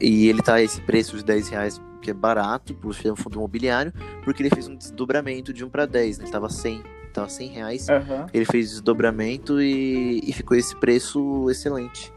e 0.00 0.28
ele 0.28 0.42
tá 0.42 0.60
esse 0.60 0.80
preço 0.80 1.16
de 1.16 1.24
10 1.24 1.48
reais, 1.48 1.80
que 2.02 2.10
é 2.10 2.14
barato, 2.14 2.74
por 2.74 2.94
ser 2.94 3.12
um 3.12 3.16
fundo 3.16 3.36
imobiliário, 3.36 3.92
porque 4.24 4.42
ele 4.42 4.50
fez 4.50 4.68
um 4.68 4.76
desdobramento 4.76 5.52
de 5.52 5.64
1 5.64 5.70
para 5.70 5.86
10, 5.86 6.18
né? 6.18 6.24
Ele 6.24 6.32
tava 6.32 6.48
100, 6.48 6.82
tava 7.12 7.28
100 7.28 7.48
reais, 7.48 7.86
uhum. 7.88 8.26
ele 8.32 8.44
fez 8.44 8.70
desdobramento 8.70 9.60
e, 9.60 10.20
e 10.24 10.32
ficou 10.32 10.56
esse 10.56 10.74
preço 10.76 11.48
excelente. 11.50 12.12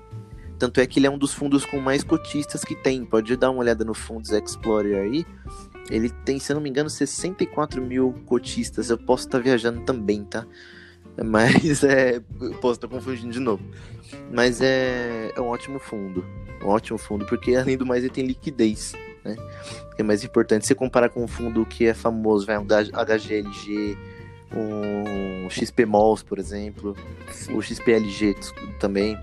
Tanto 0.62 0.80
é 0.80 0.86
que 0.86 1.00
ele 1.00 1.08
é 1.08 1.10
um 1.10 1.18
dos 1.18 1.34
fundos 1.34 1.66
com 1.66 1.80
mais 1.80 2.04
cotistas 2.04 2.64
que 2.64 2.76
tem. 2.76 3.04
Pode 3.04 3.36
dar 3.36 3.50
uma 3.50 3.62
olhada 3.62 3.84
no 3.84 3.96
Fundos 3.96 4.30
Explorer 4.30 4.96
aí. 4.96 5.26
Ele 5.90 6.10
tem, 6.10 6.40
se 6.40 6.52
eu 6.52 6.56
não 6.56 6.62
me 6.62 6.70
engano, 6.70 6.90
64 6.90 7.82
mil 7.82 8.14
cotistas. 8.26 8.90
Eu 8.90 8.98
posso 8.98 9.28
estar 9.28 9.40
viajando 9.40 9.82
também, 9.82 10.24
tá? 10.24 10.46
Mas 11.24 11.84
é. 11.84 12.22
Eu 12.40 12.54
posso 12.56 12.76
estar 12.76 12.88
confundindo 12.88 13.32
de 13.32 13.40
novo. 13.40 13.64
Mas 14.32 14.62
é, 14.62 15.32
é 15.36 15.42
um 15.42 15.48
ótimo 15.48 15.80
fundo. 15.80 16.26
Um 16.64 16.68
ótimo 16.68 16.98
fundo, 16.98 17.26
porque 17.26 17.56
além 17.56 17.78
do 17.78 17.86
mais 17.86 18.04
ele 18.04 18.14
tem 18.14 18.26
liquidez. 18.26 18.94
Né? 19.24 19.36
Que 19.96 20.02
é 20.02 20.04
mais 20.04 20.24
importante. 20.24 20.68
Se 20.68 20.76
comparar 20.76 21.10
com 21.10 21.24
um 21.24 21.28
fundo 21.28 21.66
que 21.66 21.86
é 21.86 21.94
famoso, 21.94 22.46
vai 22.46 22.58
um 22.58 22.66
HGLG, 22.66 23.98
um 24.56 25.50
XPMOLs, 25.50 26.24
por 26.24 26.40
exemplo, 26.40 26.96
Sim. 27.32 27.56
o 27.56 27.62
XPLG 27.62 28.36
também 28.80 29.18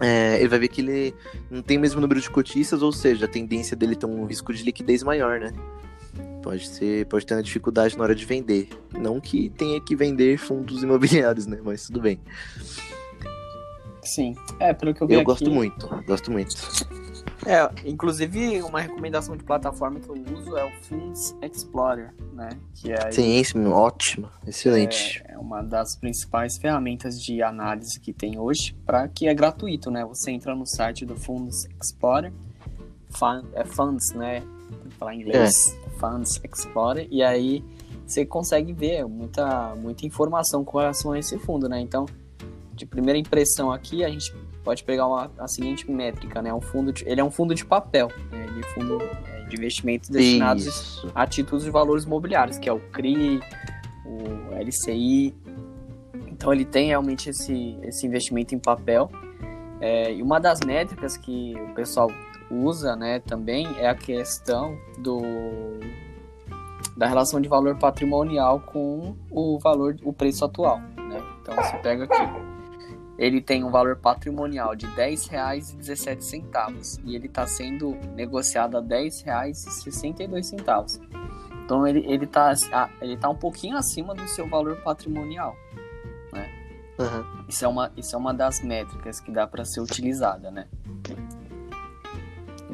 é, 0.00 0.38
ele 0.38 0.48
vai 0.48 0.58
ver 0.58 0.68
que 0.68 0.80
ele 0.80 1.14
não 1.50 1.62
tem 1.62 1.76
o 1.76 1.80
mesmo 1.80 2.00
número 2.00 2.20
de 2.20 2.30
cotistas, 2.30 2.82
ou 2.82 2.92
seja, 2.92 3.26
a 3.26 3.28
tendência 3.28 3.76
dele 3.76 3.94
ter 3.94 4.06
um 4.06 4.24
risco 4.24 4.52
de 4.52 4.62
liquidez 4.62 5.02
maior, 5.02 5.38
né? 5.38 5.52
Pode 6.42 6.66
ser, 6.66 7.06
pode 7.06 7.26
ter 7.26 7.34
uma 7.34 7.42
dificuldade 7.42 7.96
na 7.96 8.04
hora 8.04 8.14
de 8.14 8.24
vender. 8.24 8.68
Não 8.98 9.20
que 9.20 9.50
tenha 9.50 9.80
que 9.80 9.94
vender 9.94 10.38
fundos 10.38 10.82
imobiliários, 10.82 11.46
né? 11.46 11.58
Mas 11.62 11.86
tudo 11.86 12.00
bem. 12.00 12.18
Sim, 14.02 14.34
é, 14.58 14.72
pelo 14.72 14.94
que 14.94 15.02
eu 15.02 15.06
vi 15.06 15.14
Eu 15.14 15.20
aqui... 15.20 15.26
gosto 15.26 15.50
muito, 15.50 15.86
gosto 16.06 16.30
muito. 16.32 16.56
É, 17.46 17.88
inclusive 17.88 18.62
uma 18.62 18.80
recomendação 18.80 19.36
de 19.36 19.42
plataforma 19.42 19.98
que 19.98 20.08
eu 20.08 20.14
uso 20.36 20.56
é 20.56 20.64
o 20.64 20.70
Funds 20.82 21.34
Explorer, 21.40 22.12
né? 22.32 22.50
Que 22.74 22.92
é 22.92 23.10
sim, 23.10 23.42
sim, 23.42 23.66
ótimo, 23.66 24.28
excelente. 24.46 25.22
É, 25.26 25.32
é, 25.32 25.38
uma 25.38 25.62
das 25.62 25.96
principais 25.96 26.58
ferramentas 26.58 27.20
de 27.20 27.42
análise 27.42 27.98
que 27.98 28.12
tem 28.12 28.38
hoje, 28.38 28.74
para 28.84 29.08
que 29.08 29.26
é 29.26 29.34
gratuito, 29.34 29.90
né? 29.90 30.04
Você 30.04 30.30
entra 30.30 30.54
no 30.54 30.66
site 30.66 31.06
do 31.06 31.16
Funds 31.16 31.66
Explorer, 31.80 32.32
fun, 33.10 33.42
é 33.54 33.64
Funds, 33.64 34.12
né? 34.12 34.42
Falar 34.98 35.14
em 35.14 35.20
inglês, 35.20 35.76
é. 35.86 35.90
Funds 35.98 36.40
Explorer, 36.44 37.08
e 37.10 37.22
aí 37.22 37.64
você 38.06 38.26
consegue 38.26 38.72
ver 38.72 39.06
muita, 39.06 39.74
muita 39.76 40.04
informação 40.04 40.64
com 40.64 40.78
relação 40.78 41.12
a 41.12 41.18
esse 41.18 41.38
fundo, 41.38 41.68
né? 41.68 41.80
Então, 41.80 42.06
de 42.74 42.84
primeira 42.84 43.18
impressão 43.18 43.72
aqui, 43.72 44.04
a 44.04 44.08
gente 44.08 44.34
pode 44.62 44.84
pegar 44.84 45.06
uma, 45.06 45.30
a 45.38 45.48
seguinte 45.48 45.90
métrica, 45.90 46.42
né? 46.42 46.52
Um 46.52 46.60
fundo 46.60 46.92
de, 46.92 47.04
ele 47.08 47.20
é 47.20 47.24
um 47.24 47.30
fundo 47.30 47.54
de 47.54 47.64
papel, 47.64 48.08
né? 48.30 48.46
Ele 48.46 48.60
é 48.60 48.62
fundo 48.68 48.98
é, 49.02 49.44
de 49.44 49.56
investimentos 49.56 50.08
destinados 50.08 50.66
Isso. 50.66 51.10
a 51.14 51.26
títulos 51.26 51.64
de 51.64 51.70
valores 51.70 52.04
imobiliários, 52.04 52.58
que 52.58 52.68
é 52.68 52.72
o 52.72 52.80
CRI, 52.80 53.40
o 54.04 54.54
LCI. 54.54 55.34
Então 56.28 56.52
ele 56.52 56.64
tem 56.64 56.88
realmente 56.88 57.30
esse, 57.30 57.78
esse 57.82 58.06
investimento 58.06 58.54
em 58.54 58.58
papel. 58.58 59.10
É, 59.80 60.12
e 60.12 60.22
uma 60.22 60.38
das 60.38 60.60
métricas 60.60 61.16
que 61.16 61.54
o 61.70 61.74
pessoal 61.74 62.10
usa, 62.50 62.96
né, 62.96 63.20
também 63.20 63.66
é 63.78 63.88
a 63.88 63.94
questão 63.94 64.76
do 64.98 65.20
da 66.96 67.06
relação 67.06 67.40
de 67.40 67.48
valor 67.48 67.76
patrimonial 67.76 68.60
com 68.60 69.16
o 69.30 69.58
valor, 69.58 69.96
o 70.02 70.12
preço 70.12 70.44
atual, 70.44 70.80
né? 70.80 71.22
Então 71.40 71.54
você 71.54 71.78
pega 71.78 72.04
aqui 72.04 72.49
ele 73.20 73.40
tem 73.42 73.62
um 73.62 73.70
valor 73.70 73.96
patrimonial 73.96 74.74
de 74.74 74.86
R$ 74.86 75.10
10,17 75.10 77.02
e 77.04 77.14
ele 77.14 77.26
está 77.26 77.46
sendo 77.46 77.94
negociado 78.14 78.78
a 78.78 78.80
R$ 78.80 78.86
10,62. 78.86 80.98
Então 81.62 81.86
ele, 81.86 82.02
ele, 82.10 82.26
tá, 82.26 82.54
ele 83.02 83.18
tá 83.18 83.28
um 83.28 83.36
pouquinho 83.36 83.76
acima 83.76 84.14
do 84.14 84.26
seu 84.26 84.48
valor 84.48 84.80
patrimonial. 84.80 85.54
Né? 86.32 86.48
Uhum. 86.98 87.44
Isso, 87.46 87.62
é 87.62 87.68
uma, 87.68 87.92
isso 87.94 88.16
é 88.16 88.18
uma 88.18 88.32
das 88.32 88.62
métricas 88.62 89.20
que 89.20 89.30
dá 89.30 89.46
para 89.46 89.66
ser 89.66 89.80
utilizada, 89.80 90.50
né? 90.50 90.66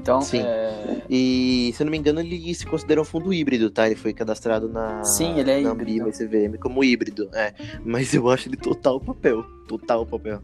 Então, 0.07 0.21
Sim. 0.21 0.38
É... 0.38 1.03
E, 1.11 1.73
se 1.75 1.83
eu 1.83 1.85
não 1.85 1.90
me 1.90 1.99
engano, 1.99 2.21
ele 2.21 2.55
se 2.55 2.64
considera 2.64 3.01
um 3.01 3.05
fundo 3.05 3.35
híbrido, 3.35 3.69
tá? 3.71 3.87
Ele 3.87 3.97
foi 3.97 4.12
cadastrado 4.12 4.69
na, 4.69 5.03
Sim, 5.03 5.40
ele 5.40 5.51
é 5.51 5.61
na 5.61 5.73
híbrido. 5.73 6.09
CVM 6.12 6.57
como 6.61 6.85
híbrido, 6.85 7.29
é. 7.35 7.53
Mas 7.85 8.14
eu 8.14 8.31
acho 8.31 8.49
ele 8.49 8.57
total 8.57 9.01
papel. 9.01 9.42
Total 9.66 10.07
papel. 10.07 10.40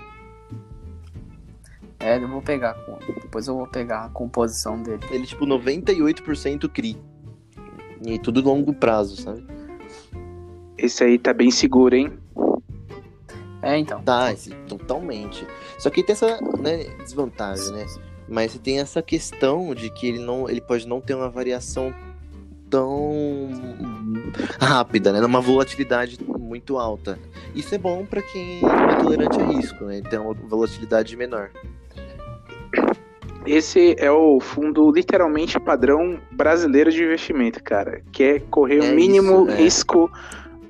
É, 2.01 2.16
eu 2.18 2.27
vou 2.27 2.42
pegar. 2.42 2.77
Depois 3.22 3.46
eu 3.46 3.55
vou 3.55 3.68
pegar 3.68 4.07
a 4.07 4.09
composição 4.09 4.83
dele. 4.83 4.98
Ele, 5.12 5.25
tipo, 5.25 5.46
98% 5.46 6.68
CRI. 6.68 6.98
E 8.05 8.18
tudo 8.18 8.42
longo 8.42 8.75
prazo, 8.75 9.22
sabe? 9.22 9.46
Esse 10.77 11.05
aí 11.05 11.20
tá 11.20 11.33
bem 11.33 11.53
seguro, 11.53 11.94
hein? 11.94 12.12
É, 13.62 13.79
então. 13.79 14.03
Tá, 14.03 14.33
esse, 14.33 14.51
totalmente. 14.66 15.46
Só 15.79 15.88
que 15.88 16.03
tem 16.03 16.14
essa 16.14 16.40
né, 16.59 16.83
desvantagem, 17.05 17.72
né? 17.72 17.87
Mas 18.28 18.58
tem 18.58 18.80
essa 18.80 19.02
questão 19.02 19.74
de 19.74 19.90
que 19.90 20.06
ele 20.06 20.18
não, 20.18 20.48
ele 20.48 20.61
pode 20.61 20.87
não 20.87 21.00
ter 21.00 21.14
uma 21.14 21.28
variação 21.28 21.94
tão 22.70 23.50
rápida, 24.58 25.12
né? 25.12 25.20
Uma 25.20 25.40
volatilidade 25.40 26.18
muito 26.38 26.78
alta. 26.78 27.18
Isso 27.54 27.74
é 27.74 27.78
bom 27.78 28.06
para 28.06 28.22
quem 28.22 28.61
é 28.64 29.02
tolerante 29.02 29.40
a 29.40 29.44
risco, 29.44 29.85
né? 29.85 30.00
Tem 30.08 30.18
uma 30.18 30.32
volatilidade 30.32 31.14
menor. 31.16 31.50
Esse 33.44 33.96
é 33.98 34.11
o 34.11 34.38
fundo 34.40 34.90
literalmente 34.90 35.58
padrão 35.58 36.18
brasileiro 36.30 36.90
de 36.90 37.02
investimento, 37.02 37.62
cara. 37.62 38.02
Que 38.12 38.22
é 38.22 38.40
correr 38.40 38.78
é 38.78 38.92
o 38.92 38.94
mínimo 38.94 39.32
isso, 39.32 39.44
né? 39.44 39.56
risco 39.56 40.11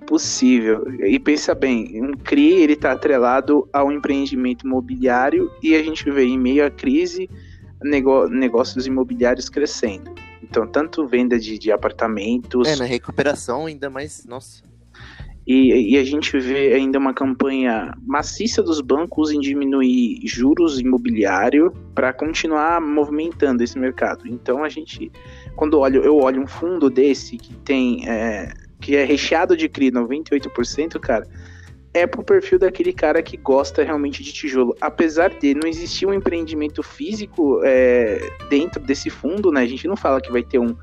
possível. 0.03 0.85
E 1.05 1.19
pensa 1.19 1.55
bem, 1.55 2.03
um 2.03 2.13
CRI 2.13 2.63
ele 2.63 2.75
está 2.75 2.93
atrelado 2.93 3.69
ao 3.73 3.91
empreendimento 3.91 4.67
imobiliário 4.67 5.51
e 5.63 5.75
a 5.75 5.83
gente 5.83 6.11
vê 6.11 6.25
em 6.25 6.39
meio 6.39 6.67
à 6.67 6.71
crise 6.71 7.29
negócios 7.83 8.87
imobiliários 8.87 9.49
crescendo. 9.49 10.13
Então, 10.43 10.67
tanto 10.67 11.07
venda 11.07 11.39
de, 11.39 11.59
de 11.59 11.73
apartamentos. 11.73 12.69
É, 12.69 12.77
na 12.77 12.85
recuperação 12.85 13.67
ainda 13.67 13.89
mais. 13.89 14.25
Nossa. 14.27 14.63
E, 15.47 15.95
e, 15.95 15.99
a 15.99 16.05
gente 16.05 16.39
vê 16.39 16.73
ainda 16.73 16.99
uma 16.99 17.13
campanha 17.13 17.93
maciça 18.07 18.63
dos 18.63 18.81
bancos 18.81 19.33
em 19.33 19.41
diminuir 19.41 20.21
juros 20.25 20.79
imobiliário 20.79 21.73
para 21.95 22.13
continuar 22.13 22.81
movimentando 22.81 23.63
esse 23.63 23.77
mercado. 23.77 24.29
Então 24.29 24.63
a 24.63 24.69
gente, 24.69 25.11
quando 25.57 25.81
olho, 25.81 26.05
eu 26.05 26.17
olho 26.17 26.43
um 26.43 26.47
fundo 26.47 26.89
desse 26.89 27.37
que 27.39 27.57
tem 27.57 28.09
é, 28.09 28.53
que 28.83 28.97
é 28.97 29.05
recheado 29.05 29.57
de 29.57 29.69
CRI 29.69 29.93
98%, 29.93 30.99
cara, 30.99 31.27
é 31.95 32.05
pro 32.07 32.25
perfil 32.25 32.59
daquele 32.59 32.93
cara 32.93 33.23
que 33.23 33.37
gosta 33.37 33.85
realmente 33.85 34.23
de 34.23 34.33
tijolo. 34.33 34.75
Apesar 34.81 35.31
de 35.31 35.55
não 35.55 35.69
existir 35.69 36.05
um 36.05 36.13
empreendimento 36.13 36.83
físico 36.83 37.61
é, 37.63 38.31
dentro 38.51 38.83
desse 38.83 39.09
fundo, 39.09 39.53
né? 39.53 39.61
A 39.61 39.67
gente 39.67 39.87
não 39.87 39.97
fala 39.97 40.21
que 40.21 40.33
vai 40.33 40.43
ter 40.43 40.59
um, 40.59 40.75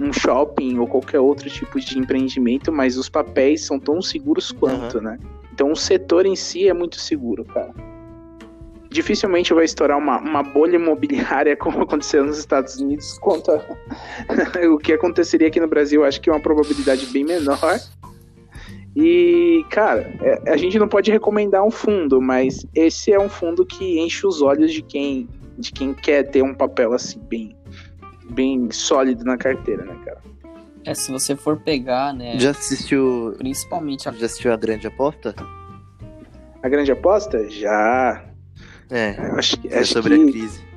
um 0.00 0.12
shopping 0.12 0.78
ou 0.78 0.86
qualquer 0.86 1.18
outro 1.18 1.50
tipo 1.50 1.80
de 1.80 1.98
empreendimento, 1.98 2.70
mas 2.70 2.96
os 2.96 3.08
papéis 3.08 3.64
são 3.64 3.80
tão 3.80 4.00
seguros 4.00 4.52
quanto, 4.52 4.98
uhum. 4.98 5.04
né? 5.04 5.18
Então 5.52 5.72
o 5.72 5.76
setor 5.76 6.26
em 6.26 6.36
si 6.36 6.68
é 6.68 6.72
muito 6.72 7.00
seguro, 7.00 7.44
cara. 7.44 7.74
Dificilmente 8.90 9.52
vai 9.52 9.64
estourar 9.64 9.98
uma, 9.98 10.18
uma 10.18 10.42
bolha 10.42 10.76
imobiliária 10.76 11.56
como 11.58 11.82
aconteceu 11.82 12.24
nos 12.24 12.38
Estados 12.38 12.76
Unidos 12.76 13.18
quanto 13.18 13.50
a, 13.50 13.62
o 14.72 14.78
que 14.78 14.92
aconteceria 14.92 15.48
aqui 15.48 15.60
no 15.60 15.68
Brasil. 15.68 16.04
Acho 16.04 16.20
que 16.20 16.30
é 16.30 16.32
uma 16.32 16.40
probabilidade 16.40 17.06
bem 17.06 17.24
menor. 17.24 17.58
E, 18.96 19.64
cara, 19.70 20.12
é, 20.20 20.50
a 20.50 20.56
gente 20.56 20.78
não 20.78 20.88
pode 20.88 21.10
recomendar 21.10 21.62
um 21.62 21.70
fundo, 21.70 22.20
mas 22.20 22.66
esse 22.74 23.12
é 23.12 23.20
um 23.20 23.28
fundo 23.28 23.64
que 23.64 24.00
enche 24.00 24.26
os 24.26 24.42
olhos 24.42 24.72
de 24.72 24.82
quem, 24.82 25.28
de 25.56 25.70
quem 25.70 25.94
quer 25.94 26.24
ter 26.24 26.42
um 26.42 26.54
papel 26.54 26.92
assim 26.92 27.20
bem, 27.20 27.56
bem 28.30 28.70
sólido 28.72 29.24
na 29.24 29.36
carteira, 29.36 29.84
né, 29.84 29.96
cara? 30.04 30.18
É, 30.84 30.94
se 30.94 31.12
você 31.12 31.36
for 31.36 31.58
pegar, 31.58 32.14
né? 32.14 32.38
Já 32.38 32.50
assistiu. 32.50 33.34
Principalmente 33.36 34.08
a. 34.08 34.12
Já 34.12 34.26
assistiu 34.26 34.52
a 34.52 34.56
grande 34.56 34.86
aposta? 34.86 35.34
A 36.62 36.68
grande 36.68 36.90
aposta? 36.90 37.48
Já. 37.50 38.27
É. 38.90 39.10
Acho 39.36 39.58
que, 39.60 39.68
É 39.68 39.78
acho 39.80 39.92
sobre 39.94 40.16
que- 40.16 40.22
a 40.22 40.26
crise. 40.32 40.68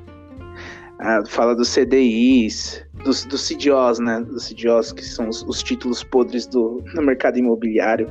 Ah, 0.98 1.22
fala 1.26 1.54
dos 1.56 1.68
CDIs, 1.68 2.84
dos, 3.04 3.24
dos 3.24 3.42
CDOs, 3.48 3.98
né? 3.98 4.20
Dos 4.20 4.46
CDOs, 4.48 4.92
que 4.92 5.04
são 5.04 5.28
os, 5.28 5.42
os 5.42 5.60
títulos 5.62 6.04
podres 6.04 6.46
do, 6.46 6.80
do 6.94 7.02
mercado 7.02 7.38
imobiliário. 7.38 8.08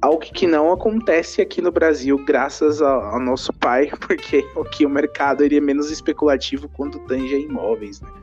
Algo 0.00 0.18
que 0.18 0.48
não 0.48 0.72
acontece 0.72 1.40
aqui 1.40 1.62
no 1.62 1.70
Brasil, 1.70 2.18
graças 2.24 2.82
ao, 2.82 3.00
ao 3.02 3.20
nosso 3.20 3.52
pai, 3.52 3.88
porque 4.00 4.44
aqui 4.60 4.84
o 4.84 4.88
mercado 4.90 5.44
ele 5.44 5.56
é 5.56 5.60
menos 5.60 5.90
especulativo 5.92 6.68
quando 6.70 6.98
tange 7.06 7.32
a 7.32 7.38
imóveis, 7.38 8.00
né, 8.00 8.08
cara? 8.10 8.22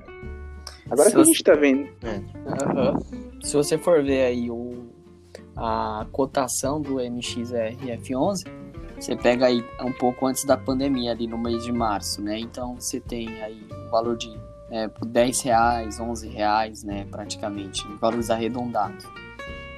Agora 0.91 1.09
Se 1.09 1.15
que 1.15 1.21
a 1.21 1.23
você- 1.23 1.31
gente 1.31 1.43
tá 1.43 1.53
vendo. 1.53 1.87
Aham. 2.61 2.99
Se 3.41 3.53
você 3.55 3.77
for 3.77 4.03
ver 4.03 4.23
aí 4.25 4.51
o, 4.51 4.89
a 5.55 6.05
cotação 6.11 6.81
do 6.81 6.95
MXRF11, 6.95 8.43
você 8.99 9.15
pega 9.15 9.45
aí 9.47 9.63
um 9.81 9.91
pouco 9.93 10.25
antes 10.27 10.43
da 10.45 10.57
pandemia, 10.57 11.11
ali 11.11 11.27
no 11.27 11.37
mês 11.37 11.63
de 11.63 11.71
março, 11.71 12.21
né? 12.21 12.39
Então 12.39 12.75
você 12.79 12.99
tem 12.99 13.41
aí 13.41 13.65
um 13.71 13.89
valor 13.89 14.17
de 14.17 14.31
é, 14.71 14.87
por 14.87 15.05
10 15.05 15.41
reais, 15.41 15.99
11 15.99 16.27
reais, 16.29 16.83
né? 16.83 17.05
Praticamente, 17.09 17.87
valores 17.99 18.29
arredondados. 18.29 19.05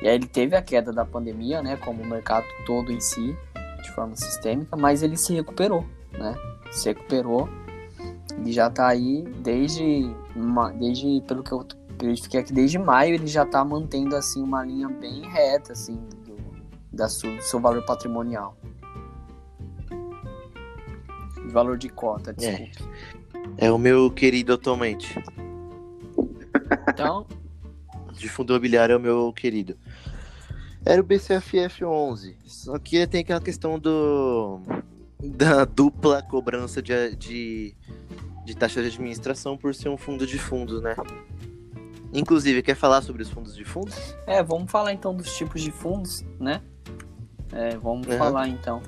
E 0.02 0.08
aí 0.08 0.16
ele 0.16 0.28
teve 0.28 0.56
a 0.56 0.62
queda 0.62 0.92
da 0.92 1.06
pandemia, 1.06 1.62
né? 1.62 1.78
Como 1.78 2.02
o 2.02 2.06
mercado 2.06 2.46
todo 2.66 2.92
em 2.92 3.00
si, 3.00 3.36
de 3.82 3.92
forma 3.92 4.16
sistêmica, 4.16 4.76
mas 4.76 5.04
ele 5.04 5.16
se 5.16 5.34
recuperou, 5.34 5.86
né? 6.12 6.36
Se 6.72 6.90
recuperou. 6.90 7.48
Ele 8.38 8.52
já 8.52 8.70
tá 8.70 8.88
aí 8.88 9.24
desde, 9.44 10.10
desde 10.80 11.22
pelo 11.28 11.44
que 11.44 11.52
eu 11.52 11.66
verifiquei 12.02 12.40
aqui, 12.40 12.52
desde 12.52 12.80
maio 12.80 13.14
ele 13.14 13.28
já 13.28 13.46
tá 13.46 13.64
mantendo 13.64 14.16
assim 14.16 14.42
uma 14.42 14.66
linha 14.66 14.90
bem 14.90 15.22
reta 15.30 15.74
assim 15.74 15.96
do, 16.26 16.36
da 16.92 17.08
su- 17.08 17.36
do 17.36 17.42
seu 17.44 17.60
valor 17.60 17.86
patrimonial. 17.86 18.58
Valor 21.52 21.78
de 21.78 21.90
cota, 21.90 22.34
desculpe. 22.34 22.72
É 23.58 23.72
o 23.72 23.78
meu 23.78 24.10
querido 24.10 24.54
atualmente. 24.54 25.16
Então, 26.90 27.26
De 28.14 28.30
fundo 28.30 28.54
imobiliário 28.54 28.94
é 28.94 28.98
o 28.98 29.00
meu 29.00 29.34
querido. 29.34 29.76
Era 30.86 31.02
o 31.02 31.04
BCFF11. 31.04 32.36
Só 32.46 32.78
que 32.80 33.06
tem 33.08 33.22
aquela 33.22 33.42
questão 33.42 33.78
do. 33.80 34.60
Da 35.24 35.66
dupla 35.66 36.22
cobrança 36.24 36.82
de, 36.82 37.16
de, 37.16 37.76
de 38.44 38.56
taxa 38.56 38.82
de 38.82 38.88
administração 38.88 39.56
por 39.56 39.76
ser 39.76 39.90
um 39.90 39.98
fundo 39.98 40.26
de 40.26 40.40
fundos, 40.40 40.82
né? 40.82 40.96
Inclusive, 42.14 42.62
quer 42.64 42.76
falar 42.76 43.02
sobre 43.04 43.22
os 43.22 43.30
fundos 43.30 43.56
de 43.56 43.64
fundos? 43.64 43.96
é, 44.26 44.42
vamos 44.44 44.70
falar 44.72 44.92
então 44.94 45.16
dos 45.16 45.36
tipos 45.38 45.62
de 45.62 45.72
fundos, 45.72 46.26
né? 46.40 46.62
É, 47.54 47.78
vamos 47.78 48.08
Uhum. 48.08 48.18
falar 48.18 48.48
então. 48.48 48.82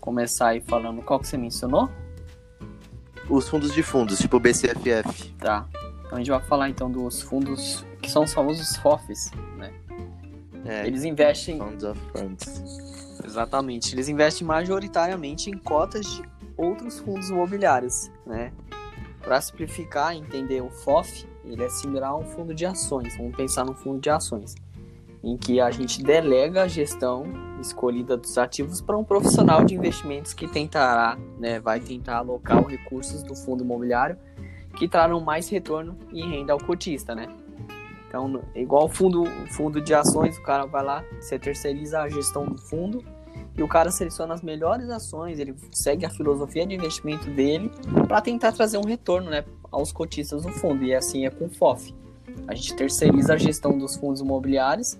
Começar 0.00 0.48
aí 0.48 0.60
falando 0.60 1.02
qual 1.02 1.18
que 1.20 1.26
você 1.28 1.36
mencionou? 1.36 1.88
Os 3.28 3.48
fundos 3.48 3.72
de 3.72 3.82
fundos, 3.82 4.18
tipo 4.18 4.36
o 4.36 4.40
BCFF. 4.40 5.30
Tá. 5.38 5.66
Então 6.04 6.14
a 6.14 6.16
gente 6.18 6.30
vai 6.30 6.42
falar 6.42 6.68
então 6.68 6.90
dos 6.90 7.22
fundos 7.22 7.84
que 8.00 8.10
são 8.10 8.24
os 8.24 8.32
famosos 8.32 8.76
FOFs, 8.76 9.30
né? 9.56 9.72
É, 10.64 10.86
Eles 10.86 11.04
investem 11.04 11.58
Funds 11.58 11.84
of 11.84 12.00
Funds. 12.12 12.62
Exatamente. 13.24 13.94
Eles 13.94 14.08
investem 14.08 14.46
majoritariamente 14.46 15.50
em 15.50 15.56
cotas 15.56 16.04
de 16.06 16.22
outros 16.56 16.98
fundos 17.00 17.30
imobiliários, 17.30 18.10
né? 18.26 18.52
Para 19.20 19.40
simplificar 19.40 20.14
e 20.14 20.18
entender 20.18 20.60
o 20.60 20.70
FOF, 20.70 21.26
ele 21.44 21.62
é 21.62 21.68
similar 21.68 22.10
a 22.10 22.16
um 22.16 22.24
fundo 22.24 22.54
de 22.54 22.66
ações. 22.66 23.16
Vamos 23.16 23.36
pensar 23.36 23.64
num 23.64 23.74
fundo 23.74 24.00
de 24.00 24.10
ações, 24.10 24.54
em 25.22 25.36
que 25.36 25.60
a 25.60 25.70
gente 25.70 26.02
delega 26.02 26.62
a 26.62 26.68
gestão 26.68 27.24
escolhida 27.60 28.16
dos 28.16 28.36
ativos 28.36 28.80
para 28.80 28.98
um 28.98 29.04
profissional 29.04 29.64
de 29.64 29.74
investimentos 29.74 30.34
que 30.34 30.48
tentará, 30.48 31.16
né, 31.38 31.60
vai 31.60 31.78
tentar 31.78 32.16
alocar 32.16 32.60
os 32.60 32.68
recursos 32.68 33.22
do 33.22 33.36
fundo 33.36 33.62
imobiliário 33.62 34.16
que 34.76 34.88
trarão 34.88 35.20
mais 35.20 35.48
retorno 35.48 35.96
e 36.12 36.22
renda 36.22 36.52
ao 36.52 36.58
cotista, 36.58 37.14
né? 37.14 37.28
Então, 38.08 38.42
igual 38.54 38.88
fundo, 38.88 39.24
fundo 39.50 39.80
de 39.80 39.94
ações, 39.94 40.36
o 40.36 40.42
cara 40.42 40.66
vai 40.66 40.84
lá, 40.84 41.04
você 41.20 41.38
terceiriza 41.38 42.00
a 42.00 42.08
gestão 42.08 42.44
do 42.44 42.58
fundo 42.58 43.02
e 43.56 43.62
o 43.62 43.68
cara 43.68 43.90
seleciona 43.90 44.34
as 44.34 44.42
melhores 44.42 44.90
ações, 44.90 45.38
ele 45.38 45.54
segue 45.70 46.04
a 46.04 46.10
filosofia 46.10 46.66
de 46.66 46.74
investimento 46.74 47.30
dele 47.30 47.70
para 48.08 48.20
tentar 48.20 48.52
trazer 48.52 48.78
um 48.78 48.84
retorno, 48.84 49.30
né, 49.30 49.44
aos 49.70 49.92
cotistas 49.92 50.42
do 50.42 50.50
fundo. 50.50 50.84
E 50.84 50.94
assim 50.94 51.26
é 51.26 51.30
com 51.30 51.46
o 51.46 51.50
FOF. 51.50 51.94
A 52.46 52.54
gente 52.54 52.74
terceiriza 52.74 53.34
a 53.34 53.36
gestão 53.36 53.78
dos 53.78 53.96
fundos 53.96 54.20
imobiliários 54.20 54.98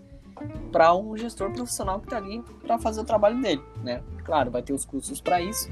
para 0.70 0.94
um 0.94 1.16
gestor 1.16 1.50
profissional 1.52 1.98
que 2.00 2.06
está 2.06 2.16
ali 2.16 2.42
para 2.62 2.78
fazer 2.78 3.00
o 3.00 3.04
trabalho 3.04 3.40
dele, 3.40 3.62
né? 3.82 4.02
Claro, 4.24 4.50
vai 4.50 4.62
ter 4.62 4.72
os 4.72 4.84
custos 4.84 5.20
para 5.20 5.40
isso, 5.40 5.70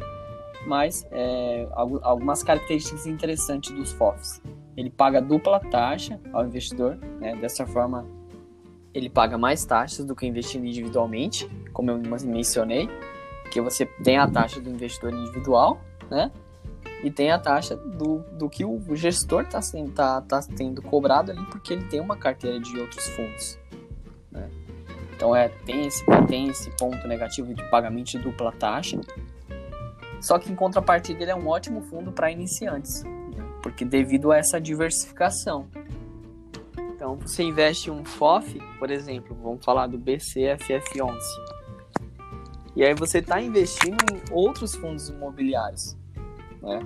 mas 0.67 1.07
é, 1.11 1.69
algu- 1.73 2.01
algumas 2.03 2.43
características 2.43 3.07
interessantes 3.07 3.73
dos 3.73 3.93
FOFs. 3.93 4.43
Ele 4.77 4.91
paga 4.91 5.21
dupla 5.21 5.61
taxa 5.61 6.21
ao 6.33 6.45
investidor, 6.45 6.97
né? 7.19 7.35
Dessa 7.37 7.67
forma, 7.67 8.07
ele 8.95 9.09
paga 9.09 9.37
mais 9.39 9.65
taxas 9.65 10.05
do 10.05 10.15
que 10.17 10.27
investindo 10.27 10.65
individualmente, 10.67 11.49
como 11.73 11.91
eu 11.91 11.99
mencionei, 12.25 12.89
que 13.51 13.61
você 13.61 13.85
tem 13.85 14.17
a 14.19 14.29
taxa 14.29 14.61
do 14.61 14.71
investidor 14.71 15.13
individual, 15.13 15.81
né? 16.11 16.31
E 17.03 17.11
tem 17.11 17.31
a 17.31 17.39
taxa 17.39 17.77
do, 17.77 18.19
do 18.33 18.49
que 18.49 18.65
o 18.65 18.95
gestor 18.95 19.43
está 19.43 19.61
tá, 19.95 20.21
tá 20.21 20.41
tendo 20.55 20.83
cobrado 20.83 21.31
ali, 21.31 21.43
porque 21.47 21.73
ele 21.73 21.85
tem 21.85 21.99
uma 21.99 22.17
carteira 22.17 22.61
de 22.61 22.79
outros 22.79 23.09
fundos. 23.09 23.59
Então 25.21 25.37
é, 25.37 25.51
tem, 25.51 25.87
esse, 25.87 26.03
tem 26.27 26.49
esse 26.49 26.71
ponto 26.79 27.07
negativo 27.07 27.53
de 27.53 27.63
pagamento 27.69 28.13
de 28.13 28.19
dupla 28.21 28.51
taxa. 28.53 28.99
Só 30.19 30.39
que 30.39 30.51
em 30.51 30.55
contrapartida 30.55 31.23
ele 31.23 31.31
é 31.31 31.37
um 31.37 31.47
ótimo 31.47 31.83
fundo 31.83 32.11
para 32.11 32.31
iniciantes, 32.31 33.05
né? 33.05 33.47
porque 33.63 33.85
devido 33.85 34.33
a 34.33 34.39
essa 34.39 34.59
diversificação. 34.59 35.69
Então 36.95 37.17
você 37.17 37.43
investe 37.43 37.91
um 37.91 38.03
FOF, 38.03 38.59
por 38.79 38.91
exemplo, 38.91 39.37
vamos 39.43 39.63
falar 39.63 39.89
do 39.89 39.99
BCFF11. 39.99 41.19
E 42.75 42.83
aí 42.83 42.95
você 42.95 43.19
está 43.19 43.43
investindo 43.43 44.03
em 44.11 44.23
outros 44.33 44.75
fundos 44.75 45.11
imobiliários, 45.11 45.99
né? 46.63 46.81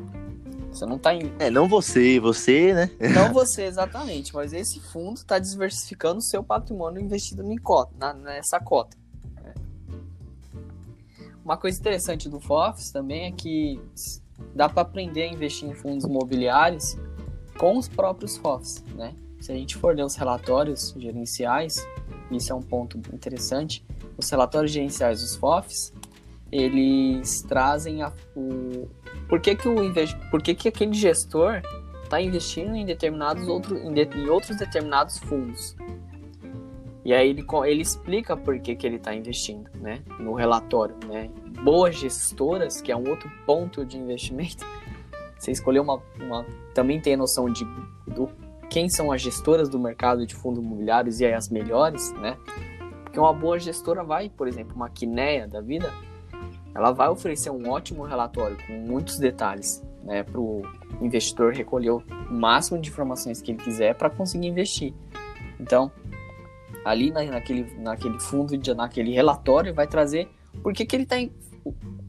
Você 0.74 0.86
não 0.86 0.96
está 0.96 1.14
em... 1.14 1.32
É, 1.38 1.50
não 1.50 1.68
você, 1.68 2.18
você, 2.18 2.74
né? 2.74 2.90
não 3.14 3.30
você 3.32 3.62
exatamente, 3.62 4.34
mas 4.34 4.52
esse 4.52 4.80
fundo 4.80 5.18
está 5.18 5.38
diversificando 5.38 6.18
o 6.18 6.22
seu 6.22 6.42
patrimônio 6.42 7.00
investido 7.00 7.42
em 7.50 7.56
cota, 7.56 7.92
na- 7.96 8.12
nessa 8.12 8.58
cota. 8.58 8.96
né? 9.40 9.54
Uma 11.44 11.56
coisa 11.56 11.78
interessante 11.78 12.28
do 12.28 12.40
FOFs 12.40 12.90
também 12.90 13.26
é 13.26 13.30
que 13.32 13.80
dá 14.54 14.68
para 14.68 14.82
aprender 14.82 15.22
a 15.22 15.28
investir 15.28 15.68
em 15.68 15.74
fundos 15.74 16.04
imobiliários 16.04 16.96
com 17.56 17.78
os 17.78 17.86
próprios 17.86 18.36
FOFs, 18.36 18.82
né? 18.96 19.14
Se 19.40 19.52
a 19.52 19.54
gente 19.54 19.76
for 19.76 19.94
ler 19.94 20.04
os 20.04 20.16
relatórios 20.16 20.94
gerenciais, 20.98 21.86
isso 22.30 22.50
é 22.50 22.54
um 22.56 22.62
ponto 22.62 22.96
interessante. 23.12 23.84
Os 24.16 24.28
relatórios 24.30 24.72
gerenciais 24.72 25.20
dos 25.20 25.36
FOFs, 25.36 25.92
eles 26.54 27.42
trazem 27.42 28.02
a, 28.02 28.12
o 28.36 28.88
por 29.28 29.40
que, 29.40 29.56
que 29.56 29.68
o 29.68 29.74
por 30.30 30.40
que, 30.40 30.54
que 30.54 30.68
aquele 30.68 30.94
gestor 30.94 31.60
está 32.04 32.20
investindo 32.20 32.76
em 32.76 32.86
determinados 32.86 33.48
outros 33.48 33.80
em, 33.82 33.92
de- 33.92 34.08
em 34.16 34.28
outros 34.28 34.56
determinados 34.56 35.18
fundos. 35.18 35.74
E 37.04 37.12
aí 37.12 37.28
ele, 37.28 37.44
ele 37.66 37.82
explica 37.82 38.36
por 38.36 38.58
que, 38.60 38.76
que 38.76 38.86
ele 38.86 38.96
está 38.96 39.12
investindo, 39.12 39.68
né? 39.74 40.00
No 40.20 40.32
relatório, 40.34 40.94
né? 41.08 41.28
Boas 41.64 41.96
gestoras, 41.96 42.80
que 42.80 42.92
é 42.92 42.96
um 42.96 43.08
outro 43.08 43.28
ponto 43.44 43.84
de 43.84 43.98
investimento. 43.98 44.64
Você 45.36 45.50
escolheu 45.50 45.82
uma, 45.82 46.00
uma 46.20 46.46
também 46.72 47.00
tem 47.00 47.14
a 47.14 47.16
noção 47.16 47.50
de 47.50 47.64
do, 48.06 48.30
quem 48.70 48.88
são 48.88 49.10
as 49.10 49.20
gestoras 49.20 49.68
do 49.68 49.78
mercado 49.78 50.24
de 50.24 50.34
fundos 50.36 50.62
imobiliários 50.64 51.20
e 51.20 51.26
aí 51.26 51.34
as 51.34 51.48
melhores, 51.48 52.12
né? 52.12 52.38
Porque 53.02 53.18
uma 53.18 53.32
boa 53.32 53.58
gestora 53.58 54.04
vai, 54.04 54.30
por 54.30 54.46
exemplo, 54.46 54.74
uma 54.74 54.88
Quineia 54.88 55.46
da 55.48 55.60
vida, 55.60 55.92
ela 56.74 56.90
vai 56.90 57.08
oferecer 57.08 57.50
um 57.50 57.70
ótimo 57.70 58.04
relatório 58.04 58.56
com 58.66 58.72
muitos 58.72 59.18
detalhes, 59.18 59.82
né, 60.02 60.22
para 60.22 60.40
o 60.40 60.62
investidor 61.00 61.52
recolher 61.52 61.90
o 61.90 62.02
máximo 62.30 62.80
de 62.80 62.90
informações 62.90 63.40
que 63.40 63.52
ele 63.52 63.58
quiser 63.58 63.94
para 63.94 64.10
conseguir 64.10 64.48
investir. 64.48 64.92
Então, 65.58 65.90
ali 66.84 67.10
na, 67.10 67.22
naquele, 67.24 67.72
naquele 67.78 68.18
fundo, 68.20 68.58
de, 68.58 68.74
naquele 68.74 69.12
relatório, 69.12 69.72
vai 69.72 69.86
trazer 69.86 70.28
por 70.62 70.72
que, 70.72 70.84
que 70.84 70.96
ele 70.96 71.04
está 71.04 71.16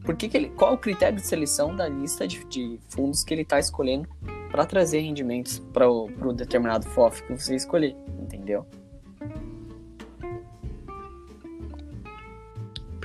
por 0.04 0.16
que, 0.16 0.28
que 0.28 0.38
ele, 0.38 0.50
qual 0.50 0.72
é 0.72 0.74
o 0.74 0.78
critério 0.78 1.18
de 1.18 1.26
seleção 1.26 1.76
da 1.76 1.88
lista 1.88 2.28
de, 2.28 2.44
de 2.46 2.80
fundos 2.90 3.24
que 3.24 3.34
ele 3.34 3.42
está 3.42 3.58
escolhendo 3.58 4.08
para 4.52 4.66
trazer 4.66 5.00
rendimentos 5.00 5.60
para 5.74 5.90
o 5.90 6.34
determinado 6.34 6.86
FOF 6.90 7.24
que 7.24 7.34
você 7.34 7.56
escolher, 7.56 7.96
entendeu? 8.20 8.66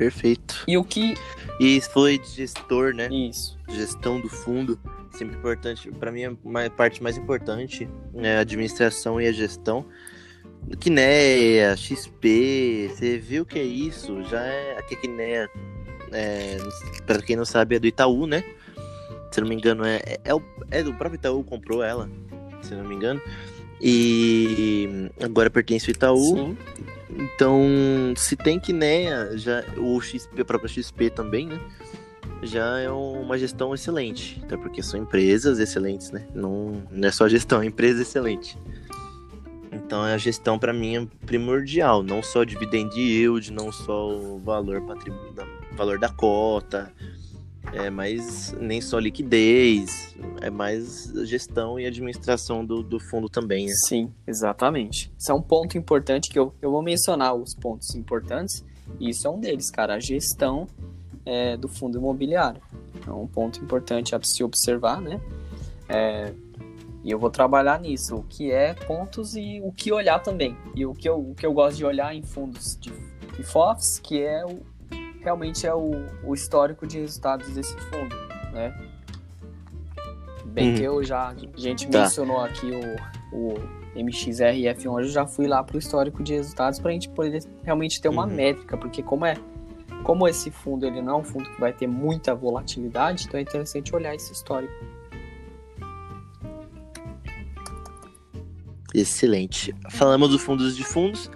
Perfeito. 0.00 0.64
E 0.66 0.78
o 0.78 0.84
que. 0.84 1.14
E 1.60 1.78
foi 1.82 2.18
de 2.18 2.26
gestor, 2.26 2.94
né? 2.94 3.06
Isso. 3.12 3.58
Gestão 3.68 4.18
do 4.18 4.30
fundo. 4.30 4.80
Sempre 5.12 5.36
importante. 5.36 5.90
Para 5.90 6.10
mim, 6.10 6.24
a 6.24 6.70
parte 6.70 7.02
mais 7.02 7.18
importante 7.18 7.86
é 8.14 8.38
a 8.38 8.40
administração 8.40 9.20
e 9.20 9.26
a 9.26 9.32
gestão. 9.32 9.84
Quineia, 10.78 11.76
XP, 11.76 12.90
você 12.90 13.18
viu 13.18 13.42
o 13.42 13.46
que 13.46 13.58
é 13.58 13.64
isso? 13.64 14.22
Já 14.24 14.42
é. 14.42 14.78
Aqui 14.78 14.94
a 14.94 14.98
Quineia, 14.98 15.50
é, 16.12 16.56
para 17.06 17.20
quem 17.20 17.36
não 17.36 17.44
sabe, 17.44 17.76
é 17.76 17.78
do 17.78 17.86
Itaú, 17.86 18.26
né? 18.26 18.42
Se 19.30 19.42
não 19.42 19.48
me 19.48 19.54
engano, 19.54 19.84
é, 19.84 19.96
é, 19.96 20.20
é, 20.24 20.34
o, 20.34 20.42
é 20.70 20.82
do 20.82 20.94
próprio 20.94 21.18
Itaú 21.18 21.44
comprou 21.44 21.82
ela, 21.82 22.08
se 22.62 22.74
não 22.74 22.84
me 22.84 22.94
engano. 22.94 23.20
E 23.82 25.10
agora 25.22 25.50
pertence 25.50 25.90
ao 25.90 25.94
Itaú. 25.94 26.36
Sim. 26.36 26.56
Então, 27.16 27.62
se 28.16 28.36
tem 28.36 28.58
Quineia, 28.58 29.36
já, 29.36 29.64
o 29.76 30.00
XP, 30.00 30.40
a 30.40 30.44
própria 30.44 30.68
XP 30.68 31.10
também, 31.10 31.46
né? 31.46 31.60
Já 32.42 32.78
é 32.78 32.90
uma 32.90 33.36
gestão 33.38 33.74
excelente. 33.74 34.40
Até 34.44 34.56
porque 34.56 34.82
são 34.82 35.00
empresas 35.00 35.58
excelentes, 35.58 36.10
né? 36.10 36.26
Não, 36.34 36.82
não 36.90 37.08
é 37.08 37.10
só 37.10 37.28
gestão, 37.28 37.62
é 37.62 37.66
empresa 37.66 38.02
excelente. 38.02 38.56
Então 39.72 40.02
a 40.02 40.16
gestão 40.16 40.58
para 40.58 40.72
mim 40.72 40.96
é 40.96 41.06
primordial, 41.26 42.02
não 42.02 42.22
só 42.22 42.44
dividend 42.44 42.96
yield, 42.96 43.52
não 43.52 43.70
só 43.70 44.08
o 44.08 44.38
valor 44.38 44.82
valor 45.72 45.98
da 45.98 46.08
cota, 46.08 46.92
é 47.72 47.90
mais 47.90 48.52
nem 48.60 48.80
só 48.80 48.98
liquidez, 48.98 50.16
é 50.40 50.50
mais 50.50 51.12
gestão 51.24 51.78
e 51.78 51.86
administração 51.86 52.64
do, 52.64 52.82
do 52.82 52.98
fundo 52.98 53.28
também. 53.28 53.66
Né? 53.66 53.72
Sim, 53.86 54.12
exatamente. 54.26 55.12
Isso 55.18 55.30
é 55.30 55.34
um 55.34 55.42
ponto 55.42 55.76
importante 55.76 56.30
que 56.30 56.38
eu, 56.38 56.54
eu 56.60 56.70
vou 56.70 56.82
mencionar 56.82 57.34
os 57.34 57.54
pontos 57.54 57.94
importantes, 57.94 58.64
e 58.98 59.10
isso 59.10 59.26
é 59.26 59.30
um 59.30 59.38
deles, 59.38 59.70
cara, 59.70 59.94
a 59.94 60.00
gestão 60.00 60.66
é, 61.24 61.56
do 61.56 61.68
fundo 61.68 61.98
imobiliário. 61.98 62.60
É 63.06 63.10
um 63.10 63.26
ponto 63.26 63.62
importante 63.62 64.14
a 64.14 64.20
se 64.22 64.42
observar, 64.42 65.00
né? 65.00 65.20
É, 65.88 66.32
e 67.02 67.10
eu 67.10 67.18
vou 67.18 67.30
trabalhar 67.30 67.80
nisso, 67.80 68.16
o 68.16 68.22
que 68.24 68.50
é 68.50 68.74
pontos 68.74 69.34
e 69.34 69.60
o 69.62 69.72
que 69.72 69.92
olhar 69.92 70.18
também. 70.18 70.56
E 70.74 70.84
o 70.84 70.92
que 70.92 71.08
eu, 71.08 71.18
o 71.18 71.34
que 71.34 71.46
eu 71.46 71.52
gosto 71.52 71.76
de 71.76 71.84
olhar 71.84 72.14
em 72.14 72.22
fundos 72.22 72.76
de, 72.78 72.92
de 73.36 73.42
FOFs, 73.42 73.98
que 73.98 74.20
é 74.20 74.44
o, 74.44 74.60
realmente 75.22 75.66
é 75.66 75.74
o, 75.74 76.06
o 76.24 76.35
histórico 76.35 76.87
de 76.87 76.98
resultados 76.98 77.48
desse 77.50 77.76
fundo, 77.76 78.14
né? 78.52 78.74
Bem 80.46 80.74
que 80.74 80.83
eu 80.83 81.02
já, 81.04 81.28
a 81.28 81.35
gente 81.56 81.88
tá. 81.88 82.02
mencionou 82.02 82.40
aqui 82.40 82.70
o, 83.33 83.37
o 83.37 83.54
MXRF11, 83.94 85.02
eu 85.02 85.09
já 85.09 85.26
fui 85.26 85.46
lá 85.46 85.62
para 85.62 85.76
o 85.76 85.78
histórico 85.78 86.22
de 86.22 86.35
resultados 86.35 86.78
para 86.80 86.90
a 86.90 86.92
gente 86.92 87.09
poder 87.11 87.44
realmente 87.62 88.00
ter 88.00 88.09
uma 88.09 88.24
uhum. 88.24 88.35
métrica, 88.35 88.76
porque 88.76 89.02
como 89.02 89.24
é 89.24 89.37
como 90.02 90.26
esse 90.26 90.50
fundo 90.50 90.87
ele 90.87 91.02
não 91.02 91.12
é 91.12 91.16
um 91.18 91.24
fundo 91.24 91.48
que 91.50 91.61
vai 91.61 91.72
ter 91.72 91.87
muita 91.87 92.35
volatilidade, 92.35 93.26
então 93.26 93.38
é 93.38 93.42
interessante 93.42 93.94
olhar 93.94 94.14
esse 94.14 94.33
histórico. 94.33 94.72
Excelente. 98.94 99.74
Falamos 99.90 100.30
dos 100.30 100.42
fundos 100.42 100.76
de 100.76 100.83
fundos. 100.83 101.30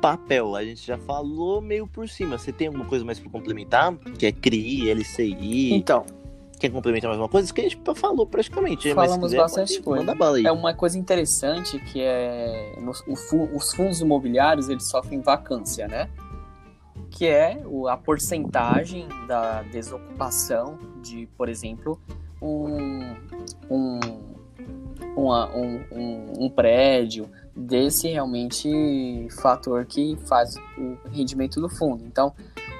Papel, 0.00 0.54
a 0.54 0.64
gente 0.64 0.86
já 0.86 0.96
falou 0.96 1.60
meio 1.60 1.86
por 1.86 2.08
cima. 2.08 2.38
Você 2.38 2.52
tem 2.52 2.68
alguma 2.68 2.84
coisa 2.84 3.04
mais 3.04 3.18
para 3.18 3.30
complementar? 3.30 3.94
Que 4.18 4.26
é 4.26 4.32
CRI, 4.32 4.90
LCI? 4.90 5.74
Então. 5.74 6.04
Quer 6.58 6.70
complementar 6.70 7.08
mais 7.08 7.20
uma 7.20 7.28
coisa? 7.28 7.52
Que 7.54 7.60
a 7.60 7.64
gente 7.64 7.78
falou 7.94 8.26
praticamente. 8.26 8.92
Falamos 8.92 9.26
quiser, 9.26 9.36
bastante 9.36 9.80
coisa. 9.80 10.16
É 10.44 10.50
uma 10.50 10.74
coisa 10.74 10.98
interessante 10.98 11.78
que 11.78 12.00
é 12.00 12.74
o, 12.78 13.56
os 13.56 13.72
fundos 13.74 14.00
imobiliários 14.00 14.68
eles 14.68 14.88
sofrem 14.88 15.20
vacância, 15.20 15.86
né? 15.86 16.10
Que 17.10 17.26
é 17.26 17.62
a 17.88 17.96
porcentagem 17.96 19.06
da 19.28 19.62
desocupação 19.62 20.78
de, 21.00 21.28
por 21.36 21.48
exemplo, 21.48 22.00
um, 22.42 23.14
um 23.70 24.00
uma, 25.16 25.48
um, 25.54 25.84
um, 25.90 26.44
um 26.44 26.50
prédio, 26.50 27.28
desse 27.58 28.08
realmente 28.08 29.26
fator 29.42 29.84
que 29.84 30.16
faz 30.26 30.54
o 30.78 30.96
rendimento 31.10 31.60
do 31.60 31.68
fundo. 31.68 32.04
Então, 32.04 32.32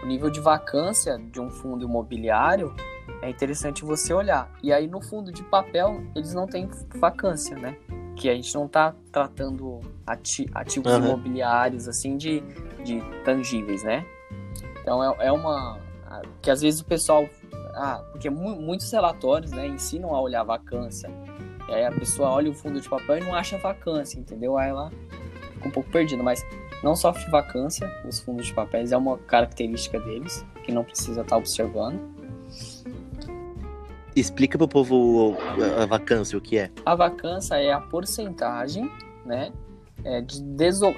o 0.02 0.06
nível 0.06 0.30
de 0.30 0.40
vacância 0.40 1.18
de 1.18 1.40
um 1.40 1.50
fundo 1.50 1.84
imobiliário 1.84 2.72
é 3.20 3.28
interessante 3.28 3.84
você 3.84 4.14
olhar. 4.14 4.50
E 4.62 4.72
aí 4.72 4.86
no 4.86 5.00
fundo 5.00 5.32
de 5.32 5.42
papel 5.42 6.00
eles 6.14 6.32
não 6.32 6.46
têm 6.46 6.70
vacância, 6.94 7.56
né? 7.56 7.76
Que 8.14 8.28
a 8.28 8.34
gente 8.34 8.54
não 8.54 8.66
está 8.66 8.94
tratando 9.10 9.80
ati 10.06 10.48
ativos 10.54 10.92
uhum. 10.92 11.06
imobiliários 11.06 11.88
assim 11.88 12.16
de, 12.16 12.40
de 12.84 13.00
tangíveis, 13.24 13.82
né? 13.82 14.06
Então 14.80 15.02
é, 15.02 15.26
é 15.26 15.32
uma 15.32 15.80
que 16.40 16.50
às 16.50 16.62
vezes 16.62 16.80
o 16.80 16.84
pessoal 16.84 17.28
ah, 17.74 18.02
porque 18.12 18.30
mu 18.30 18.56
muitos 18.56 18.90
relatórios, 18.90 19.52
né, 19.52 19.66
ensinam 19.66 20.14
a 20.14 20.20
olhar 20.20 20.42
vacância 20.42 21.10
e 21.68 21.74
aí 21.74 21.84
a 21.84 21.92
pessoa 21.92 22.30
olha 22.30 22.50
o 22.50 22.54
fundo 22.54 22.80
de 22.80 22.88
papel 22.88 23.18
e 23.18 23.20
não 23.20 23.34
acha 23.34 23.58
vacância, 23.58 24.18
entendeu? 24.18 24.56
Aí 24.56 24.70
ela 24.70 24.90
fica 25.54 25.68
um 25.68 25.70
pouco 25.70 25.90
perdida, 25.90 26.22
mas 26.22 26.44
não 26.82 26.94
sofre 26.96 27.30
vacância 27.30 27.90
os 28.06 28.20
fundos 28.20 28.46
de 28.46 28.54
papéis, 28.54 28.92
é 28.92 28.96
uma 28.96 29.18
característica 29.18 29.98
deles, 30.00 30.44
que 30.64 30.72
não 30.72 30.84
precisa 30.84 31.22
estar 31.22 31.36
observando. 31.36 32.00
Explica 34.14 34.56
para 34.56 34.64
o 34.64 34.68
povo 34.68 35.36
a 35.80 35.86
vacância, 35.86 36.36
o 36.36 36.40
que 36.40 36.58
é. 36.58 36.70
A 36.84 36.94
vacância 36.94 37.56
é 37.56 37.72
a 37.72 37.80
porcentagem, 37.80 38.90
né, 39.24 39.52
é, 40.04 40.20
de 40.20 40.42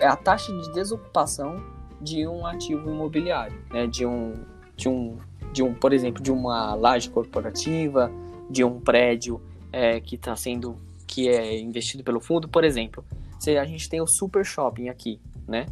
é 0.00 0.06
a 0.06 0.16
taxa 0.16 0.52
de 0.52 0.72
desocupação 0.72 1.62
de 2.00 2.26
um 2.26 2.46
ativo 2.46 2.90
imobiliário, 2.90 3.58
né, 3.70 3.86
de 3.86 4.06
um, 4.06 4.34
de 4.76 4.88
um, 4.88 5.18
de 5.52 5.62
um, 5.62 5.74
por 5.74 5.92
exemplo, 5.92 6.22
de 6.22 6.30
uma 6.30 6.74
laje 6.74 7.10
corporativa, 7.10 8.10
de 8.48 8.64
um 8.64 8.80
prédio 8.80 9.40
é, 9.72 10.00
que 10.00 10.16
está 10.16 10.34
sendo 10.36 10.76
que 11.06 11.28
é 11.28 11.58
investido 11.58 12.04
pelo 12.04 12.20
fundo, 12.20 12.48
por 12.48 12.62
exemplo, 12.62 13.04
se 13.38 13.56
a 13.58 13.64
gente 13.64 13.88
tem 13.88 14.00
o 14.00 14.06
Super 14.06 14.44
Shopping 14.44 14.88
aqui, 14.88 15.20
né? 15.46 15.66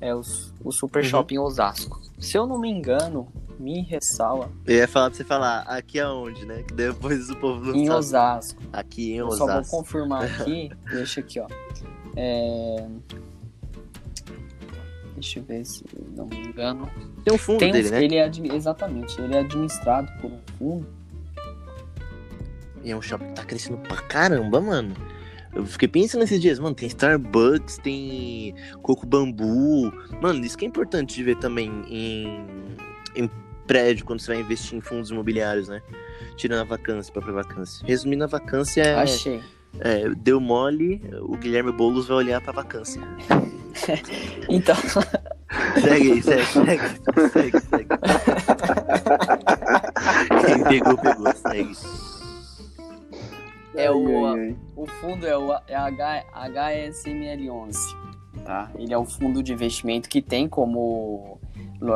É 0.00 0.14
o, 0.14 0.22
o 0.64 0.72
Super 0.72 1.02
uhum. 1.02 1.08
Shopping 1.08 1.38
Osasco. 1.38 2.00
Se 2.18 2.36
eu 2.38 2.46
não 2.46 2.58
me 2.58 2.70
engano, 2.70 3.28
me 3.58 3.82
ressala. 3.82 4.50
Eu 4.66 4.76
ia 4.76 4.88
falar 4.88 5.10
pra 5.10 5.16
você 5.16 5.24
falar, 5.24 5.60
aqui 5.62 6.00
aonde, 6.00 6.44
né? 6.46 6.62
Que 6.62 6.74
depois 6.74 7.28
o 7.30 7.36
povo 7.36 7.66
não 7.66 7.74
Em 7.74 7.86
sabe. 7.86 7.98
Osasco. 7.98 8.62
Aqui 8.72 9.12
em 9.12 9.16
eu 9.16 9.26
Osasco. 9.26 9.46
Só 9.46 9.60
vou 9.60 9.64
confirmar 9.82 10.24
aqui. 10.40 10.70
deixa 10.90 11.20
aqui, 11.20 11.38
ó. 11.38 11.46
É... 12.16 12.88
Deixa 15.14 15.38
eu 15.38 15.44
ver 15.44 15.64
se 15.64 15.84
não 16.16 16.26
me 16.26 16.36
engano. 16.36 16.90
Tem 17.24 17.34
um 17.34 17.38
fundo 17.38 17.58
Tem 17.58 17.68
um, 17.68 17.72
dele, 17.72 17.90
né? 17.90 18.04
Ele 18.04 18.16
é, 18.16 18.30
exatamente, 18.54 19.20
ele 19.20 19.36
é 19.36 19.40
administrado 19.40 20.10
por 20.20 20.32
um 20.32 20.38
fundo 20.58 21.01
e 22.84 22.90
é 22.90 22.96
um 22.96 23.02
shopping 23.02 23.26
que 23.26 23.34
tá 23.34 23.44
crescendo 23.44 23.78
pra 23.78 23.96
caramba, 23.96 24.60
mano. 24.60 24.94
Eu 25.54 25.66
fiquei 25.66 25.86
pensando 25.86 26.22
nesses 26.22 26.40
dias, 26.40 26.58
mano, 26.58 26.74
tem 26.74 26.88
Starbucks, 26.88 27.78
tem 27.78 28.54
Coco 28.82 29.04
Bambu. 29.06 29.92
Mano, 30.20 30.44
isso 30.44 30.56
que 30.56 30.64
é 30.64 30.68
importante 30.68 31.14
de 31.14 31.22
ver 31.22 31.36
também 31.36 31.70
em, 31.88 32.46
em 33.14 33.30
prédio, 33.66 34.04
quando 34.04 34.20
você 34.20 34.32
vai 34.32 34.40
investir 34.40 34.78
em 34.78 34.80
fundos 34.80 35.10
imobiliários, 35.10 35.68
né? 35.68 35.82
Tirando 36.36 36.60
a 36.60 36.64
vacância, 36.64 37.12
própria 37.12 37.34
vacância. 37.34 37.86
Resumindo, 37.86 38.24
a 38.24 38.26
vacância 38.26 38.82
é. 38.82 38.94
Achei. 38.94 39.42
É, 39.80 40.08
deu 40.16 40.40
mole, 40.40 41.02
o 41.20 41.36
Guilherme 41.36 41.72
Boulos 41.72 42.06
vai 42.06 42.18
olhar 42.18 42.40
pra 42.40 42.52
vacância. 42.52 43.00
então. 44.48 44.76
segue 45.80 46.12
aí, 46.12 46.22
segue, 46.22 46.46
segue, 46.46 47.30
segue, 47.30 47.60
segue. 47.60 47.88
Quem 50.46 50.64
pegou, 50.68 50.96
pegou, 50.98 51.32
segue. 51.34 51.76
É 53.74 53.86
ai, 53.86 53.94
o, 53.94 54.26
ai, 54.26 54.40
ai. 54.40 54.56
o 54.76 54.86
fundo 54.86 55.26
é 55.26 55.36
o 55.36 55.52
é 55.66 55.74
H, 55.74 56.24
HSML11, 56.34 57.74
tá? 58.44 58.70
Ele 58.74 58.92
é 58.92 58.98
um 58.98 59.06
fundo 59.06 59.42
de 59.42 59.52
investimento 59.52 60.08
que 60.08 60.20
tem 60.20 60.48
como 60.48 61.38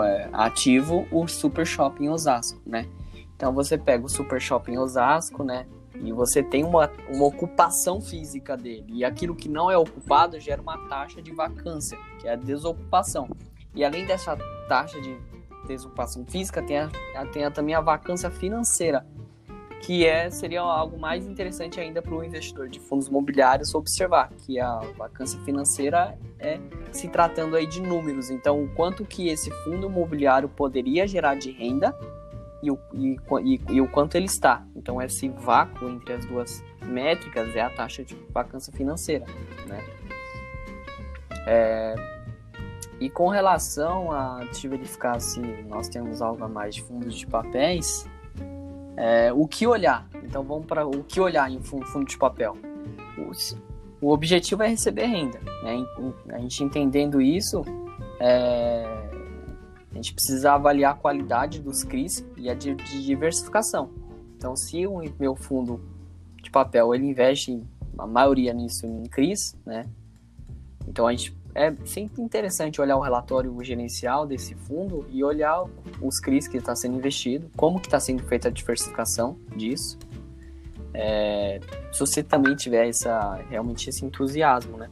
é, 0.05 0.29
ativo 0.33 1.07
o 1.11 1.27
Super 1.27 1.66
Shopping 1.66 2.09
Osasco, 2.09 2.61
né? 2.66 2.87
Então 3.37 3.53
você 3.53 3.77
pega 3.77 4.05
o 4.05 4.09
Super 4.09 4.41
Shopping 4.41 4.79
Osasco, 4.79 5.45
né? 5.45 5.66
E 6.03 6.12
você 6.12 6.43
tem 6.43 6.64
uma, 6.64 6.91
uma 7.09 7.24
ocupação 7.24 8.01
física 8.01 8.57
dele. 8.57 8.87
E 8.89 9.05
aquilo 9.05 9.35
que 9.35 9.49
não 9.49 9.70
é 9.70 9.77
ocupado 9.77 10.39
gera 10.39 10.61
uma 10.61 10.77
taxa 10.89 11.22
de 11.22 11.33
vacância, 11.33 11.99
que 12.20 12.29
é 12.29 12.33
a 12.33 12.37
desocupação. 12.37 13.29
E 13.74 13.85
além 13.85 14.07
dessa 14.07 14.37
taxa 14.68 15.01
de 15.01 15.16
desocupação 15.66 16.24
física, 16.27 16.62
tem, 16.62 16.79
a, 16.79 16.91
tem 17.33 17.45
a, 17.45 17.51
também 17.51 17.74
a 17.74 17.81
vacância 17.81 18.31
financeira, 18.31 19.07
que 19.83 20.05
é 20.07 20.31
seria 20.31 20.61
algo 20.61 20.99
mais 20.99 21.27
interessante 21.27 21.79
ainda 21.79 22.03
para 22.03 22.14
o 22.14 22.24
investidor 22.24 22.68
de 22.68 22.81
fundos 22.81 23.09
imobiliários 23.09 23.74
observar, 23.74 24.31
que 24.39 24.59
a 24.59 24.81
vacância 24.97 25.39
financeira 25.41 26.18
é 26.39 26.59
se 26.93 27.09
tratando 27.09 27.57
aí 27.57 27.66
de 27.66 27.81
números. 27.81 28.31
Então, 28.31 28.62
o 28.62 28.68
quanto 28.74 29.05
que 29.05 29.29
esse 29.29 29.51
fundo 29.64 29.87
imobiliário 29.87 30.49
poderia 30.49 31.07
gerar 31.07 31.35
de 31.37 31.51
renda, 31.51 31.95
e 32.62 32.70
o, 32.70 32.79
e, 32.95 33.16
e, 33.45 33.61
e 33.74 33.81
o 33.81 33.89
quanto 33.89 34.16
ele 34.16 34.27
está. 34.27 34.64
Então, 34.74 35.01
esse 35.01 35.29
vácuo 35.29 35.89
entre 35.89 36.14
as 36.14 36.24
duas 36.24 36.64
métricas 36.85 37.55
é 37.55 37.61
a 37.61 37.70
taxa 37.70 38.03
de 38.03 38.16
vacância 38.33 38.72
financeira, 38.72 39.24
né? 39.66 39.85
É, 41.47 41.95
e 42.99 43.09
com 43.09 43.29
relação 43.29 44.11
a 44.11 44.39
deixa 44.39 44.66
eu 44.66 44.70
verificar 44.70 45.20
se 45.20 45.39
nós 45.68 45.89
temos 45.89 46.20
algo 46.22 46.43
a 46.43 46.49
mais 46.49 46.74
de 46.74 46.83
fundos 46.83 47.14
de 47.14 47.27
papéis, 47.27 48.09
é, 48.97 49.32
o 49.32 49.47
que 49.47 49.66
olhar? 49.66 50.09
Então 50.24 50.42
vamos 50.42 50.66
para 50.66 50.86
o 50.86 51.05
que 51.05 51.20
olhar 51.20 51.51
em 51.51 51.59
um 51.59 51.62
fundo 51.62 52.07
de 52.07 52.16
papel. 52.16 52.57
O, 54.01 54.11
objetivo 54.11 54.62
é 54.62 54.68
receber 54.68 55.07
renda. 55.07 55.40
Né? 55.62 55.86
A 56.30 56.38
gente 56.38 56.62
entendendo 56.62 57.20
isso, 57.20 57.62
é, 58.20 58.84
a 59.90 59.94
gente 59.94 60.14
precisa 60.14 60.53
avaliar 60.53 60.92
a 60.92 60.97
qualidade 60.97 61.61
dos 61.61 61.82
CRIs 61.82 62.24
e 62.36 62.49
a 62.49 62.55
de, 62.55 62.74
de 62.74 63.05
diversificação. 63.05 63.90
Então, 64.36 64.55
se 64.55 64.86
o 64.86 65.03
meu 65.18 65.34
fundo 65.34 65.80
de 66.42 66.51
papel 66.51 66.94
ele 66.94 67.07
investe 67.07 67.62
a 67.99 68.07
maioria 68.07 68.53
nisso 68.53 68.86
em 68.86 69.05
CRIs, 69.05 69.57
né? 69.64 69.86
Então 70.86 71.07
a 71.07 71.11
gente 71.11 71.36
é 71.57 71.74
sempre 71.86 72.20
interessante 72.20 72.82
olhar 72.82 72.98
o 72.98 73.00
relatório 73.00 73.64
gerencial 73.64 74.26
desse 74.26 74.54
fundo 74.54 75.07
e 75.11 75.24
olhar 75.24 75.64
os 76.02 76.20
CRIs 76.20 76.46
que 76.46 76.59
está 76.59 76.76
sendo 76.76 76.98
investido, 76.98 77.50
como 77.57 77.80
que 77.80 77.86
está 77.86 77.98
sendo 77.98 78.22
feita 78.24 78.48
a 78.48 78.50
diversificação 78.50 79.38
disso. 79.57 79.98
É, 80.92 81.59
se 81.90 81.98
você 81.98 82.22
também 82.22 82.54
tiver 82.54 82.86
essa, 82.86 83.40
realmente 83.48 83.88
esse 83.88 84.04
entusiasmo, 84.04 84.76
né? 84.76 84.90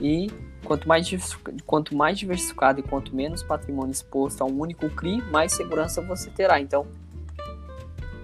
E 0.00 0.30
quanto 0.64 0.86
mais, 0.86 1.08
quanto 1.66 1.96
mais 1.96 2.16
diversificado 2.16 2.78
e 2.78 2.84
quanto 2.84 3.14
menos 3.14 3.42
patrimônio 3.42 3.90
exposto 3.90 4.42
a 4.42 4.44
um 4.44 4.60
único 4.60 4.88
CRI, 4.90 5.20
mais 5.22 5.54
segurança 5.54 6.00
você 6.00 6.30
terá. 6.30 6.60
Então, 6.60 6.86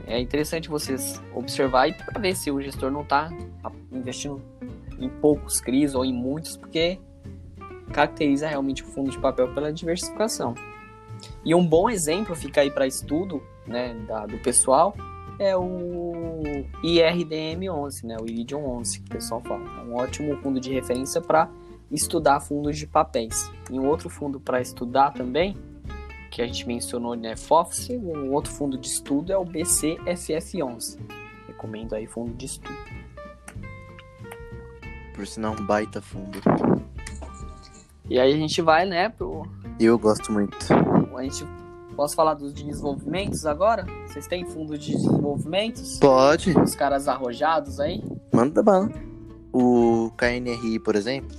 é 0.06 0.20
interessante 0.20 0.68
vocês 0.68 1.20
observar 1.34 1.92
para 1.94 2.20
ver 2.20 2.36
se 2.36 2.48
o 2.48 2.60
gestor 2.60 2.92
não 2.92 3.02
está 3.02 3.28
investindo 3.90 4.40
em 5.00 5.08
poucos 5.08 5.60
CRIs 5.60 5.96
ou 5.96 6.04
em 6.04 6.12
muitos, 6.12 6.56
porque 6.56 7.00
caracteriza 7.92 8.48
realmente 8.48 8.82
o 8.82 8.86
fundo 8.86 9.10
de 9.10 9.18
papel 9.18 9.52
pela 9.54 9.72
diversificação. 9.72 10.54
E 11.44 11.54
um 11.54 11.66
bom 11.66 11.88
exemplo 11.88 12.34
fica 12.34 12.60
aí 12.60 12.70
para 12.70 12.86
estudo 12.86 13.42
né, 13.66 13.94
da, 14.06 14.26
do 14.26 14.38
pessoal 14.38 14.94
é 15.38 15.56
o 15.56 16.42
IRDM11, 16.84 18.04
né, 18.04 18.16
o 18.20 18.28
Iridium 18.28 18.64
11, 18.78 19.00
que 19.00 19.06
o 19.06 19.10
pessoal 19.10 19.40
fala. 19.40 19.64
É 19.80 19.84
um 19.84 19.94
ótimo 19.96 20.36
fundo 20.36 20.60
de 20.60 20.72
referência 20.72 21.20
para 21.20 21.50
estudar 21.90 22.40
fundos 22.40 22.78
de 22.78 22.86
papéis. 22.86 23.50
E 23.70 23.78
um 23.78 23.86
outro 23.86 24.08
fundo 24.08 24.38
para 24.38 24.60
estudar 24.60 25.12
também, 25.12 25.56
que 26.30 26.40
a 26.40 26.46
gente 26.46 26.66
mencionou, 26.66 27.14
né, 27.14 27.36
FOFC, 27.36 27.96
um 27.96 28.32
outro 28.32 28.52
fundo 28.52 28.78
de 28.78 28.86
estudo 28.86 29.32
é 29.32 29.36
o 29.36 29.44
BCFF11. 29.44 30.98
Recomendo 31.48 31.94
aí 31.94 32.06
fundo 32.06 32.34
de 32.34 32.46
estudo. 32.46 33.02
Por 35.14 35.26
sinal, 35.26 35.54
um 35.58 35.66
baita 35.66 36.00
fundo. 36.00 36.40
E 38.08 38.18
aí 38.18 38.32
a 38.32 38.36
gente 38.36 38.60
vai, 38.60 38.84
né, 38.86 39.08
pro. 39.08 39.42
Eu 39.80 39.98
gosto 39.98 40.30
muito. 40.32 40.56
A 41.16 41.22
gente. 41.22 41.44
Posso 41.96 42.14
falar 42.16 42.34
dos 42.34 42.54
desenvolvimentos 42.54 43.44
agora? 43.44 43.84
Vocês 44.06 44.26
têm 44.26 44.46
fundo 44.46 44.78
de 44.78 44.92
desenvolvimentos? 44.92 45.98
Pode. 45.98 46.58
Os 46.58 46.74
caras 46.74 47.06
arrojados 47.06 47.78
aí? 47.78 48.02
Manda 48.32 48.62
bala. 48.62 48.90
O 49.52 50.10
KNRI, 50.16 50.78
por 50.78 50.96
exemplo. 50.96 51.36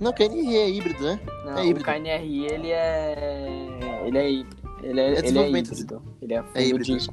Não, 0.00 0.12
KNRI 0.12 0.56
é 0.56 0.68
híbrido, 0.70 1.04
né? 1.04 1.20
Não, 1.44 1.56
é 1.58 1.66
híbrido. 1.66 1.88
o 1.88 1.92
KNRI 1.94 2.46
ele 2.46 2.70
é. 2.72 4.02
Ele 4.04 4.18
é 4.18 4.30
híbrido. 4.30 4.56
Ele 4.82 5.00
é, 5.00 5.04
É 5.04 5.08
ele 5.10 5.18
é 5.18 5.22
desenvolvimento. 5.22 5.72
híbrido. 5.72 6.02
Ele 6.20 6.34
é 6.34 6.42
fundo 6.42 6.56
É 6.56 6.64
híbrido. 6.66 6.98
de. 6.98 7.08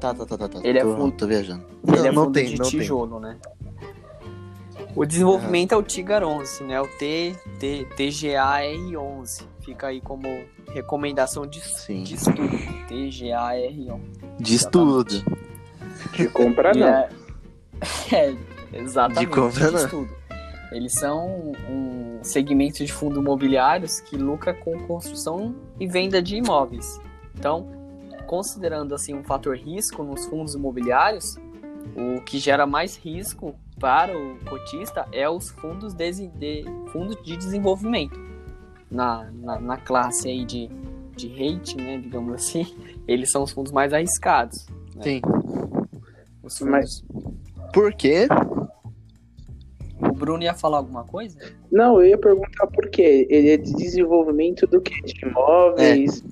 Tá, 0.00 0.14
tá, 0.14 0.24
tá, 0.24 0.38
tá. 0.38 0.48
tá. 0.48 0.60
Ele 0.62 0.78
é 0.78 0.82
tô, 0.82 0.96
fundo- 0.96 1.16
tô 1.16 1.26
viajando. 1.26 1.64
Ele 1.88 1.96
não, 1.96 2.06
é 2.06 2.12
não 2.12 2.24
fundo 2.24 2.32
tem, 2.34 2.46
de 2.46 2.58
não 2.58 2.70
tem. 2.70 2.78
tijolo, 2.80 3.18
né? 3.20 3.36
O 4.98 5.06
desenvolvimento 5.06 5.70
é 5.70 5.76
o 5.76 5.82
Tigar 5.82 6.24
11, 6.24 6.64
né? 6.64 6.80
O 6.80 6.88
T, 6.88 7.36
T, 7.60 7.86
TGAR11. 7.96 9.44
Fica 9.60 9.86
aí 9.86 10.00
como 10.00 10.26
recomendação 10.72 11.46
de, 11.46 11.60
Sim. 11.60 12.02
de 12.02 12.16
estudo. 12.16 12.48
TGAR11. 12.88 14.00
De 14.40 14.54
estudo. 14.56 15.24
De 16.14 16.28
compra 16.28 16.72
não. 16.74 16.88
é- 16.88 17.08
é, 18.12 18.34
exatamente. 18.72 19.20
De 19.20 19.26
compra, 19.28 19.70
não. 19.70 19.78
estudo. 19.78 20.08
Eles 20.72 20.94
são 20.94 21.52
um 21.70 22.18
segmento 22.24 22.84
de 22.84 22.92
fundo 22.92 23.20
imobiliários 23.20 24.00
que 24.00 24.16
lucra 24.16 24.52
com 24.52 24.80
construção 24.80 25.54
e 25.78 25.86
venda 25.86 26.20
de 26.20 26.34
imóveis. 26.34 27.00
Então, 27.36 27.68
considerando 28.26 28.96
assim 28.96 29.14
um 29.14 29.22
fator 29.22 29.56
risco 29.56 30.02
nos 30.02 30.26
fundos 30.26 30.56
imobiliários, 30.56 31.36
o 31.94 32.20
que 32.22 32.40
gera 32.40 32.66
mais 32.66 32.96
risco 32.96 33.54
para 33.78 34.16
o 34.16 34.36
cotista 34.48 35.06
é 35.12 35.28
os 35.28 35.50
fundos 35.50 35.94
de, 35.94 36.26
de, 36.28 36.64
fundos 36.92 37.16
de 37.22 37.36
desenvolvimento. 37.36 38.18
Na, 38.90 39.30
na, 39.32 39.60
na 39.60 39.76
classe 39.76 40.28
aí 40.28 40.44
de, 40.44 40.68
de 41.14 41.28
rating, 41.28 41.76
né, 41.76 41.98
digamos 41.98 42.32
assim, 42.34 42.66
eles 43.06 43.30
são 43.30 43.42
os 43.42 43.52
fundos 43.52 43.70
mais 43.72 43.92
arriscados. 43.92 44.66
Sim. 45.02 45.20
Os 46.42 46.60
Mas- 46.60 47.00
fundos- 47.00 47.34
Por 47.72 47.92
quê? 47.94 48.26
O 50.00 50.12
Bruno 50.12 50.42
ia 50.42 50.54
falar 50.54 50.78
alguma 50.78 51.04
coisa? 51.04 51.38
Não, 51.70 52.00
eu 52.00 52.06
ia 52.06 52.18
perguntar 52.18 52.66
por 52.68 52.88
quê. 52.88 53.26
Ele 53.28 53.50
é 53.50 53.56
de 53.56 53.72
desenvolvimento 53.74 54.66
do 54.66 54.80
que? 54.80 55.00
De 55.02 55.26
imóveis? 55.26 56.24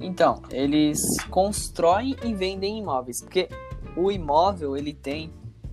Então, 0.00 0.42
eles 0.52 1.00
constroem 1.30 2.14
e 2.24 2.32
vendem 2.32 2.78
imóveis, 2.78 3.20
porque 3.20 3.48
o 3.98 4.12
imóvel 4.12 4.76
ele 4.76 4.92
tem, 4.92 5.32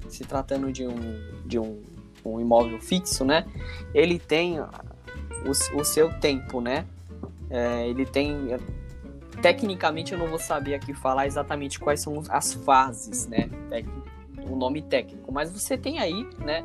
se 0.10 0.24
tratando 0.24 0.72
de 0.72 0.86
um, 0.88 0.96
de 1.46 1.60
um, 1.60 1.82
um 2.26 2.40
imóvel 2.40 2.80
fixo, 2.82 3.24
né? 3.24 3.46
Ele 3.94 4.18
tem 4.18 4.60
o, 4.60 5.52
o 5.80 5.84
seu 5.84 6.12
tempo, 6.20 6.60
né? 6.60 6.86
É, 7.50 7.88
ele 7.88 8.06
tem. 8.06 8.58
Tecnicamente 9.42 10.14
eu 10.14 10.18
não 10.18 10.28
vou 10.28 10.40
saber 10.40 10.74
aqui 10.74 10.94
falar 10.94 11.28
exatamente 11.28 11.80
quais 11.80 12.00
são 12.02 12.24
as 12.30 12.54
fases, 12.54 13.28
né? 13.28 13.50
O 14.50 14.56
nome 14.56 14.82
técnico, 14.82 15.32
mas 15.32 15.52
você 15.52 15.78
tem 15.78 16.00
aí, 16.00 16.28
né? 16.40 16.64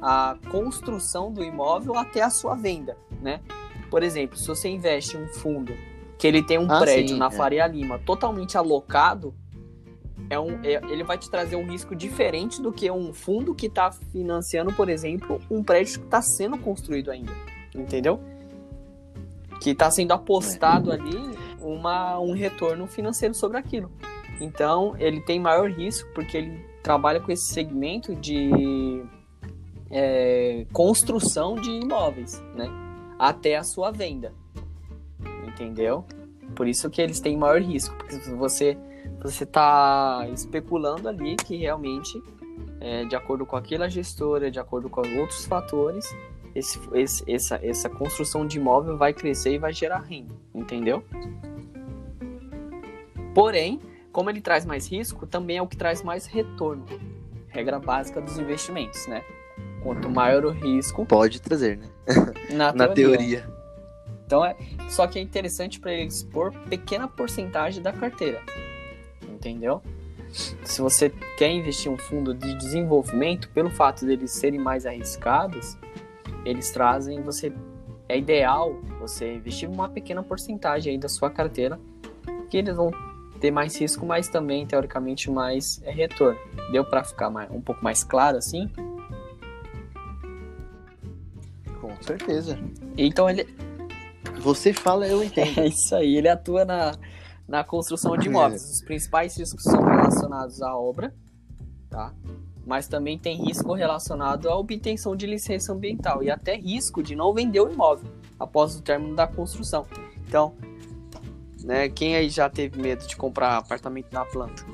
A 0.00 0.36
construção 0.50 1.30
do 1.32 1.44
imóvel 1.44 1.96
até 1.96 2.22
a 2.22 2.30
sua 2.30 2.54
venda, 2.54 2.96
né? 3.20 3.40
Por 3.90 4.02
exemplo, 4.02 4.38
se 4.38 4.48
você 4.48 4.68
investe 4.68 5.16
em 5.16 5.24
um 5.24 5.28
fundo 5.28 5.74
que 6.18 6.26
ele 6.26 6.42
tem 6.42 6.58
um 6.58 6.70
Ah, 6.70 6.78
prédio 6.78 7.10
sim, 7.10 7.18
na 7.18 7.26
é. 7.26 7.30
Faria 7.30 7.66
Lima 7.66 7.98
totalmente 7.98 8.56
alocado, 8.56 9.34
é 10.32 10.40
um, 10.40 10.64
é- 10.64 10.80
ele 10.90 11.04
vai 11.04 11.18
te 11.18 11.30
trazer 11.30 11.56
um 11.56 11.66
risco 11.66 11.94
diferente 11.94 12.62
do 12.62 12.72
que 12.72 12.90
um 12.90 13.12
fundo 13.12 13.54
que 13.54 13.66
está 13.66 13.92
financiando, 13.92 14.72
por 14.72 14.88
exemplo, 14.88 15.38
um 15.50 15.62
prédio 15.62 16.00
que 16.00 16.06
está 16.06 16.22
sendo 16.22 16.56
construído 16.56 17.10
ainda. 17.10 17.30
Entendeu? 17.74 18.18
Que 19.60 19.70
está 19.70 19.90
sendo 19.90 20.12
apostado 20.12 20.90
ali 20.90 21.18
uma, 21.60 22.18
um 22.18 22.32
retorno 22.32 22.86
financeiro 22.86 23.34
sobre 23.34 23.58
aquilo. 23.58 23.90
Então, 24.40 24.96
ele 24.98 25.20
tem 25.20 25.38
maior 25.38 25.70
risco 25.70 26.08
porque 26.14 26.38
ele 26.38 26.64
trabalha 26.82 27.20
com 27.20 27.30
esse 27.30 27.52
segmento 27.52 28.16
de 28.16 29.04
é, 29.90 30.66
construção 30.72 31.56
de 31.56 31.70
imóveis, 31.70 32.42
né? 32.54 32.70
Até 33.18 33.56
a 33.56 33.62
sua 33.62 33.90
venda. 33.90 34.32
Entendeu? 35.46 36.06
Por 36.56 36.66
isso 36.66 36.88
que 36.88 37.02
eles 37.02 37.20
têm 37.20 37.36
maior 37.36 37.60
risco, 37.60 37.94
porque 37.96 38.14
se 38.14 38.34
você 38.34 38.78
você 39.20 39.44
está 39.44 40.26
especulando 40.32 41.08
ali 41.08 41.36
que 41.36 41.56
realmente, 41.56 42.20
é, 42.80 43.04
de 43.04 43.14
acordo 43.16 43.46
com 43.46 43.56
aquela 43.56 43.88
gestora, 43.88 44.50
de 44.50 44.58
acordo 44.58 44.88
com 44.90 45.00
outros 45.18 45.44
fatores, 45.44 46.04
esse, 46.54 46.78
esse- 46.94 47.30
essa, 47.30 47.60
essa 47.62 47.88
construção 47.88 48.46
de 48.46 48.58
imóvel 48.58 48.96
vai 48.98 49.12
crescer 49.12 49.54
e 49.54 49.58
vai 49.58 49.72
gerar 49.72 50.00
renda, 50.00 50.34
entendeu? 50.54 51.02
Porém, 53.34 53.80
como 54.12 54.28
ele 54.28 54.40
traz 54.40 54.64
mais 54.64 54.86
risco, 54.90 55.26
também 55.26 55.56
é 55.56 55.62
o 55.62 55.66
que 55.66 55.76
traz 55.76 56.02
mais 56.02 56.26
retorno. 56.26 56.84
Regra 57.48 57.78
básica 57.78 58.20
dos 58.20 58.38
investimentos, 58.38 59.06
né? 59.06 59.22
Quanto 59.82 60.08
maior 60.08 60.44
o 60.44 60.50
risco, 60.50 61.04
Pode 61.06 61.40
trazer, 61.40 61.78
né? 61.78 61.88
na, 62.50 62.72
Na 62.72 62.88
teoria. 62.88 63.16
teoria. 63.18 63.50
Então 64.26 64.44
é, 64.44 64.56
só 64.88 65.06
que 65.06 65.18
é 65.18 65.22
interessante 65.22 65.80
para 65.80 65.92
eles 65.92 66.22
pôr 66.22 66.52
pequena 66.68 67.08
porcentagem 67.08 67.82
da 67.82 67.92
carteira. 67.92 68.40
Entendeu? 69.42 69.82
Se 70.30 70.80
você 70.80 71.10
quer 71.36 71.50
investir 71.50 71.90
em 71.90 71.94
um 71.94 71.98
fundo 71.98 72.32
de 72.32 72.56
desenvolvimento, 72.56 73.48
pelo 73.50 73.70
fato 73.70 74.06
deles 74.06 74.30
serem 74.30 74.60
mais 74.60 74.86
arriscados, 74.86 75.76
eles 76.44 76.70
trazem 76.70 77.20
você 77.22 77.52
é 78.08 78.18
ideal 78.18 78.74
você 79.00 79.34
investir 79.34 79.68
uma 79.68 79.88
pequena 79.88 80.22
porcentagem 80.22 80.92
aí 80.92 80.98
da 80.98 81.08
sua 81.08 81.28
carteira, 81.28 81.80
que 82.48 82.56
eles 82.56 82.76
vão 82.76 82.92
ter 83.40 83.50
mais 83.50 83.76
risco, 83.80 84.06
mas 84.06 84.28
também 84.28 84.64
teoricamente 84.64 85.28
mais 85.28 85.82
é, 85.82 85.90
retorno. 85.90 86.38
Deu 86.70 86.84
para 86.84 87.02
ficar 87.02 87.28
mais, 87.28 87.50
um 87.50 87.60
pouco 87.60 87.82
mais 87.82 88.04
claro 88.04 88.38
assim? 88.38 88.70
Com 91.80 92.00
certeza. 92.00 92.58
Então 92.96 93.28
ele 93.28 93.46
Você 94.38 94.72
fala, 94.72 95.06
eu 95.06 95.24
entendo. 95.24 95.58
É 95.58 95.66
isso 95.66 95.94
aí, 95.96 96.16
ele 96.16 96.28
atua 96.28 96.64
na, 96.64 96.92
na 97.46 97.64
construção 97.64 98.16
de 98.16 98.28
imóveis. 98.28 98.62
Os 98.70 98.82
principais 98.82 99.36
riscos 99.36 99.62
são 99.64 99.82
relacionados 99.82 100.62
à 100.62 100.76
obra, 100.76 101.14
tá? 101.90 102.12
Mas 102.64 102.86
também 102.86 103.18
tem 103.18 103.36
risco 103.36 103.72
relacionado 103.74 104.48
à 104.48 104.56
obtenção 104.56 105.16
de 105.16 105.26
licença 105.26 105.72
ambiental 105.72 106.22
e 106.22 106.30
até 106.30 106.56
risco 106.56 107.02
de 107.02 107.16
não 107.16 107.34
vender 107.34 107.60
o 107.60 107.70
imóvel 107.70 108.10
após 108.38 108.76
o 108.76 108.82
término 108.82 109.16
da 109.16 109.26
construção. 109.26 109.86
Então, 110.26 110.54
né, 111.62 111.88
quem 111.88 112.16
aí 112.16 112.28
já 112.28 112.48
teve 112.48 112.80
medo 112.80 113.06
de 113.06 113.16
comprar 113.16 113.56
apartamento 113.56 114.12
na 114.12 114.24
planta? 114.24 114.64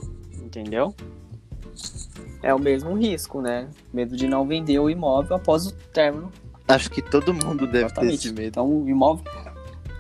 Entendeu? 0.41 0.95
É 2.43 2.55
o 2.55 2.59
mesmo 2.59 2.95
risco, 2.95 3.41
né? 3.41 3.69
Medo 3.93 4.17
de 4.17 4.27
não 4.27 4.47
vender 4.47 4.79
o 4.79 4.89
imóvel 4.89 5.37
após 5.37 5.67
o 5.67 5.73
término. 5.73 6.31
Acho 6.67 6.91
que 6.91 7.01
todo 7.01 7.33
mundo 7.33 7.67
deve 7.67 7.87
Exatamente. 7.87 8.11
ter 8.11 8.29
esse 8.29 8.33
medo. 8.33 8.49
Então, 8.49 8.83
o 8.83 8.89
imóvel 8.89 9.25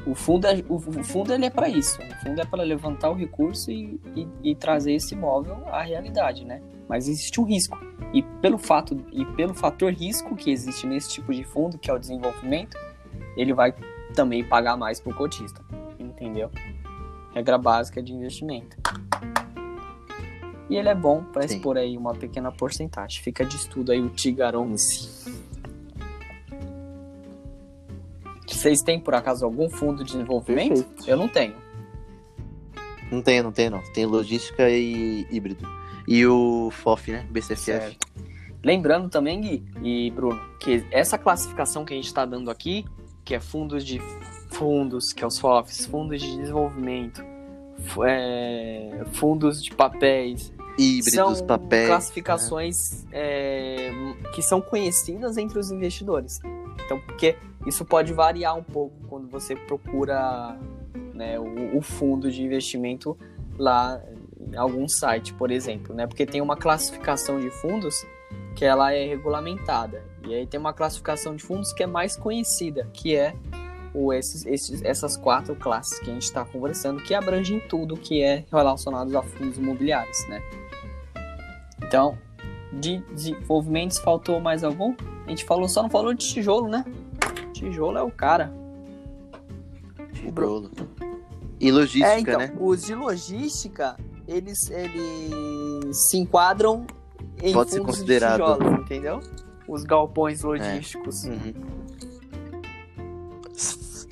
o 0.08 0.14
fundo, 0.14 0.46
é, 0.46 0.64
o, 0.68 0.76
o 0.76 1.04
fundo 1.04 1.34
ele 1.34 1.44
é 1.44 1.50
para 1.50 1.68
isso. 1.68 2.00
O 2.00 2.24
fundo 2.24 2.40
é 2.40 2.44
para 2.44 2.62
levantar 2.62 3.10
o 3.10 3.14
recurso 3.14 3.70
e, 3.70 4.00
e, 4.16 4.28
e, 4.42 4.54
trazer 4.54 4.94
esse 4.94 5.14
imóvel 5.14 5.62
à 5.66 5.82
realidade, 5.82 6.46
né? 6.46 6.62
Mas 6.88 7.06
existe 7.06 7.38
um 7.38 7.44
risco. 7.44 7.78
E 8.14 8.22
pelo 8.40 8.56
fato 8.56 8.96
e 9.12 9.24
pelo 9.36 9.52
fator 9.52 9.92
risco 9.92 10.34
que 10.34 10.50
existe 10.50 10.86
nesse 10.86 11.10
tipo 11.10 11.32
de 11.34 11.44
fundo, 11.44 11.76
que 11.76 11.90
é 11.90 11.94
o 11.94 11.98
desenvolvimento, 11.98 12.78
ele 13.36 13.52
vai 13.52 13.74
também 14.14 14.42
pagar 14.42 14.78
mais 14.78 14.98
para 14.98 15.12
o 15.12 15.14
cotista. 15.14 15.62
Entendeu? 15.98 16.50
Regra 17.34 17.58
básica 17.58 18.02
de 18.02 18.14
investimento. 18.14 18.78
E 20.70 20.76
ele 20.76 20.88
é 20.88 20.94
bom 20.94 21.22
para 21.22 21.44
expor 21.44 21.76
aí 21.76 21.96
uma 21.96 22.14
pequena 22.14 22.50
porcentagem. 22.50 23.22
Fica 23.22 23.44
de 23.44 23.56
estudo 23.56 23.92
aí 23.92 24.00
o 24.00 24.08
Tigar 24.08 24.56
11. 24.56 25.47
Vocês 28.58 28.82
têm, 28.82 28.98
por 28.98 29.14
acaso, 29.14 29.44
algum 29.44 29.70
fundo 29.70 30.02
de 30.02 30.12
desenvolvimento? 30.12 30.82
Perfeito. 30.82 31.08
Eu 31.08 31.16
não 31.16 31.28
tenho. 31.28 31.54
Não 33.10 33.22
tem, 33.22 33.40
não 33.40 33.52
tem, 33.52 33.70
não. 33.70 33.80
Tem 33.94 34.04
logística 34.04 34.68
e 34.68 35.24
híbrido. 35.30 35.64
E 36.08 36.26
o 36.26 36.68
FOF, 36.72 37.12
né? 37.12 37.24
BCFF. 37.30 37.62
Certo. 37.62 38.08
Lembrando 38.64 39.08
também, 39.08 39.40
Gui 39.40 39.64
e 39.80 40.10
Bruno, 40.10 40.40
que 40.58 40.84
essa 40.90 41.16
classificação 41.16 41.84
que 41.84 41.92
a 41.92 41.96
gente 41.96 42.06
está 42.06 42.26
dando 42.26 42.50
aqui, 42.50 42.84
que 43.24 43.32
é 43.32 43.38
fundos 43.38 43.84
de 43.84 44.00
fundos, 44.50 45.12
que 45.12 45.22
é 45.22 45.26
os 45.26 45.38
FOFs, 45.38 45.86
fundos 45.86 46.20
de 46.20 46.36
desenvolvimento, 46.36 47.22
é, 48.04 49.04
fundos 49.12 49.62
de 49.62 49.72
papéis, 49.72 50.52
Híbridos, 50.76 51.12
são 51.12 51.46
papéis. 51.46 51.86
classificações 51.86 53.06
é, 53.12 53.92
que 54.34 54.42
são 54.42 54.60
conhecidas 54.60 55.36
entre 55.36 55.60
os 55.60 55.70
investidores. 55.70 56.40
Então, 56.84 57.00
porque 57.00 57.36
isso 57.66 57.84
pode 57.84 58.12
variar 58.12 58.56
um 58.56 58.62
pouco 58.62 58.94
quando 59.08 59.28
você 59.28 59.54
procura 59.54 60.58
né, 61.14 61.38
o, 61.38 61.76
o, 61.76 61.82
fundo 61.82 62.30
de 62.30 62.42
investimento 62.42 63.16
lá 63.58 64.00
em 64.40 64.56
algum 64.56 64.88
site, 64.88 65.34
por 65.34 65.50
exemplo, 65.50 65.94
né? 65.94 66.06
Porque 66.06 66.24
tem 66.24 66.40
uma 66.40 66.56
classificação 66.56 67.40
de 67.40 67.50
fundos 67.50 68.06
que 68.54 68.64
ela 68.64 68.92
é 68.92 69.06
regulamentada 69.06 70.02
e 70.26 70.34
aí 70.34 70.46
tem 70.46 70.58
uma 70.58 70.72
classificação 70.72 71.34
de 71.34 71.42
fundos 71.42 71.72
que 71.72 71.82
é 71.82 71.86
mais 71.86 72.16
conhecida, 72.16 72.88
que 72.92 73.16
é 73.16 73.34
o, 73.92 74.12
esses, 74.12 74.46
esses, 74.46 74.82
essas 74.82 75.16
quatro 75.16 75.56
classes 75.56 75.98
que 75.98 76.10
a 76.10 76.14
gente 76.14 76.22
está 76.22 76.44
conversando, 76.44 77.02
que 77.02 77.14
abrangem 77.14 77.60
tudo 77.60 77.96
que 77.96 78.22
é 78.22 78.44
relacionado 78.50 79.16
a 79.16 79.22
fundos 79.22 79.58
imobiliários, 79.58 80.26
né? 80.28 80.42
Então, 81.82 82.18
de 82.72 82.98
desenvolvimentos 83.12 83.98
faltou 83.98 84.40
mais 84.40 84.62
algum? 84.62 84.94
A 85.26 85.30
gente 85.30 85.44
falou, 85.44 85.68
só 85.68 85.82
não 85.82 85.90
falou 85.90 86.14
de 86.14 86.26
tijolo, 86.26 86.68
né? 86.68 86.84
Tijolo 87.58 87.98
é 87.98 88.02
o 88.02 88.10
cara. 88.10 88.52
Tijolo. 90.12 90.70
E 91.60 91.72
logística, 91.72 92.12
é, 92.12 92.20
então, 92.20 92.38
né? 92.38 92.54
Os 92.58 92.84
de 92.84 92.94
logística, 92.94 93.96
eles, 94.28 94.70
eles 94.70 95.96
se 95.96 96.18
enquadram 96.18 96.86
em 97.42 97.52
Pode 97.52 97.72
ser 97.72 97.80
considerado. 97.80 98.38
de 98.38 98.58
tijolos, 98.58 98.80
entendeu? 98.80 99.20
Os 99.66 99.82
galpões 99.82 100.42
logísticos. 100.42 101.24
Uhum. 101.24 101.54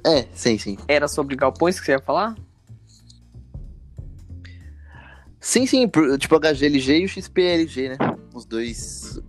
É, 0.05 0.27
sim, 0.35 0.59
sim. 0.59 0.77
Era 0.89 1.07
sobre 1.07 1.37
galpões 1.37 1.79
que 1.79 1.87
você 1.87 1.93
ia 1.93 2.01
falar? 2.01 2.37
Sim, 5.41 5.67
sim, 5.67 5.89
tipo 6.19 6.41
HGLG 6.41 6.99
e 6.99 7.05
o 7.05 7.09
XPLG, 7.09 7.91
né? 7.91 7.97
Os 8.35 8.45
dois. 8.45 9.21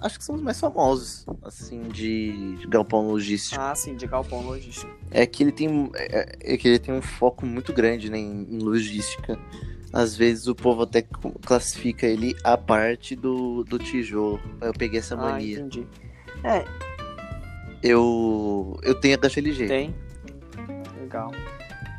Acho 0.00 0.18
que 0.18 0.24
são 0.24 0.34
os 0.34 0.40
mais 0.40 0.58
famosos, 0.58 1.26
assim, 1.42 1.82
de, 1.88 2.56
de 2.56 2.66
galpão 2.66 3.06
logístico. 3.08 3.60
Ah, 3.60 3.74
sim, 3.74 3.94
de 3.94 4.06
galpão 4.06 4.40
logístico. 4.40 4.90
É 5.10 5.26
que 5.26 5.42
ele 5.42 5.52
tem. 5.52 5.90
É, 5.94 6.36
é 6.54 6.56
que 6.56 6.66
ele 6.68 6.78
tem 6.78 6.94
um 6.94 7.02
foco 7.02 7.44
muito 7.44 7.72
grande 7.72 8.10
né, 8.10 8.16
em, 8.18 8.46
em 8.50 8.58
logística. 8.58 9.38
Às 9.92 10.16
vezes 10.16 10.46
o 10.46 10.54
povo 10.54 10.82
até 10.82 11.02
classifica 11.44 12.06
ele 12.06 12.34
a 12.44 12.56
parte 12.56 13.14
do, 13.14 13.62
do 13.64 13.78
tijolo. 13.78 14.40
Eu 14.60 14.72
peguei 14.72 15.00
essa 15.00 15.14
Ah, 15.14 15.18
mania. 15.18 15.58
entendi. 15.58 15.86
É, 16.44 16.64
eu, 17.82 18.78
eu 18.82 18.94
tenho 18.94 19.18
HGLG. 19.18 19.66
tem. 19.66 19.94
Legal. 21.00 21.32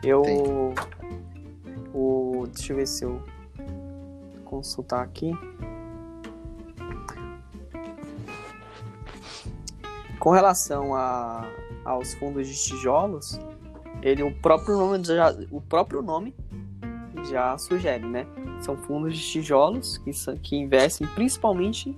Eu. 0.03 0.21
Tem. 0.23 0.37
O, 1.93 2.47
deixa 2.53 2.71
eu 2.71 2.77
ver 2.77 2.87
se 2.87 3.03
eu 3.03 3.21
consultar 4.45 5.03
aqui. 5.03 5.31
Com 10.21 10.29
relação 10.29 10.93
a, 10.93 11.43
aos 11.83 12.13
fundos 12.13 12.47
de 12.47 12.53
tijolos, 12.55 13.39
ele 14.03 14.21
o 14.21 14.31
próprio 14.31 14.77
nome 14.77 15.03
já, 15.03 15.35
o 15.49 15.59
próprio 15.59 16.03
nome 16.03 16.35
já 17.27 17.57
sugere, 17.57 18.05
né? 18.05 18.27
São 18.59 18.77
fundos 18.77 19.17
de 19.17 19.23
tijolos 19.23 19.97
que, 19.97 20.13
são- 20.13 20.37
que 20.37 20.55
investem 20.55 21.07
principalmente 21.15 21.97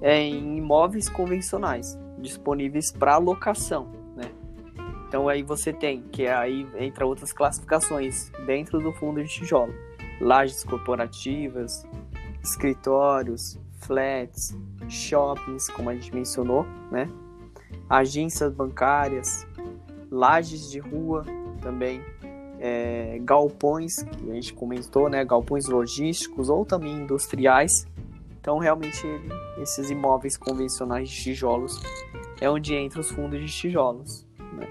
é, 0.00 0.16
em 0.16 0.58
imóveis 0.58 1.08
convencionais 1.08 1.98
disponíveis 2.18 2.92
para 2.92 3.16
locação, 3.18 3.88
né? 4.14 4.30
Então 5.08 5.28
aí 5.28 5.42
você 5.42 5.72
tem 5.72 6.02
que 6.02 6.24
aí 6.28 6.64
entra 6.78 7.04
outras 7.04 7.32
classificações 7.32 8.30
dentro 8.46 8.78
do 8.78 8.92
fundo 8.92 9.20
de 9.24 9.28
tijolo, 9.28 9.74
lajes 10.20 10.62
corporativas, 10.62 11.84
escritórios, 12.44 13.58
flats, 13.80 14.56
shoppings, 14.88 15.68
como 15.70 15.90
a 15.90 15.94
gente 15.94 16.14
mencionou, 16.14 16.64
né? 16.92 17.10
Agências 17.88 18.52
bancárias, 18.52 19.46
lajes 20.10 20.70
de 20.70 20.78
rua 20.78 21.24
também, 21.60 22.00
é, 22.58 23.18
galpões 23.22 24.02
que 24.02 24.30
a 24.30 24.34
gente 24.34 24.52
comentou, 24.54 25.08
né? 25.08 25.24
Galpões 25.24 25.66
logísticos 25.66 26.48
ou 26.48 26.64
também 26.64 26.92
industriais. 26.92 27.86
Então 28.40 28.58
realmente 28.58 29.06
ele- 29.06 29.28
esses 29.62 29.90
imóveis 29.90 30.36
convencionais 30.36 31.08
de 31.08 31.16
tijolos 31.22 31.80
é 32.40 32.48
onde 32.48 32.74
entra 32.74 33.00
os 33.00 33.10
fundos 33.10 33.40
de 33.40 33.46
tijolos. 33.46 34.26
Né? 34.52 34.68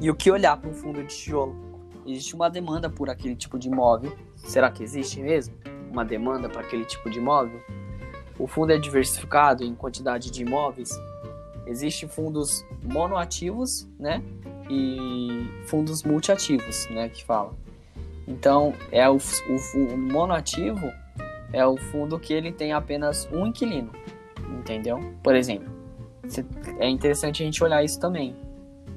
E 0.00 0.10
o 0.10 0.14
que 0.14 0.30
olhar 0.30 0.56
para 0.56 0.70
um 0.70 0.74
fundo 0.74 1.02
de 1.02 1.08
tijolo? 1.08 1.56
Existe 2.06 2.34
uma 2.34 2.48
demanda 2.48 2.88
por 2.88 3.10
aquele 3.10 3.34
tipo 3.36 3.58
de 3.58 3.68
imóvel. 3.68 4.16
Será 4.36 4.70
que 4.70 4.82
existe 4.82 5.20
mesmo 5.20 5.54
uma 5.90 6.04
demanda 6.04 6.48
para 6.48 6.60
aquele 6.62 6.84
tipo 6.84 7.10
de 7.10 7.18
imóvel? 7.18 7.60
O 8.38 8.46
fundo 8.46 8.72
é 8.72 8.78
diversificado 8.78 9.64
em 9.64 9.74
quantidade 9.74 10.30
de 10.30 10.42
imóveis. 10.42 10.90
Existem 11.68 12.08
fundos 12.08 12.64
monoativos, 12.82 13.86
né? 13.98 14.22
E 14.70 15.46
fundos 15.66 16.02
multiativos, 16.02 16.88
né? 16.90 17.08
Que 17.10 17.22
fala. 17.24 17.52
Então, 18.26 18.72
é 18.90 19.08
o, 19.08 19.16
o, 19.16 19.78
o 19.78 19.98
monoativo 19.98 20.90
é 21.52 21.64
o 21.66 21.76
fundo 21.76 22.18
que 22.18 22.32
ele 22.32 22.52
tem 22.52 22.72
apenas 22.72 23.28
um 23.32 23.46
inquilino, 23.46 23.90
entendeu? 24.58 24.98
Por 25.22 25.34
exemplo, 25.34 25.68
é 26.78 26.88
interessante 26.88 27.42
a 27.42 27.46
gente 27.46 27.62
olhar 27.62 27.82
isso 27.84 28.00
também. 28.00 28.34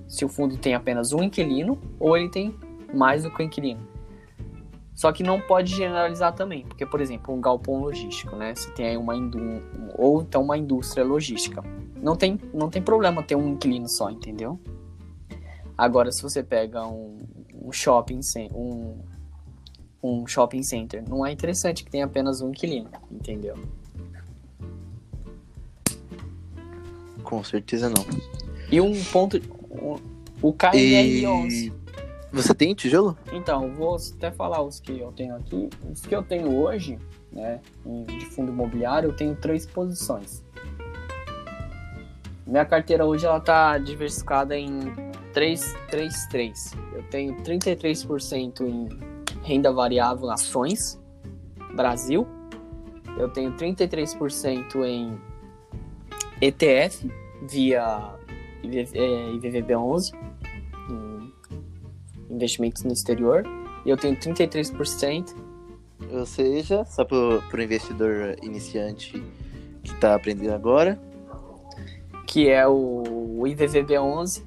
Se 0.07 0.26
o 0.26 0.30
fundo 0.30 0.57
tem 0.57 0.74
apenas 0.74 1.13
um 1.13 1.24
inquilino 1.24 1.80
ou 1.99 2.17
ele 2.17 2.30
tem 2.30 2.55
mais 2.93 3.24
do 3.24 3.32
que 3.32 3.41
um 3.41 3.45
inquilino. 3.45 3.88
Só 4.93 5.11
que 5.11 5.24
não 5.24 5.39
pode 5.39 5.74
generalizar 5.74 6.34
também, 6.34 6.65
porque, 6.65 6.86
por 6.86 6.99
exemplo, 6.99 7.34
um 7.34 7.41
galpão 7.41 7.80
logístico, 7.80 8.36
né? 8.36 8.53
Você 8.53 8.69
tem 8.72 8.88
aí 8.88 8.97
uma 8.97 9.15
indú 9.15 9.39
ou 9.97 10.22
então 10.22 10.43
uma 10.43 10.57
indústria 10.57 11.03
logística. 11.03 11.63
Não 12.01 12.15
tem, 12.15 12.39
não 12.53 12.69
tem 12.69 12.81
problema 12.81 13.21
ter 13.21 13.35
um 13.35 13.49
inquilino 13.49 13.87
só, 13.87 14.09
entendeu? 14.09 14.59
Agora, 15.77 16.11
se 16.11 16.21
você 16.21 16.41
pega 16.41 16.85
um, 16.85 17.19
um 17.53 17.71
shopping, 17.71 18.19
um, 18.53 18.97
um 20.03 20.27
shopping 20.27 20.63
center, 20.63 21.07
não 21.07 21.25
é 21.25 21.31
interessante 21.31 21.83
que 21.83 21.91
tenha 21.91 22.05
apenas 22.05 22.41
um 22.41 22.49
inquilino, 22.49 22.89
entendeu? 23.11 23.55
Com 27.23 27.43
certeza 27.43 27.87
não. 27.87 28.05
E 28.71 28.81
um 28.81 28.93
ponto, 29.05 29.39
o 30.41 30.53
KNR11. 30.53 31.51
E 31.51 31.73
você 32.33 32.53
tem 32.53 32.73
tijolo? 32.73 33.17
Então, 33.31 33.71
vou 33.73 33.95
até 33.95 34.31
falar 34.31 34.61
os 34.61 34.79
que 34.79 34.99
eu 34.99 35.11
tenho 35.11 35.35
aqui. 35.35 35.69
Os 35.91 36.01
que 36.01 36.15
eu 36.15 36.23
tenho 36.23 36.55
hoje, 36.55 36.97
né, 37.31 37.59
de 38.07 38.25
fundo 38.27 38.51
imobiliário, 38.51 39.09
eu 39.09 39.15
tenho 39.15 39.35
três 39.35 39.65
posições. 39.65 40.43
Minha 42.51 42.65
carteira 42.65 43.05
hoje 43.05 43.25
ela 43.25 43.39
tá 43.39 43.77
diversificada 43.77 44.57
em 44.57 44.93
3, 45.31 45.73
3, 45.89 46.27
3. 46.27 46.73
Eu 46.91 47.03
tenho 47.03 47.33
33% 47.37 48.59
em 48.67 48.89
renda 49.41 49.71
variável 49.71 50.29
ações, 50.29 50.99
Brasil. 51.73 52.27
Eu 53.17 53.29
tenho 53.29 53.53
33% 53.53 54.83
em 54.83 55.17
ETF 56.41 57.09
via 57.49 58.15
IVVB11, 58.61 60.13
investimentos 62.29 62.83
no 62.83 62.91
exterior. 62.91 63.45
E 63.85 63.89
eu 63.89 63.95
tenho 63.95 64.17
33%. 64.17 65.33
Ou 66.11 66.25
seja, 66.25 66.83
só 66.83 67.05
para 67.05 67.15
o 67.17 67.61
investidor 67.61 68.35
iniciante 68.43 69.23
que 69.83 69.93
está 69.93 70.15
aprendendo 70.15 70.53
agora. 70.53 70.99
Que 72.32 72.49
é 72.49 72.65
o, 72.65 73.03
o 73.39 73.43
IVVB11. 73.43 74.43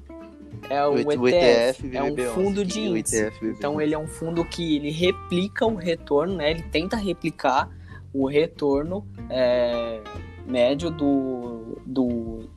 É 0.67 0.83
o, 0.87 0.93
o 0.93 1.27
ETF, 1.27 1.85
ETF 1.85 1.95
é 1.95 2.03
um 2.03 2.33
fundo 2.33 2.65
de 2.65 2.81
índice. 2.81 3.31
então 3.43 3.79
ele 3.79 3.93
é 3.93 3.99
um 3.99 4.07
fundo 4.07 4.43
que 4.43 4.77
ele 4.77 4.89
replica 4.89 5.63
o 5.63 5.75
retorno, 5.75 6.37
né? 6.37 6.49
Ele 6.49 6.63
tenta 6.63 6.95
replicar 6.95 7.69
o 8.11 8.25
retorno 8.25 9.05
é, 9.29 10.01
médio 10.47 10.89
do, 10.89 11.77
do 11.85 12.49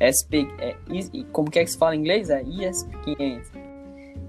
SP, 0.00 0.48
é, 0.58 0.74
como 1.32 1.50
que 1.50 1.58
é 1.58 1.64
que 1.64 1.70
se 1.70 1.76
fala 1.76 1.94
em 1.94 1.98
inglês? 1.98 2.30
É 2.30 2.42
ISP 2.42 2.96
500. 3.04 3.50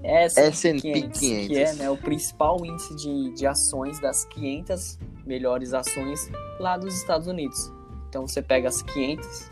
S&P 0.04 0.80
500, 0.80 1.20
500, 1.20 1.46
que 1.46 1.58
é 1.58 1.72
né, 1.74 1.90
o 1.90 1.96
principal 1.96 2.62
índice 2.66 2.94
de, 2.96 3.32
de 3.32 3.46
ações 3.46 4.00
das 4.00 4.24
500 4.26 4.98
melhores 5.24 5.72
ações 5.72 6.30
lá 6.58 6.76
dos 6.76 6.94
Estados 6.96 7.28
Unidos. 7.28 7.72
Então 8.08 8.26
você 8.26 8.42
pega 8.42 8.68
as 8.68 8.82
500 8.82 9.51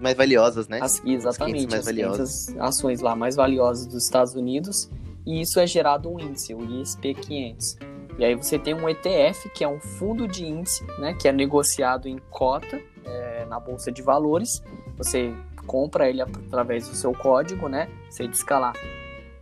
mais 0.00 0.16
valiosas, 0.16 0.68
né? 0.68 0.80
As, 0.82 1.02
exatamente, 1.04 1.26
as 1.28 1.40
500 1.40 1.74
mais 1.74 1.84
valiosas. 1.84 2.56
ações 2.58 3.00
lá 3.00 3.16
mais 3.16 3.36
valiosas 3.36 3.86
dos 3.86 4.04
Estados 4.04 4.34
Unidos 4.34 4.90
e 5.26 5.40
isso 5.40 5.58
é 5.58 5.66
gerado 5.66 6.08
um 6.08 6.20
índice, 6.20 6.54
o 6.54 6.80
ISP 6.80 7.14
500. 7.14 7.78
E 8.18 8.24
aí 8.24 8.34
você 8.34 8.58
tem 8.58 8.72
um 8.72 8.88
ETF, 8.88 9.50
que 9.50 9.64
é 9.64 9.68
um 9.68 9.80
fundo 9.80 10.26
de 10.26 10.46
índice, 10.46 10.84
né, 10.98 11.12
que 11.14 11.28
é 11.28 11.32
negociado 11.32 12.08
em 12.08 12.18
cota 12.30 12.80
é, 13.04 13.44
na 13.46 13.58
bolsa 13.58 13.90
de 13.90 14.00
valores. 14.02 14.62
Você 14.96 15.34
compra 15.66 16.08
ele 16.08 16.22
através 16.22 16.88
do 16.88 16.94
seu 16.94 17.12
código, 17.12 17.68
né? 17.68 17.88
Você 18.08 18.26
desca 18.28 18.58
lá, 18.58 18.72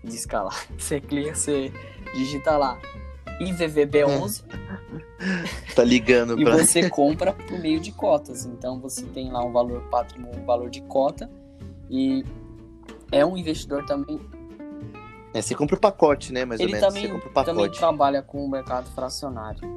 desca 0.03 0.43
lá. 0.43 0.53
Você 0.77 1.01
clica, 1.01 1.35
você 1.35 1.71
digita 2.15 2.57
lá 2.57 2.79
IVVB11. 3.41 4.43
Tá 5.75 5.85
ligando 5.85 6.37
para. 6.37 6.63
e 6.63 6.67
você 6.67 6.89
compra 6.89 7.33
por 7.33 7.59
meio 7.59 7.81
de 7.81 7.93
cotas. 7.93 8.47
Então 8.47 8.81
você 8.81 9.05
tem 9.07 9.31
lá 9.31 9.45
um 9.45 9.53
valor 9.53 9.83
patrimônio, 9.91 10.41
um 10.41 10.47
valor 10.47 10.71
de 10.71 10.81
cota 10.83 11.31
e 11.91 12.25
é 13.13 13.25
um 13.25 13.37
investidor 13.37 13.85
também 13.87 14.21
é, 15.35 15.43
você 15.43 15.53
compra 15.53 15.75
o 15.75 15.81
pacote, 15.81 16.33
né? 16.33 16.45
Mais 16.45 16.61
Ele 16.61 16.73
ou 16.73 16.81
menos. 16.81 16.87
Também, 16.87 17.03
você 17.03 17.13
compra 17.13 17.29
o 17.29 17.33
pacote. 17.33 17.57
também 17.57 17.71
trabalha 17.73 18.23
com 18.23 18.45
o 18.45 18.49
mercado 18.49 18.89
fracionário. 18.95 19.69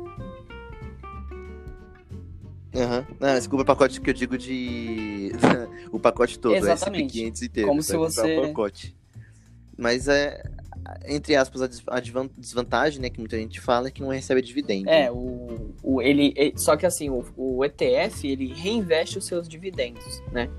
Uhum. 2.75 3.15
Não, 3.19 3.41
você 3.41 3.49
compra 3.49 3.63
o 3.63 3.65
pacote 3.65 3.99
que 3.99 4.07
eu 4.07 4.13
digo 4.13 4.37
de. 4.37 5.31
o 5.91 5.99
pacote 5.99 6.37
todo, 6.37 6.53
Exatamente. 6.53 7.19
SP500 7.19 7.41
inteiro. 7.41 7.69
Como 7.69 7.81
se 7.81 7.97
você. 7.97 8.37
O 8.37 8.47
pacote. 8.49 8.95
Mas 9.75 10.07
é. 10.07 10.43
Entre 11.05 11.35
aspas, 11.35 11.61
a 11.87 11.99
desvantagem, 12.37 13.01
né, 13.01 13.09
que 13.09 13.19
muita 13.19 13.37
gente 13.37 13.59
fala, 13.59 13.87
é 13.87 13.91
que 13.91 14.01
não 14.01 14.09
recebe 14.09 14.41
dividendo. 14.41 14.89
É, 14.89 15.11
o, 15.11 15.73
o, 15.83 16.01
ele, 16.01 16.53
só 16.55 16.77
que 16.77 16.85
assim, 16.85 17.09
o, 17.09 17.25
o 17.35 17.65
ETF, 17.65 18.27
ele 18.27 18.53
reinveste 18.53 19.17
os 19.17 19.25
seus 19.25 19.47
dividendos, 19.47 20.21
né? 20.31 20.49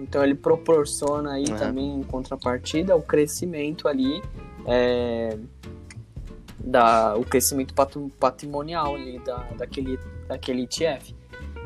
Então 0.00 0.24
ele 0.24 0.34
proporciona 0.34 1.34
aí 1.34 1.44
também 1.44 2.00
em 2.00 2.02
contrapartida 2.02 2.96
o 2.96 3.02
crescimento 3.02 3.86
ali 3.86 4.22
é, 4.66 5.36
da 6.58 7.16
o 7.16 7.24
crescimento 7.24 7.74
patrimonial 8.18 8.94
ali 8.94 9.18
da, 9.20 9.38
daquele, 9.58 9.98
daquele 10.26 10.62
ETF. 10.62 11.14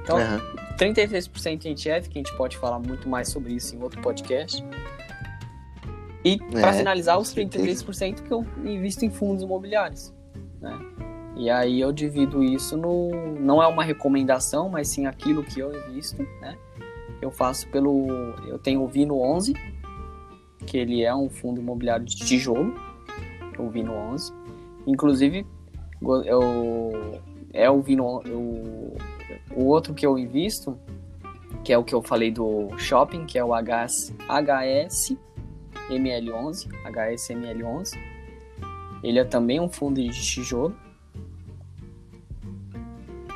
Então, 0.02 0.18
uhum. 0.18 0.76
33% 0.76 1.64
em 1.64 1.70
ETF, 1.72 2.08
que 2.08 2.18
a 2.18 2.22
gente 2.22 2.36
pode 2.36 2.56
falar 2.58 2.78
muito 2.78 3.08
mais 3.08 3.28
sobre 3.28 3.54
isso 3.54 3.74
em 3.74 3.82
outro 3.82 4.00
podcast. 4.02 4.62
E 6.24 6.38
para 6.38 6.70
é, 6.70 6.72
finalizar, 6.72 7.18
os 7.18 7.34
33% 7.34 8.22
que 8.22 8.32
eu 8.32 8.46
invisto 8.64 9.04
em 9.04 9.10
fundos 9.10 9.42
imobiliários. 9.42 10.12
Né? 10.60 10.78
E 11.36 11.50
aí 11.50 11.80
eu 11.80 11.92
divido 11.92 12.42
isso 12.42 12.76
no. 12.76 13.10
Não 13.38 13.62
é 13.62 13.66
uma 13.66 13.84
recomendação, 13.84 14.68
mas 14.68 14.88
sim 14.88 15.06
aquilo 15.06 15.44
que 15.44 15.60
eu 15.60 15.74
invisto, 15.74 16.22
né? 16.40 16.56
Eu 17.20 17.30
faço 17.30 17.68
pelo. 17.68 18.08
Eu 18.46 18.58
tenho 18.58 18.82
o 18.82 18.88
Vino 18.88 19.20
11, 19.20 19.52
que 20.66 20.78
ele 20.78 21.02
é 21.02 21.14
um 21.14 21.28
fundo 21.28 21.60
imobiliário 21.60 22.06
de 22.06 22.16
tijolo. 22.16 22.74
O 23.58 23.68
Vino 23.68 23.92
11. 23.92 24.32
Inclusive, 24.86 25.46
eu, 26.24 27.20
é 27.52 27.68
o 27.68 27.82
Vino. 27.82 28.22
Eu, 28.24 28.96
o 29.56 29.66
outro 29.66 29.92
que 29.92 30.06
eu 30.06 30.18
invisto, 30.18 30.78
que 31.64 31.72
é 31.72 31.78
o 31.78 31.84
que 31.84 31.94
eu 31.94 32.00
falei 32.00 32.30
do 32.30 32.70
shopping, 32.78 33.26
que 33.26 33.38
é 33.38 33.44
o 33.44 33.50
HS, 33.54 34.14
HS 34.28 35.16
ML11. 35.90 36.68
HSML11. 36.84 37.98
Ele 39.02 39.18
é 39.18 39.24
também 39.24 39.60
um 39.60 39.68
fundo 39.68 40.02
de 40.02 40.10
tijolo. 40.10 40.74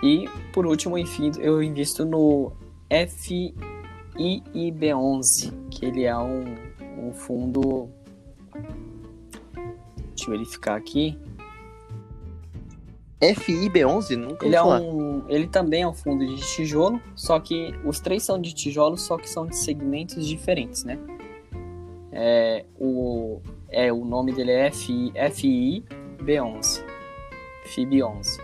E 0.03 0.27
por 0.53 0.67
último, 0.67 0.97
enfim, 0.97 1.33
eu 1.39 1.63
invisto 1.63 2.05
no 2.05 2.53
FIIB11, 2.91 5.53
que 5.71 5.85
ele 5.85 6.05
é 6.05 6.17
um, 6.17 6.55
um 6.99 7.13
fundo. 7.13 7.91
Deixa 10.15 10.27
eu 10.27 10.31
verificar 10.31 10.77
aqui. 10.77 11.19
FIB11? 13.21 14.17
Nunca 14.17 14.47
ele, 14.47 14.55
é 14.55 14.63
um, 14.63 15.29
ele 15.29 15.49
também 15.49 15.83
é 15.83 15.89
um 15.89 15.93
fundo 15.93 16.25
de 16.25 16.37
tijolo, 16.37 17.03
só 17.17 17.41
que 17.41 17.75
os 17.85 17.99
três 17.99 18.23
são 18.23 18.41
de 18.41 18.55
tijolo, 18.55 18.97
só 18.97 19.19
que 19.19 19.29
são 19.29 19.45
de 19.47 19.57
segmentos 19.57 20.25
diferentes, 20.27 20.85
né? 20.85 20.97
É, 22.21 22.65
o, 22.77 23.41
é, 23.71 23.93
o 23.93 24.05
nome 24.05 24.33
dele 24.33 24.51
é 24.51 24.73
FI, 24.73 25.13
FIB11. 25.13 26.83
FIB11. 27.67 28.41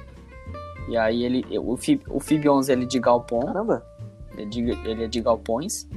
E 0.88 0.96
aí 0.96 1.24
ele. 1.24 1.44
O, 1.58 1.76
FIB, 1.76 2.04
o 2.08 2.20
FIB11 2.20 2.68
ele 2.70 2.84
é 2.84 2.86
de 2.86 3.00
galpão. 3.00 3.40
Caramba! 3.40 3.84
Ele 4.32 4.42
é 4.42 4.46
de, 4.46 4.60
ele 4.88 5.04
é 5.04 5.08
de 5.08 5.20
galpões. 5.20 5.88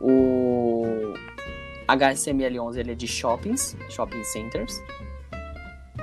O 0.00 1.12
HSML11 1.86 2.76
ele 2.78 2.92
é 2.92 2.94
de 2.94 3.06
shoppings, 3.06 3.76
shopping 3.90 4.24
centers. 4.24 4.80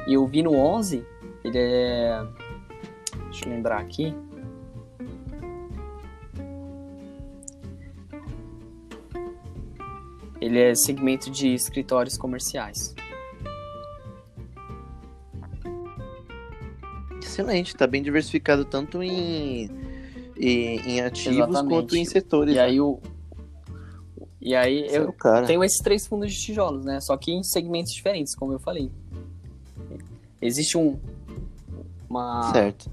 E 0.07 0.15
o 0.19 0.27
Vino 0.27 0.53
11 0.53 1.03
ele 1.43 1.57
é. 1.57 2.23
Deixa 3.31 3.45
eu 3.45 3.53
lembrar 3.53 3.79
aqui. 3.79 4.15
Ele 10.41 10.59
é 10.59 10.75
segmento 10.75 11.29
de 11.29 11.53
escritórios 11.53 12.17
comerciais. 12.17 12.95
Excelente, 17.21 17.69
está 17.69 17.85
bem 17.85 18.01
diversificado 18.01 18.65
tanto 18.65 19.03
em, 19.03 19.69
em, 20.37 20.79
em 20.79 21.01
ativos 21.01 21.37
Exatamente. 21.37 21.69
quanto 21.69 21.95
em 21.95 22.05
setores. 22.05 22.53
E 22.53 22.57
né? 22.57 22.63
aí 22.63 22.81
o, 22.81 22.99
e 24.41 24.55
aí 24.55 24.87
Você 24.87 24.97
eu 24.97 25.15
é 25.35 25.41
tenho 25.45 25.63
esses 25.63 25.79
três 25.79 26.07
fundos 26.07 26.33
de 26.33 26.39
tijolos, 26.39 26.85
né? 26.85 26.99
Só 27.01 27.15
que 27.17 27.31
em 27.31 27.43
segmentos 27.43 27.91
diferentes, 27.91 28.33
como 28.35 28.53
eu 28.53 28.59
falei. 28.59 28.89
Existe 30.41 30.77
um, 30.77 30.97
uma, 32.09 32.51
certo. 32.53 32.89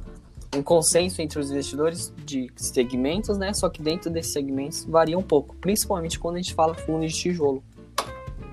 Um 0.55 0.63
consenso 0.63 1.21
entre 1.23 1.39
os 1.39 1.51
investidores 1.51 2.13
de 2.25 2.51
segmentos, 2.57 3.39
né? 3.39 3.53
Só 3.53 3.69
que 3.69 3.83
dentro 3.83 4.11
desses 4.11 4.33
segmentos 4.33 4.85
varia 4.85 5.19
um 5.19 5.23
pouco, 5.23 5.55
principalmente 5.57 6.19
quando 6.19 6.37
a 6.37 6.39
gente 6.39 6.55
fala 6.55 6.75
fundo 6.75 7.07
de 7.07 7.13
tijolo, 7.13 7.63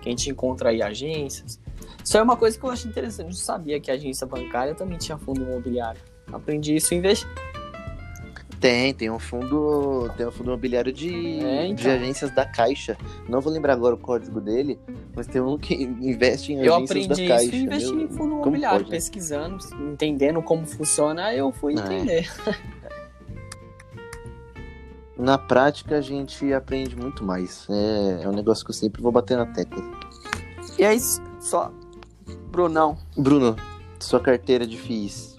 que 0.01 0.09
a 0.09 0.11
gente 0.11 0.29
encontra 0.29 0.69
aí 0.69 0.81
agências. 0.81 1.59
Isso 2.03 2.17
é 2.17 2.21
uma 2.21 2.35
coisa 2.35 2.57
que 2.57 2.65
eu 2.65 2.69
acho 2.69 2.87
interessante. 2.87 3.29
Eu 3.29 3.33
sabia 3.33 3.79
que 3.79 3.89
a 3.89 3.93
agência 3.93 4.27
bancária 4.27 4.75
também 4.75 4.97
tinha 4.97 5.17
fundo 5.17 5.41
imobiliário. 5.41 6.01
Aprendi 6.31 6.75
isso 6.75 6.99
vez 6.99 7.25
tem, 8.63 8.93
tem 8.93 9.11
um 9.11 9.19
fundo, 9.19 10.09
tem 10.15 10.25
um 10.25 10.31
fundo 10.31 10.51
imobiliário 10.51 10.93
de, 10.93 11.13
é, 11.43 11.65
então. 11.65 11.75
de 11.75 11.89
agências 11.89 12.31
da 12.31 12.45
Caixa. 12.45 12.97
Não 13.27 13.41
vou 13.41 13.51
lembrar 13.51 13.73
agora 13.73 13.93
o 13.93 13.97
código 13.97 14.39
dele, 14.39 14.79
mas 15.13 15.27
tem 15.27 15.41
um 15.41 15.57
que 15.57 15.73
investe 15.83 16.53
em 16.53 16.63
eu 16.63 16.73
agências 16.73 17.07
da 17.07 17.15
Caixa. 17.15 17.27
Eu 17.27 17.35
aprendi 17.35 17.57
isso 17.57 17.65
investindo 17.65 18.01
em 18.01 18.07
fundo 18.07 18.35
imobiliário, 18.35 18.87
pesquisando, 18.87 19.57
entendendo 19.91 20.41
como 20.41 20.65
funciona, 20.65 21.33
eu 21.33 21.51
fui 21.51 21.75
ah, 21.77 21.81
é. 21.81 21.93
entender. 21.93 22.31
É. 22.47 22.83
Na 25.19 25.37
prática 25.37 25.97
a 25.97 26.01
gente 26.01 26.53
aprende 26.53 26.95
muito 26.95 27.21
mais. 27.21 27.67
É, 27.69 28.23
é 28.23 28.29
um 28.29 28.33
negócio 28.33 28.63
que 28.63 28.71
eu 28.71 28.75
sempre 28.75 29.01
vou 29.01 29.11
bater 29.11 29.35
na 29.35 29.45
tecla. 29.45 29.83
E 30.79 30.85
aí, 30.85 30.97
só. 31.41 31.69
Brunão. 32.49 32.97
Bruno, 33.17 33.57
sua 33.99 34.21
carteira 34.21 34.65
de 34.65 34.77
FIIs. 34.77 35.37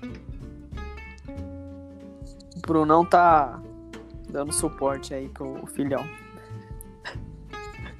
Brunão 2.66 3.04
tá 3.04 3.60
dando 4.28 4.52
suporte 4.52 5.14
aí 5.14 5.28
pro 5.28 5.66
filhão. 5.66 6.04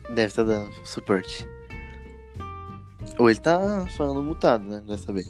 Deve 0.08 0.26
estar 0.26 0.42
dando 0.42 0.70
suporte. 0.84 1.48
Ou 3.18 3.30
ele 3.30 3.38
tá 3.38 3.86
falando 3.96 4.22
mutado, 4.22 4.64
né? 4.64 4.82
Vai 4.86 4.98
saber. 4.98 5.24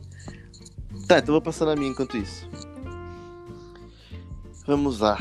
Tá, 1.06 1.18
então 1.18 1.32
vou 1.32 1.42
passar 1.42 1.66
na 1.66 1.76
minha 1.76 1.90
enquanto 1.90 2.16
isso. 2.16 2.48
Vamos 4.66 5.00
lá. 5.00 5.18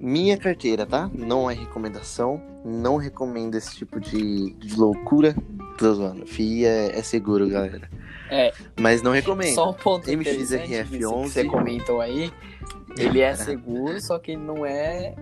Minha 0.00 0.36
carteira, 0.36 0.84
tá? 0.84 1.10
Não 1.14 1.50
é 1.50 1.54
recomendação. 1.54 2.42
Não 2.64 2.96
recomendo 2.96 3.54
esse 3.54 3.76
tipo 3.76 4.00
de, 4.00 4.52
de 4.54 4.76
loucura. 4.76 5.36
Tô 5.76 5.94
zoando. 5.94 6.26
FII 6.26 6.64
é, 6.64 6.98
é 6.98 7.02
seguro, 7.02 7.48
galera. 7.48 7.88
É. 8.30 8.52
Mas 8.78 9.02
não 9.02 9.12
recomendo. 9.12 9.54
Só 9.54 9.70
um 9.70 9.74
ponto 9.74 10.10
MXRF11. 10.10 10.88
que 10.88 10.98
você 11.04 11.44
comentou 11.44 12.00
aí. 12.00 12.32
Ele 12.96 13.20
é 13.20 13.34
seguro, 13.34 14.00
só 14.00 14.18
que 14.18 14.32
ele 14.32 14.42
não 14.42 14.64
é. 14.64 15.14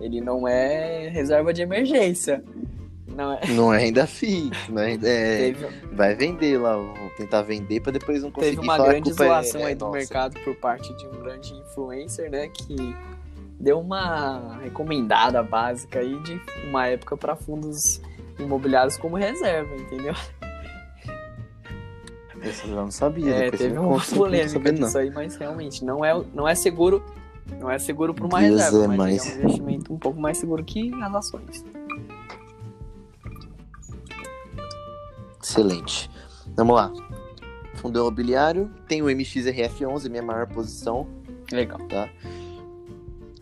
Ele 0.00 0.20
não 0.20 0.46
é 0.46 1.08
reserva 1.08 1.52
de 1.52 1.62
emergência. 1.62 2.42
Não 3.06 3.32
é. 3.32 3.40
Não 3.48 3.72
é 3.72 3.84
ainda 3.84 4.06
FII. 4.06 4.50
Não 4.68 4.82
é, 4.82 4.96
Teve, 4.98 5.66
vai 5.92 6.14
vender 6.14 6.58
lá. 6.58 6.76
Vou 6.76 7.10
tentar 7.16 7.42
vender 7.42 7.80
pra 7.80 7.92
depois 7.92 8.22
não 8.22 8.30
conseguir 8.30 8.56
teve 8.56 8.66
uma 8.66 8.78
grande 8.78 9.10
é- 9.10 9.12
zoação 9.12 9.60
é 9.60 9.64
aí 9.66 9.74
do 9.74 9.84
nossa. 9.84 9.98
mercado 9.98 10.40
por 10.40 10.54
parte 10.56 10.92
de 10.96 11.06
um 11.06 11.22
grande 11.22 11.52
influencer, 11.54 12.30
né? 12.30 12.48
Que 12.48 12.74
deu 13.60 13.78
uma 13.78 14.58
recomendada 14.62 15.42
básica 15.42 16.00
aí 16.00 16.18
de 16.22 16.40
uma 16.68 16.88
época 16.88 17.16
para 17.16 17.36
fundos 17.36 18.00
imobiliários 18.38 18.96
como 18.96 19.16
reserva, 19.16 19.74
entendeu? 19.76 20.14
Essa 22.44 22.66
eu 22.66 22.76
não 22.76 22.90
sabia. 22.90 23.34
É, 23.34 23.50
teve 23.50 23.78
uma 23.78 23.88
consigo 23.88 24.16
polêmica 24.16 24.72
disso 24.72 24.98
aí, 24.98 25.10
mas 25.10 25.36
realmente 25.36 25.84
não 25.84 26.04
é, 26.04 26.22
não 26.34 26.46
é 26.46 26.54
seguro. 26.54 27.02
Não 27.60 27.70
é 27.70 27.78
seguro 27.78 28.14
para 28.14 28.24
uma 28.26 28.40
Deus 28.40 28.60
reserva, 28.60 28.84
é 28.84 28.88
mas 28.88 28.96
mais. 28.96 29.26
é 29.26 29.32
um 29.32 29.38
investimento 29.38 29.92
um 29.92 29.98
pouco 29.98 30.18
mais 30.20 30.38
seguro 30.38 30.64
que 30.64 30.90
as 31.02 31.14
ações. 31.14 31.64
Excelente. 35.42 36.10
Vamos 36.56 36.74
lá. 36.74 36.92
Fundo 37.74 37.98
imobiliário, 37.98 38.70
tem 38.88 39.02
o 39.02 39.06
MXRF11, 39.06 40.08
minha 40.08 40.22
maior 40.22 40.46
posição, 40.46 41.06
Legal. 41.52 41.78
tá? 41.86 42.08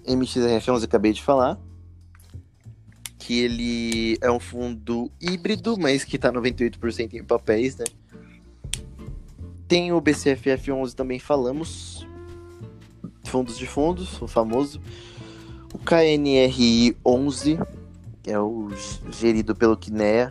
MXRF11 0.07 0.79
eu 0.81 0.85
acabei 0.85 1.13
de 1.13 1.23
falar. 1.23 1.59
Que 3.19 3.41
ele 3.41 4.19
é 4.21 4.29
um 4.33 4.41
fundo 4.41 5.09
híbrido, 5.21 5.79
mas 5.79 6.03
que 6.03 6.19
tá 6.19 6.33
98% 6.33 7.15
em 7.15 7.23
papéis, 7.23 7.77
né? 7.77 7.85
Tem 9.73 9.91
o 9.91 10.03
BCFF11 10.03 10.93
também 10.93 11.19
falamos. 11.19 12.07
Fundos 13.25 13.57
de 13.57 13.67
fundos, 13.67 14.21
o 14.21 14.29
famoso. 14.29 14.79
O 15.73 15.79
KNRI 15.79 16.95
11, 17.03 17.59
que 18.23 18.31
é 18.31 18.39
o 18.39 18.69
gerido 19.11 19.57
pelo 19.57 19.75
Kinea. 19.75 20.29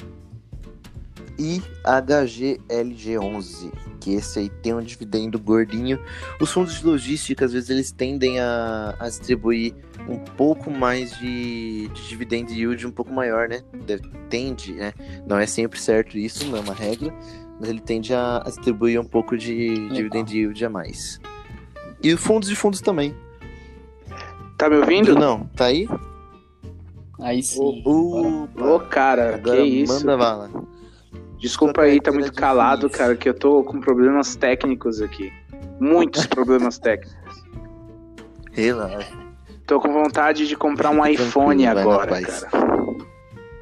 E 1.40 1.60
HGLG11, 1.84 3.72
que 4.00 4.14
esse 4.14 4.38
aí 4.38 4.48
tem 4.48 4.76
um 4.76 4.82
dividendo 4.84 5.40
gordinho. 5.40 6.00
Os 6.40 6.52
fundos 6.52 6.78
de 6.78 6.86
logística, 6.86 7.44
às 7.44 7.54
vezes, 7.54 7.72
eles 7.72 7.92
tendem 7.92 8.40
a, 8.40 8.96
a 9.00 9.10
distribuir 9.10 9.74
um 10.08 10.20
pouco 10.20 10.70
mais 10.70 11.18
de, 11.18 11.88
de 11.88 12.08
dividend 12.08 12.54
yield 12.54 12.86
um 12.86 12.92
pouco 12.92 13.12
maior, 13.12 13.50
né? 13.50 13.64
Tende, 14.30 14.74
né? 14.74 14.94
Não 15.26 15.40
é 15.40 15.48
sempre 15.48 15.80
certo 15.80 16.16
isso, 16.16 16.46
não 16.46 16.60
é 16.60 16.62
uma 16.62 16.76
regra, 16.76 17.12
mas 17.62 17.70
ele 17.70 17.80
tende 17.80 18.12
a, 18.12 18.42
distribuir 18.44 19.00
um 19.00 19.06
pouco 19.06 19.38
de 19.38 19.88
dividend 19.90 20.36
yield 20.36 20.66
a 20.66 20.70
mais. 20.70 21.22
E 22.02 22.12
os 22.12 22.20
fundos 22.20 22.50
de 22.50 22.56
fundos 22.56 22.82
também. 22.82 23.16
Tá 24.58 24.68
me 24.68 24.78
ouvindo? 24.78 25.14
Não, 25.14 25.46
tá 25.56 25.66
aí? 25.66 25.88
Aí 27.20 27.44
sim. 27.44 27.84
Ô, 27.86 28.80
cara, 28.90 29.36
agora 29.36 29.58
que 29.58 29.64
isso. 29.64 29.94
manda 29.94 30.18
bala. 30.18 30.50
Desculpa 31.38 31.84
aí, 31.84 32.02
tá 32.02 32.12
muito 32.12 32.32
de 32.32 32.36
calado, 32.36 32.90
cara, 32.90 33.16
que 33.16 33.30
eu 33.30 33.34
tô 33.36 33.64
com 33.64 33.80
problemas 33.80 34.36
técnicos 34.36 35.00
aqui. 35.00 35.32
Muitos 35.80 36.26
problemas 36.28 36.80
técnicos. 36.80 37.46
Relaxa. 38.52 39.16
Tô 39.68 39.80
com 39.80 39.94
vontade 39.94 40.48
de 40.48 40.56
comprar 40.56 40.90
um 40.90 41.06
iPhone 41.06 41.68
agora, 41.68 42.20
cara. 42.24 42.50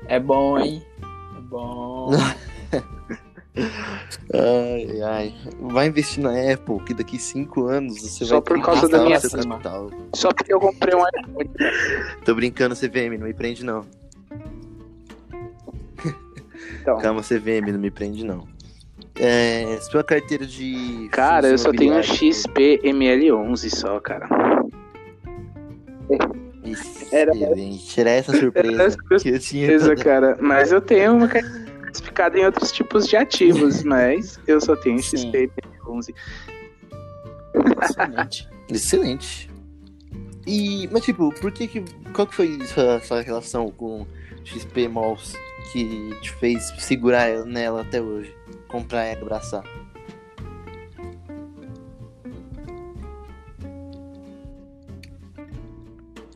É 0.07 0.17
bom, 0.21 0.57
hein? 0.57 0.81
É 1.37 1.41
bom. 1.41 2.11
Ai, 4.33 5.01
ai. 5.01 5.35
Vai 5.59 5.87
investir 5.87 6.23
na 6.23 6.31
Apple, 6.53 6.79
que 6.85 6.93
daqui 6.93 7.17
cinco 7.19 7.65
anos 7.67 8.01
você 8.01 8.25
Só 8.25 8.35
vai 8.35 8.41
por 8.43 8.61
causa 8.63 8.87
da 8.87 9.03
minha 9.03 9.19
seu 9.19 9.29
cima. 9.29 9.55
capital. 9.55 9.91
Só 10.13 10.29
porque 10.33 10.53
eu 10.53 10.59
comprei 10.59 10.95
um 10.95 10.99
iPhone. 11.07 11.49
Tô 12.23 12.35
brincando, 12.35 12.75
CVM, 12.75 13.17
não 13.17 13.27
me 13.27 13.33
prende 13.33 13.65
não. 13.65 13.85
Então, 16.81 16.97
Calma, 16.99 17.21
CVM, 17.21 17.71
não 17.71 17.79
me 17.79 17.91
prende 17.91 18.23
não. 18.23 18.47
É, 19.15 19.77
sua 19.81 20.03
carteira 20.03 20.45
de. 20.45 21.09
cara, 21.11 21.47
eu 21.49 21.57
só 21.57 21.71
tenho 21.71 21.91
um 21.93 21.95
imobiliários, 21.99 22.37
XP 22.45 22.79
ML11 22.85 23.69
só, 23.75 23.99
cara. 23.99 24.29
Era- 27.11 27.31
Excelente. 27.35 27.99
Era 27.99 28.09
essa 28.11 28.37
surpresa 28.37 28.83
essa 28.83 28.97
que 29.19 29.29
eu 29.29 29.39
tinha. 29.39 29.95
Cara. 29.97 30.37
Mas 30.39 30.71
eu 30.71 30.79
tenho 30.79 31.15
uma 31.15 31.27
carteira 31.27 31.67
classificada 31.89 32.37
em 32.37 32.45
outros 32.45 32.71
tipos 32.71 33.07
de 33.07 33.17
ativos, 33.17 33.81
mas 33.83 34.39
eu 34.47 34.61
só 34.61 34.75
tenho 34.75 35.01
Sim. 35.01 35.17
XP 35.17 35.51
ML11. 35.83 36.15
Excelente. 37.81 38.49
Excelente. 38.69 39.49
E, 40.45 40.87
mas 40.91 41.03
tipo, 41.03 41.33
por 41.39 41.51
que 41.51 41.67
que. 41.67 41.83
Qual 42.13 42.25
que 42.25 42.35
foi 42.35 42.59
sua, 42.65 42.99
sua 43.01 43.21
relação 43.21 43.69
com 43.71 44.05
XP 44.43 44.87
Malls 44.87 45.33
que 45.71 46.15
te 46.21 46.31
fez 46.31 46.73
segurar 46.79 47.45
nela 47.45 47.81
até 47.81 48.01
hoje? 48.01 48.33
Comprar 48.67 49.07
e 49.07 49.13
abraçar? 49.13 49.63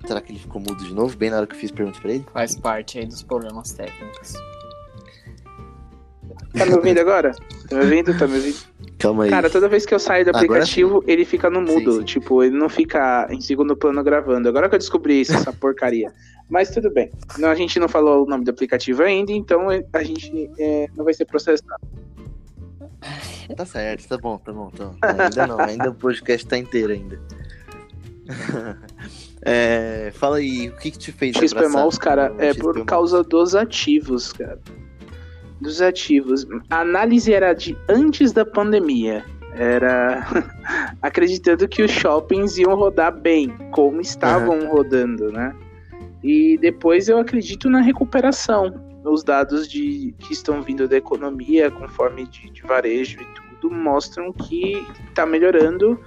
Será 0.06 0.20
que 0.20 0.34
ele 0.34 0.40
ficou 0.40 0.62
mudo 0.62 0.84
de 0.84 0.94
novo? 0.94 1.16
Bem 1.16 1.30
na 1.30 1.38
hora 1.38 1.48
que 1.48 1.56
eu 1.56 1.60
fiz 1.60 1.72
pergunta 1.72 2.00
pra 2.00 2.12
ele? 2.12 2.26
Faz 2.34 2.56
parte 2.56 3.00
aí 3.00 3.06
dos 3.06 3.24
problemas 3.24 3.72
técnicos. 3.72 4.34
Tá 6.58 6.66
me 6.66 6.74
ouvindo 6.74 7.00
agora? 7.00 7.32
Tá 7.68 7.76
me 7.76 7.84
ouvindo? 7.84 8.18
Tá 8.18 8.28
me 8.28 8.36
ouvindo? 8.36 8.58
Calma 9.00 9.24
aí. 9.24 9.30
Cara, 9.30 9.50
toda 9.50 9.68
vez 9.68 9.86
que 9.86 9.94
eu 9.94 10.00
saio 10.00 10.24
do 10.24 10.32
aplicativo, 10.32 11.04
ele 11.08 11.26
fica 11.26 11.50
no 11.50 11.62
mudo. 11.62 11.94
Sim, 11.94 12.00
sim. 12.00 12.06
Tipo, 12.06 12.44
ele 12.44 12.56
não 12.56 12.70
fica 12.70 13.28
em 13.30 13.42
segundo 13.42 13.76
plano 13.76 14.04
gravando. 14.04 14.48
Agora 14.48 14.70
que 14.70 14.76
eu 14.76 14.80
descobri 14.80 15.22
isso, 15.22 15.34
essa 15.34 15.52
porcaria. 15.54 16.14
Mas 16.50 16.70
tudo 16.70 16.92
bem. 16.92 17.10
Não, 17.38 17.50
a 17.50 17.56
gente 17.56 17.80
não 17.80 17.90
falou 17.90 18.26
o 18.26 18.30
nome 18.30 18.46
do 18.46 18.52
aplicativo 18.52 19.02
ainda, 19.02 19.32
então 19.32 19.68
a 19.92 20.04
gente 20.04 20.50
é, 20.60 20.88
não 20.96 21.04
vai 21.04 21.14
ser 21.14 21.26
processado. 21.26 21.82
Tá 23.58 23.66
certo, 23.66 24.08
tá 24.08 24.18
bom, 24.18 24.38
tá 24.38 24.54
bom, 24.54 24.70
tá 24.70 24.86
bom. 24.86 24.96
Ainda 25.02 25.48
não, 25.48 25.60
ainda 25.60 25.90
o 25.90 25.94
podcast 25.94 26.48
tá 26.48 26.58
inteiro 26.58 26.94
ainda. 26.94 27.20
É, 29.46 30.10
fala 30.14 30.38
aí, 30.38 30.70
o 30.70 30.78
que 30.78 30.90
que 30.90 30.98
te 30.98 31.12
fez 31.12 31.36
XP 31.36 31.58
abraçar 31.58 32.00
cara, 32.00 32.34
é 32.38 32.54
por 32.54 32.86
causa 32.86 33.22
dos 33.22 33.54
ativos, 33.56 34.32
cara. 34.32 34.58
Dos 35.64 35.82
ativos. 35.82 36.46
A 36.70 36.82
análise 36.82 37.34
era 37.34 37.54
de 37.54 37.78
antes 37.88 38.34
da 38.34 38.46
pandemia. 38.46 39.24
Era 39.56 40.28
acreditando 41.02 41.68
que 41.70 41.82
os 41.82 41.90
shoppings 41.90 42.58
iam 42.58 42.76
rodar 42.76 43.18
bem, 43.18 43.48
como 43.72 44.02
estavam 44.02 44.68
rodando, 44.68 45.32
né? 45.32 45.56
E 46.22 46.58
depois 46.58 47.08
eu 47.08 47.18
acredito 47.18 47.70
na 47.70 47.80
recuperação. 47.80 48.74
Os 49.06 49.24
dados 49.24 49.66
de, 49.66 50.14
que 50.20 50.34
estão 50.34 50.62
vindo 50.62 50.86
da 50.86 50.98
economia, 50.98 51.72
conforme 51.72 52.26
de, 52.26 52.50
de 52.50 52.62
varejo 52.64 53.22
e 53.22 53.26
tudo, 53.62 53.74
mostram 53.74 54.34
que 54.34 54.86
está 55.08 55.26
melhorando. 55.26 55.98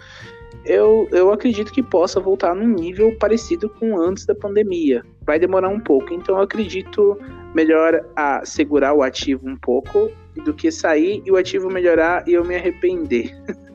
Eu, 0.66 1.08
eu 1.12 1.32
acredito 1.32 1.72
que 1.72 1.82
possa 1.82 2.20
voltar 2.20 2.54
num 2.54 2.68
nível 2.68 3.16
parecido 3.18 3.70
com 3.70 3.98
antes 3.98 4.26
da 4.26 4.34
pandemia. 4.34 5.02
Vai 5.26 5.38
demorar 5.38 5.68
um 5.68 5.80
pouco, 5.80 6.14
então 6.14 6.36
eu 6.36 6.42
acredito 6.42 7.18
melhor 7.54 8.04
a 8.14 8.44
segurar 8.44 8.94
o 8.94 9.02
ativo 9.02 9.48
um 9.48 9.56
pouco 9.56 10.10
do 10.44 10.54
que 10.54 10.70
sair 10.70 11.22
e 11.24 11.30
o 11.30 11.36
ativo 11.36 11.70
melhorar 11.70 12.26
e 12.28 12.34
eu 12.34 12.44
me 12.44 12.54
arrepender. 12.54 13.30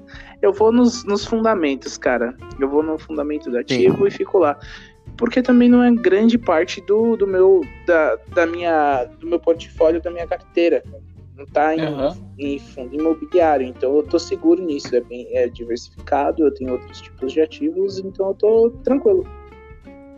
eu 0.42 0.54
vou 0.54 0.72
nos, 0.72 1.04
nos 1.04 1.26
fundamentos, 1.26 1.98
cara. 1.98 2.36
Eu 2.60 2.70
vou 2.70 2.84
no 2.84 2.98
fundamento 2.98 3.50
do 3.50 3.58
ativo 3.58 4.08
e 4.08 4.12
fico 4.12 4.40
lá. 4.40 4.58
Porque 5.18 5.42
também 5.42 5.70
não 5.70 5.84
é 5.84 5.92
grande 5.92 6.38
parte 6.38 6.82
do, 6.82 7.16
do 7.16 7.28
meu 7.28 7.62
da, 7.86 8.18
da 8.34 8.46
minha 8.46 9.06
do 9.20 9.28
meu 9.28 9.40
portfólio, 9.40 10.02
da 10.02 10.10
minha 10.10 10.28
carteira. 10.28 10.84
Não 11.38 11.46
tá 11.46 11.76
em, 11.76 11.82
Aham. 11.82 12.16
em 12.38 12.60
fundo 12.60 12.96
imobiliário, 12.96 13.66
então 13.66 13.96
eu 13.96 14.04
tô 14.04 14.20
seguro 14.20 14.62
nisso, 14.62 14.96
é 14.96 15.02
bem 15.02 15.28
é 15.32 15.48
diversificado, 15.48 16.44
eu 16.44 16.54
tenho 16.54 16.74
outros 16.74 17.02
tipos 17.02 17.34
de 17.34 17.42
ativos, 17.42 17.98
então 17.98 18.28
eu 18.28 18.34
tô 18.36 18.70
tranquilo. 18.84 19.26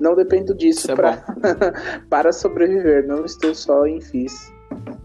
Não 0.03 0.15
dependo 0.15 0.53
disso 0.53 0.81
Isso 0.81 0.91
é 0.91 0.95
pra, 0.95 1.23
para 2.09 2.31
sobreviver, 2.33 3.07
não 3.07 3.23
estou 3.23 3.55
só 3.55 3.85
em 3.87 4.01
FIIs. 4.01 4.51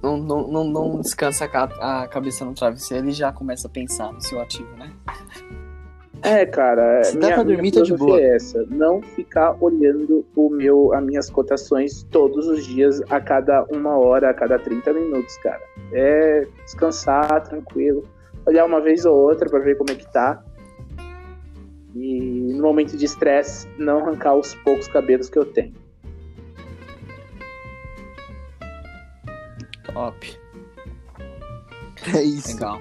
Não, 0.03 0.17
não, 0.17 0.49
não, 0.49 0.65
não 0.65 1.01
descansa 1.01 1.45
a, 1.45 1.49
ca- 1.49 1.71
a 1.81 2.09
cabeça 2.09 2.45
no 2.45 2.53
travesseiro 2.55 3.09
e 3.09 3.13
já 3.13 3.33
começa 3.33 3.69
a 3.69 3.71
pensar 3.71 4.13
no 4.13 4.21
seu 4.21 4.41
ativo, 4.41 4.69
né? 4.77 4.91
É, 6.23 6.45
cara, 6.45 7.05
Se 7.05 7.17
dá 7.17 7.27
minha, 7.29 7.35
pra 7.37 7.45
dormir, 7.45 7.71
tá 7.71 7.83
de 7.83 7.95
boa. 7.97 8.21
é 8.21 8.35
essa. 8.35 8.65
Não 8.69 9.01
ficar 9.01 9.57
olhando 9.61 10.27
o 10.35 10.51
meu, 10.51 10.93
as 10.93 11.05
minhas 11.05 11.31
cotações 11.31 12.03
todos 12.11 12.49
os 12.49 12.65
dias, 12.67 13.01
a 13.09 13.21
cada 13.21 13.65
uma 13.71 13.97
hora, 13.97 14.31
a 14.31 14.35
cada 14.35 14.59
30 14.59 14.93
minutos, 14.93 15.37
cara. 15.39 15.61
É 15.93 16.45
descansar, 16.65 17.45
tranquilo. 17.45 18.03
Olhar 18.47 18.65
uma 18.65 18.81
vez 18.81 19.05
ou 19.05 19.15
outra 19.17 19.49
pra 19.49 19.61
ver 19.61 19.77
como 19.77 19.91
é 19.93 19.95
que 19.95 20.11
tá. 20.13 20.43
E 21.95 22.21
no 22.55 22.63
momento 22.63 22.97
de 22.97 23.05
estresse, 23.05 23.69
não 23.79 23.99
arrancar 23.99 24.35
os 24.35 24.55
poucos 24.57 24.89
cabelos 24.89 25.29
que 25.29 25.39
eu 25.39 25.45
tenho. 25.45 25.75
Top. 29.85 30.39
É 32.15 32.23
isso. 32.23 32.55
Legal. 32.55 32.81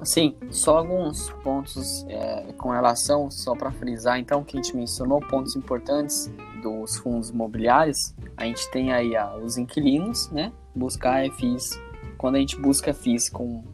Assim, 0.00 0.36
só 0.50 0.78
alguns 0.78 1.28
pontos 1.42 2.06
é, 2.08 2.52
com 2.56 2.70
relação, 2.70 3.30
só 3.30 3.54
para 3.54 3.72
frisar, 3.72 4.18
então, 4.18 4.44
que 4.44 4.56
a 4.56 4.62
gente 4.62 4.74
mencionou, 4.76 5.20
pontos 5.20 5.56
importantes 5.56 6.30
dos 6.62 6.96
fundos 6.98 7.30
imobiliários. 7.30 8.14
A 8.36 8.44
gente 8.44 8.70
tem 8.70 8.92
aí 8.92 9.16
ah, 9.16 9.36
os 9.36 9.58
inquilinos, 9.58 10.30
né? 10.30 10.52
Buscar 10.74 11.28
FIs. 11.32 11.78
Quando 12.16 12.36
a 12.36 12.38
gente 12.38 12.56
busca 12.56 12.94
FIs 12.94 13.28
com 13.28 13.64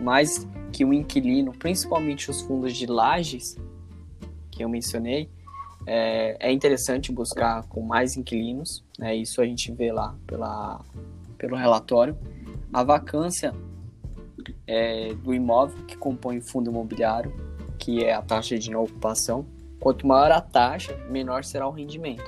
mais 0.00 0.46
que 0.72 0.84
um 0.84 0.92
inquilino, 0.92 1.52
principalmente 1.52 2.30
os 2.30 2.40
fundos 2.40 2.74
de 2.74 2.86
lajes, 2.86 3.56
que 4.50 4.62
eu 4.64 4.68
mencionei, 4.68 5.30
é, 5.86 6.36
é 6.48 6.52
interessante 6.52 7.12
buscar 7.12 7.64
com 7.68 7.80
mais 7.80 8.16
inquilinos. 8.16 8.84
Né? 8.98 9.16
Isso 9.16 9.40
a 9.40 9.46
gente 9.46 9.70
vê 9.72 9.92
lá 9.92 10.14
pela, 10.26 10.80
pelo 11.36 11.56
relatório. 11.56 12.16
A 12.72 12.82
vacância 12.82 13.54
é, 14.66 15.14
do 15.14 15.34
imóvel 15.34 15.84
que 15.86 15.96
compõe 15.96 16.38
o 16.38 16.42
fundo 16.42 16.70
imobiliário, 16.70 17.32
que 17.78 18.04
é 18.04 18.12
a 18.12 18.22
taxa 18.22 18.58
de 18.58 18.74
ocupação. 18.74 19.46
Quanto 19.78 20.06
maior 20.06 20.32
a 20.32 20.40
taxa, 20.40 20.96
menor 21.10 21.44
será 21.44 21.68
o 21.68 21.70
rendimento. 21.70 22.24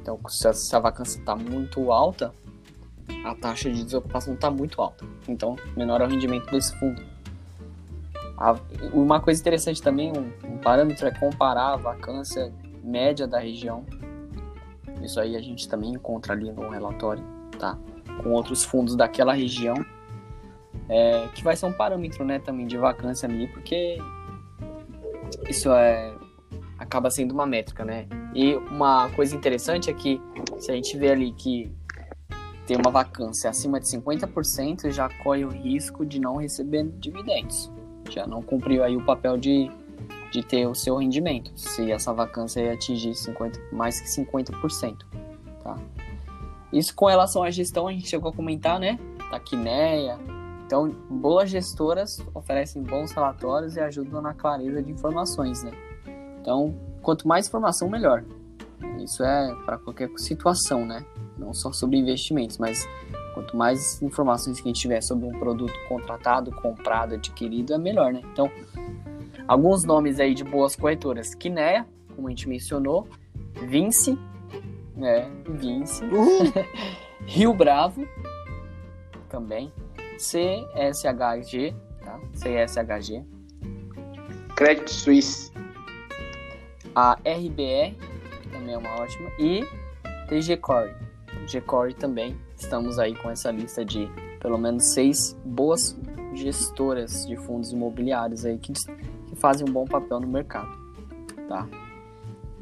Então, 0.00 0.20
se 0.28 0.76
a 0.76 0.78
vacância 0.80 1.18
está 1.18 1.34
muito 1.34 1.90
alta, 1.90 2.34
a 3.24 3.34
taxa 3.34 3.70
de 3.70 3.82
desocupação 3.84 4.34
está 4.34 4.50
muito 4.50 4.80
alta. 4.80 5.04
Então, 5.28 5.56
menor 5.76 6.00
é 6.00 6.04
o 6.04 6.08
rendimento 6.08 6.50
desse 6.50 6.78
fundo. 6.78 7.02
A- 8.36 8.56
uma 8.92 9.20
coisa 9.20 9.40
interessante 9.40 9.80
também, 9.80 10.12
um, 10.12 10.32
um 10.54 10.58
parâmetro 10.58 11.06
é 11.06 11.10
comparar 11.10 11.74
a 11.74 11.76
vacância 11.76 12.52
média 12.82 13.26
da 13.26 13.38
região. 13.38 13.84
Isso 15.02 15.20
aí 15.20 15.36
a 15.36 15.40
gente 15.40 15.68
também 15.68 15.90
encontra 15.90 16.32
ali 16.32 16.50
no 16.50 16.68
relatório, 16.68 17.24
tá? 17.58 17.78
Com 18.22 18.30
outros 18.30 18.64
fundos 18.64 18.96
daquela 18.96 19.32
região 19.32 19.74
é, 20.88 21.28
que 21.34 21.42
vai 21.42 21.56
ser 21.56 21.66
um 21.66 21.72
parâmetro, 21.72 22.24
né, 22.24 22.38
também 22.38 22.66
de 22.66 22.76
vacância 22.76 23.26
ali, 23.28 23.48
porque 23.48 23.96
isso 25.48 25.72
é 25.72 26.14
acaba 26.78 27.10
sendo 27.10 27.32
uma 27.32 27.46
métrica, 27.46 27.84
né? 27.84 28.06
E 28.34 28.54
uma 28.54 29.08
coisa 29.10 29.34
interessante 29.34 29.88
é 29.88 29.94
que 29.94 30.20
se 30.58 30.70
a 30.70 30.74
gente 30.74 30.96
vê 30.98 31.10
ali 31.10 31.32
que 31.32 31.72
tem 32.66 32.76
uma 32.76 32.90
vacância 32.90 33.50
acima 33.50 33.78
de 33.78 33.86
50%, 33.86 34.90
já 34.90 35.08
corre 35.22 35.44
o 35.44 35.48
risco 35.48 36.04
de 36.04 36.20
não 36.20 36.36
receber 36.36 36.84
dividendos. 36.98 37.70
Já 38.10 38.26
não 38.26 38.42
cumpriu 38.42 38.82
aí 38.82 38.96
o 38.96 39.04
papel 39.04 39.36
de, 39.36 39.70
de 40.30 40.42
ter 40.42 40.66
o 40.66 40.74
seu 40.74 40.96
rendimento, 40.96 41.52
se 41.56 41.90
essa 41.90 42.12
vacância 42.12 42.72
atingir 42.72 43.14
50, 43.14 43.60
mais 43.72 44.00
que 44.00 44.08
50%, 44.08 44.98
tá? 45.62 45.78
Isso 46.72 46.94
com 46.94 47.06
relação 47.06 47.42
à 47.42 47.50
gestão, 47.50 47.86
a 47.86 47.92
gente 47.92 48.08
chegou 48.08 48.30
a 48.30 48.34
comentar, 48.34 48.80
né? 48.80 48.98
Da 49.30 49.38
Quineia, 49.38 50.18
então, 50.66 50.88
boas 51.10 51.50
gestoras 51.50 52.24
oferecem 52.34 52.82
bons 52.82 53.12
relatórios 53.12 53.76
e 53.76 53.80
ajudam 53.80 54.22
na 54.22 54.32
clareza 54.32 54.82
de 54.82 54.90
informações, 54.90 55.62
né? 55.62 55.72
Então, 56.40 56.74
quanto 57.02 57.28
mais 57.28 57.46
informação, 57.46 57.88
melhor. 57.88 58.24
Isso 58.98 59.22
é 59.22 59.54
para 59.64 59.78
qualquer 59.78 60.10
situação, 60.16 60.86
né? 60.86 61.04
Não 61.44 61.52
só 61.52 61.72
sobre 61.72 61.98
investimentos, 61.98 62.58
mas 62.58 62.88
quanto 63.34 63.56
mais 63.56 64.00
informações 64.00 64.60
que 64.60 64.68
a 64.68 64.70
gente 64.72 64.80
tiver 64.80 65.02
sobre 65.02 65.26
um 65.26 65.38
produto 65.38 65.74
contratado, 65.88 66.50
comprado, 66.52 67.14
adquirido, 67.14 67.74
é 67.74 67.78
melhor, 67.78 68.12
né? 68.12 68.22
Então, 68.32 68.50
alguns 69.46 69.84
nomes 69.84 70.18
aí 70.18 70.34
de 70.34 70.44
boas 70.44 70.74
corretoras: 70.74 71.34
Kinea, 71.34 71.86
como 72.14 72.28
a 72.28 72.30
gente 72.30 72.48
mencionou, 72.48 73.06
Vinci, 73.68 74.18
né? 74.96 75.30
Vinci, 75.46 76.04
Rio 77.26 77.52
Bravo, 77.52 78.06
também. 79.28 79.72
CSHG, 80.16 81.74
tá? 82.04 82.20
CSHG, 82.34 83.24
Credit 84.54 84.88
Suisse. 84.88 85.52
a 86.94 87.14
RBR, 87.14 87.96
também 88.52 88.74
é 88.74 88.78
uma 88.78 88.94
ótima, 89.00 89.28
e 89.40 89.64
TG 90.28 90.56
Core. 90.58 91.03
TG 91.44 91.60
Core 91.62 91.94
também, 91.94 92.36
estamos 92.56 92.98
aí 92.98 93.14
com 93.14 93.30
essa 93.30 93.50
lista 93.50 93.84
de 93.84 94.08
pelo 94.40 94.58
menos 94.58 94.92
seis 94.92 95.36
boas 95.44 95.96
gestoras 96.34 97.26
de 97.26 97.36
fundos 97.36 97.72
imobiliários 97.72 98.44
aí 98.44 98.58
que, 98.58 98.72
que 98.72 99.36
fazem 99.36 99.68
um 99.68 99.72
bom 99.72 99.84
papel 99.84 100.20
no 100.20 100.26
mercado, 100.26 100.70
tá? 101.48 101.68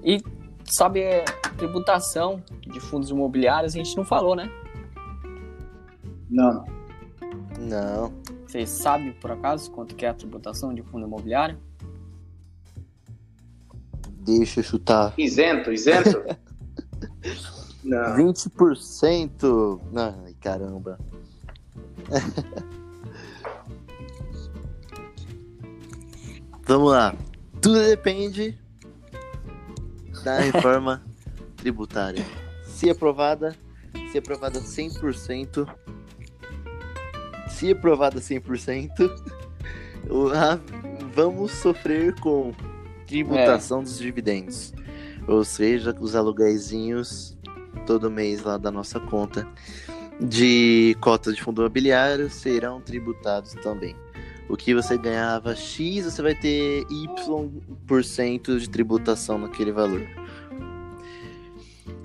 E 0.04 0.20
sabe, 0.64 1.00
é, 1.00 1.24
tributação 1.56 2.42
de 2.60 2.80
fundos 2.80 3.10
imobiliários 3.10 3.74
a 3.74 3.78
gente 3.78 3.96
não 3.96 4.04
falou, 4.04 4.34
né? 4.34 4.50
Não. 6.28 6.64
Não. 7.58 8.12
Vocês 8.46 8.68
sabem, 8.68 9.12
por 9.12 9.30
acaso, 9.30 9.70
quanto 9.70 9.94
que 9.94 10.04
é 10.04 10.08
a 10.08 10.14
tributação 10.14 10.74
de 10.74 10.82
fundo 10.82 11.06
imobiliário? 11.06 11.58
Deixa 14.10 14.60
eu 14.60 14.64
chutar. 14.64 15.14
Isento, 15.16 15.72
isento? 15.72 16.22
Não. 17.84 18.16
20%. 18.16 19.80
Ai, 20.24 20.34
caramba. 20.40 20.98
Vamos 26.66 26.92
lá. 26.92 27.14
Tudo 27.60 27.80
depende 27.80 28.58
da 30.24 30.38
reforma 30.40 31.02
tributária. 31.56 32.24
Se 32.64 32.88
aprovada, 32.90 33.56
se 34.10 34.18
aprovada 34.18 34.60
100%, 34.60 35.68
se 37.48 37.70
aprovada 37.72 38.20
100%, 38.20 38.90
o- 40.10 40.28
a- 40.28 40.58
vamos 41.14 41.52
sofrer 41.52 42.18
com 42.20 42.52
tributação 43.06 43.82
dos 43.82 43.98
dividendos. 43.98 44.72
Ou 45.28 45.44
seja, 45.44 45.94
os 46.00 46.16
aluguéisinhos 46.16 47.36
todo 47.86 48.10
mês 48.10 48.42
lá 48.42 48.56
da 48.56 48.70
nossa 48.70 48.98
conta 49.00 49.46
de 50.20 50.96
cotas 51.00 51.34
de 51.34 51.42
fundo 51.42 51.62
imobiliário 51.62 52.30
serão 52.30 52.80
tributados 52.80 53.54
também. 53.54 53.96
O 54.48 54.56
que 54.56 54.74
você 54.74 54.98
ganhava 54.98 55.54
X, 55.56 56.04
você 56.04 56.20
vai 56.22 56.34
ter 56.34 56.84
Y% 56.90 58.58
de 58.58 58.68
tributação 58.68 59.38
naquele 59.38 59.72
valor. 59.72 60.06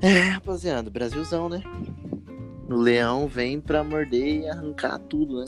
É, 0.02 0.30
rapaziada, 0.30 0.90
Brasilzão, 0.90 1.50
né? 1.50 1.62
O 2.70 2.76
leão 2.76 3.28
vem 3.28 3.60
pra 3.60 3.84
morder 3.84 4.42
e 4.42 4.50
arrancar 4.50 5.00
tudo, 5.00 5.42
né? 5.42 5.48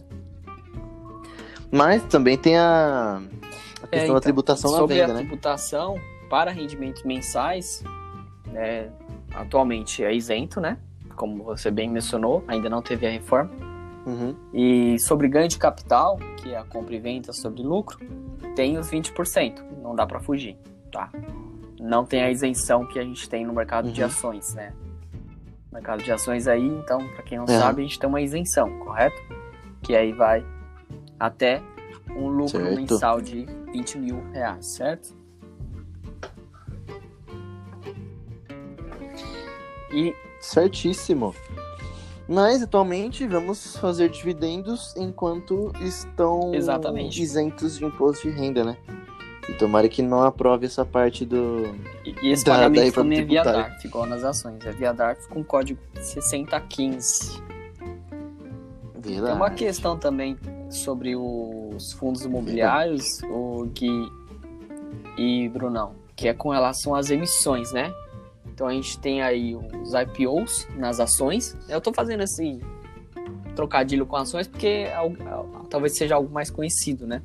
Mas 1.71 2.03
também 2.03 2.37
tem 2.37 2.57
a, 2.57 3.17
a 3.17 3.87
questão 3.87 3.89
É, 3.91 4.03
então, 4.03 4.15
da 4.15 4.21
tributação 4.21 4.71
na 4.71 4.77
sobre 4.79 4.95
venda, 4.95 5.11
a 5.11 5.15
né? 5.15 5.19
tributação 5.21 5.99
para 6.29 6.51
rendimentos 6.51 7.03
mensais, 7.03 7.83
né, 8.47 8.89
atualmente 9.33 10.03
é 10.03 10.13
isento, 10.13 10.59
né? 10.59 10.77
Como 11.15 11.43
você 11.43 11.69
bem 11.69 11.89
mencionou, 11.89 12.43
ainda 12.47 12.69
não 12.69 12.81
teve 12.81 13.05
a 13.05 13.09
reforma. 13.09 13.51
Uhum. 14.05 14.33
E 14.53 14.97
sobre 14.99 15.27
ganho 15.27 15.47
de 15.47 15.57
capital, 15.57 16.17
que 16.37 16.53
é 16.53 16.57
a 16.57 16.63
compra 16.63 16.95
e 16.95 16.99
venda 16.99 17.31
sobre 17.33 17.61
lucro, 17.61 17.99
tem 18.55 18.77
os 18.77 18.89
20%, 18.89 19.61
não 19.81 19.93
dá 19.95 20.05
para 20.07 20.19
fugir, 20.19 20.57
tá? 20.91 21.09
Não 21.79 22.05
tem 22.05 22.23
a 22.23 22.31
isenção 22.31 22.85
que 22.85 22.97
a 22.97 23.03
gente 23.03 23.29
tem 23.29 23.45
no 23.45 23.53
mercado 23.53 23.91
de 23.91 24.01
Uhum. 24.01 24.07
ações, 24.07 24.53
né? 24.55 24.73
Mercado 25.71 26.01
de 26.03 26.11
ações 26.11 26.47
aí, 26.47 26.65
então, 26.65 26.97
para 27.09 27.23
quem 27.23 27.37
não 27.37 27.45
É. 27.45 27.59
sabe, 27.59 27.81
a 27.81 27.85
gente 27.85 27.99
tem 27.99 28.09
uma 28.09 28.21
isenção, 28.21 28.79
correto? 28.79 29.21
Que 29.83 29.95
aí 29.95 30.11
vai 30.11 30.43
até 31.19 31.61
um 32.15 32.27
lucro 32.27 32.59
Certo. 32.59 32.75
mensal 32.75 33.21
de 33.21 33.45
20 33.71 33.97
mil 33.99 34.23
reais, 34.31 34.65
certo? 34.75 35.15
E 39.91 40.13
Certíssimo. 40.39 41.35
Mas 42.27 42.61
atualmente 42.61 43.25
vamos 43.27 43.75
fazer 43.77 44.09
dividendos 44.09 44.95
enquanto 44.95 45.71
estão 45.81 46.53
Exatamente. 46.53 47.21
isentos 47.21 47.77
de 47.77 47.85
imposto 47.85 48.29
de 48.29 48.35
renda, 48.35 48.63
né? 48.63 48.77
E 49.49 49.53
tomara 49.53 49.89
que 49.89 50.01
não 50.03 50.21
aprove 50.21 50.67
essa 50.67 50.85
parte 50.85 51.25
do. 51.25 51.63
E 52.05 52.15
e 52.21 52.31
esse 52.31 52.45
Da- 52.45 52.53
pagamento 52.53 52.93
também 52.93 53.19
é 53.19 53.23
via. 53.23 53.43
DARF, 53.43 53.83
igual 53.87 54.05
nas 54.05 54.23
ações. 54.23 54.63
É 54.63 54.71
via 54.71 54.93
DARF 54.93 55.27
com 55.27 55.43
código 55.43 55.79
6015. 55.99 57.41
Tem 59.01 59.19
uma 59.19 59.27
Verdade. 59.31 59.55
questão 59.55 59.97
também 59.97 60.37
sobre 60.69 61.15
os 61.15 61.93
fundos 61.93 62.23
imobiliários, 62.23 63.21
o 63.31 63.65
Gui 63.73 64.07
e 65.17 65.49
Brunão, 65.49 65.93
que 66.15 66.27
é 66.27 66.33
com 66.33 66.49
relação 66.49 66.93
às 66.93 67.09
emissões, 67.09 67.71
né? 67.71 67.91
Então 68.59 68.67
a 68.67 68.73
gente 68.73 68.99
tem 68.99 69.21
aí 69.21 69.55
os 69.55 69.93
IPOs 69.93 70.67
nas 70.75 70.99
ações. 70.99 71.55
Eu 71.69 71.79
tô 71.79 71.93
fazendo 71.93 72.23
assim 72.23 72.59
trocadilho 73.55 74.05
com 74.05 74.17
ações 74.17 74.47
porque 74.49 74.67
é 74.67 74.93
algo, 74.93 75.15
talvez 75.69 75.97
seja 75.97 76.15
algo 76.15 76.29
mais 76.29 76.49
conhecido, 76.49 77.07
né? 77.07 77.21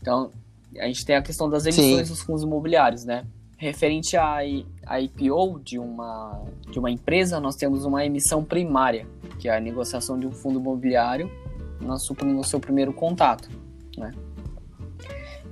Então 0.00 0.30
a 0.78 0.86
gente 0.86 1.04
tem 1.04 1.16
a 1.16 1.22
questão 1.22 1.50
das 1.50 1.66
emissões 1.66 2.06
Sim. 2.06 2.14
dos 2.14 2.22
fundos 2.22 2.44
imobiliários, 2.44 3.04
né? 3.04 3.26
Referente 3.56 4.16
à, 4.16 4.36
à 4.86 5.00
IPO 5.00 5.58
de 5.58 5.76
uma, 5.76 6.40
de 6.70 6.78
uma 6.78 6.88
empresa, 6.88 7.40
nós 7.40 7.56
temos 7.56 7.84
uma 7.84 8.06
emissão 8.06 8.44
primária, 8.44 9.08
que 9.40 9.48
é 9.48 9.56
a 9.56 9.60
negociação 9.60 10.16
de 10.20 10.24
um 10.24 10.30
fundo 10.30 10.60
imobiliário 10.60 11.28
no 11.80 12.44
seu 12.44 12.60
primeiro 12.60 12.92
contato, 12.92 13.50
né? 13.98 14.12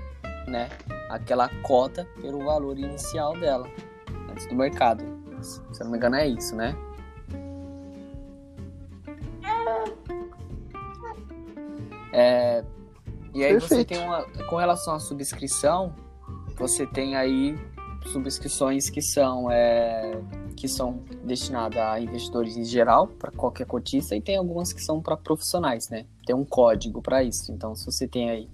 né, 0.47 0.69
aquela 1.11 1.49
cota 1.63 2.07
pelo 2.21 2.45
valor 2.45 2.79
inicial 2.79 3.39
dela, 3.39 3.69
antes 4.31 4.47
do 4.47 4.55
mercado. 4.55 5.05
Se 5.43 5.61
eu 5.81 5.85
não 5.85 5.93
me 5.93 5.99
engano 5.99 6.17
é 6.17 6.27
isso, 6.27 6.57
né? 6.57 6.75
É, 12.13 12.65
e 13.35 13.45
aí 13.45 13.53
Perfeito. 13.53 13.69
você 13.69 13.85
tem 13.85 14.05
uma, 14.05 14.25
com 14.49 14.57
relação 14.57 14.95
à 14.95 14.99
subscrição, 14.99 15.95
você 16.57 16.87
tem 16.87 17.15
aí 17.15 17.57
subscrições 18.07 18.91
que 18.91 19.01
são 19.01 19.51
é, 19.51 20.19
que 20.59 20.67
são 20.67 21.05
destinadas 21.23 21.79
a 21.79 22.01
investidores 22.01 22.57
em 22.57 22.65
geral, 22.65 23.07
para 23.07 23.31
qualquer 23.31 23.65
cotista, 23.65 24.17
e 24.17 24.21
tem 24.21 24.37
algumas 24.37 24.73
que 24.73 24.83
são 24.83 25.01
para 25.01 25.17
profissionais, 25.17 25.89
né? 25.89 26.05
Tem 26.27 26.35
um 26.35 26.45
código 26.45 27.01
para 27.01 27.23
isso. 27.23 27.53
Então, 27.53 27.77
se 27.77 27.87
você 27.87 28.09
tem 28.09 28.29
aí 28.29 28.49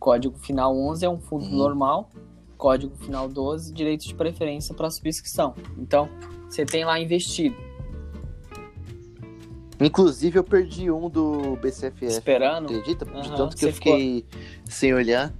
código 0.00 0.38
final 0.38 0.74
11 0.74 1.04
é 1.04 1.08
um 1.08 1.18
fundo 1.18 1.44
uhum. 1.44 1.56
normal, 1.56 2.10
código 2.56 2.96
final 2.96 3.28
12 3.28 3.72
direito 3.72 4.06
de 4.06 4.14
preferência 4.14 4.74
para 4.74 4.90
subscrição. 4.90 5.54
Então, 5.76 6.08
você 6.48 6.64
tem 6.64 6.86
lá 6.86 6.98
investido. 6.98 7.56
Inclusive, 9.78 10.38
eu 10.38 10.44
perdi 10.44 10.90
um 10.90 11.10
do 11.10 11.56
BCFF. 11.56 12.06
Esperando. 12.06 12.64
Acredita? 12.64 13.04
De 13.04 13.28
uhum. 13.28 13.36
tanto 13.36 13.56
que 13.56 13.66
eu 13.66 13.72
fiquei 13.74 14.24
ficou... 14.30 14.40
sem 14.64 14.94
olhar. 14.94 15.34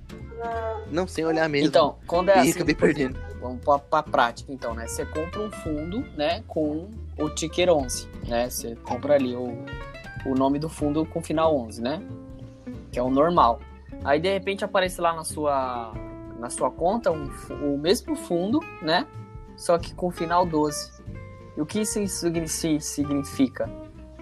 Não, 0.92 1.06
sem 1.06 1.24
olhar 1.24 1.48
mesmo. 1.48 1.68
Então, 1.68 1.96
quando 2.06 2.28
é 2.28 2.36
e 2.36 2.40
assim. 2.40 2.50
acabei 2.50 2.74
perdendo. 2.74 3.25
Vamos 3.40 3.60
para 3.64 3.80
a 3.98 4.02
prática, 4.02 4.52
então, 4.52 4.74
né? 4.74 4.86
Você 4.86 5.04
compra 5.04 5.40
um 5.40 5.50
fundo, 5.50 6.00
né, 6.16 6.42
com 6.46 6.88
o 7.18 7.28
ticker 7.30 7.70
11, 7.70 8.08
né? 8.26 8.48
Você 8.48 8.76
compra 8.76 9.14
ali 9.14 9.34
o, 9.34 9.64
o 10.24 10.34
nome 10.34 10.58
do 10.58 10.68
fundo 10.68 11.04
com 11.06 11.22
final 11.22 11.56
11, 11.56 11.82
né? 11.82 12.02
Que 12.90 12.98
é 12.98 13.02
o 13.02 13.10
normal. 13.10 13.60
Aí, 14.04 14.20
de 14.20 14.32
repente, 14.32 14.64
aparece 14.64 15.00
lá 15.00 15.14
na 15.14 15.24
sua, 15.24 15.92
na 16.38 16.50
sua 16.50 16.70
conta 16.70 17.10
um, 17.10 17.30
o 17.50 17.78
mesmo 17.78 18.16
fundo, 18.16 18.60
né? 18.82 19.06
Só 19.56 19.78
que 19.78 19.94
com 19.94 20.10
final 20.10 20.44
12. 20.46 20.92
E 21.56 21.60
o 21.60 21.66
que 21.66 21.80
isso 21.80 21.98
significa? 22.80 23.70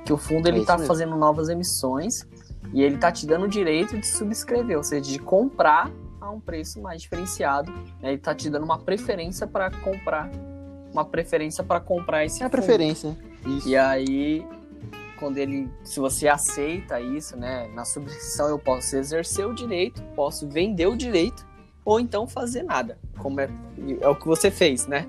Que 0.05 0.12
o 0.12 0.17
fundo 0.17 0.47
ele 0.47 0.61
está 0.61 0.75
é 0.75 0.87
fazendo 0.87 1.17
novas 1.17 1.49
emissões 1.49 2.27
e 2.73 2.83
ele 2.83 2.97
está 2.97 3.11
te 3.11 3.27
dando 3.27 3.45
o 3.47 3.49
direito 3.49 3.99
de 3.99 4.07
subscrever, 4.07 4.77
ou 4.77 4.85
seja, 4.85 5.11
de 5.11 5.19
comprar 5.19 5.91
a 6.25 6.31
um 6.31 6.41
preço 6.41 6.81
mais 6.81 7.03
diferenciado. 7.03 7.70
Né? 8.01 8.09
Ele 8.09 8.14
está 8.14 8.35
te 8.35 8.49
dando 8.51 8.64
uma 8.64 8.79
preferência 8.79 9.47
para 9.47 9.70
comprar, 9.70 10.31
uma 10.93 11.05
preferência 11.05 11.62
para 11.62 11.81
comprar 11.81 12.25
esse. 12.25 12.43
É 12.43 12.47
a 12.47 12.51
preferência. 12.51 13.16
Isso. 13.47 13.68
E 13.68 13.77
aí, 13.77 14.47
quando 15.18 15.39
ele, 15.39 15.70
se 15.83 16.01
você 16.01 16.29
aceita 16.29 17.01
isso, 17.01 17.37
né, 17.37 17.68
na 17.75 17.85
subscrição 17.85 18.49
eu 18.49 18.59
posso 18.59 18.97
exercer 18.97 19.47
o 19.47 19.55
direito, 19.55 20.03
posso 20.14 20.49
vender 20.49 20.87
o 20.87 20.97
direito 20.97 21.47
ou 21.85 22.01
então 22.01 22.27
fazer 22.27 22.62
nada, 22.62 22.99
como 23.18 23.41
é, 23.41 23.49
é 24.01 24.09
o 24.09 24.16
que 24.16 24.27
você 24.27 24.51
fez, 24.51 24.87
né? 24.87 25.07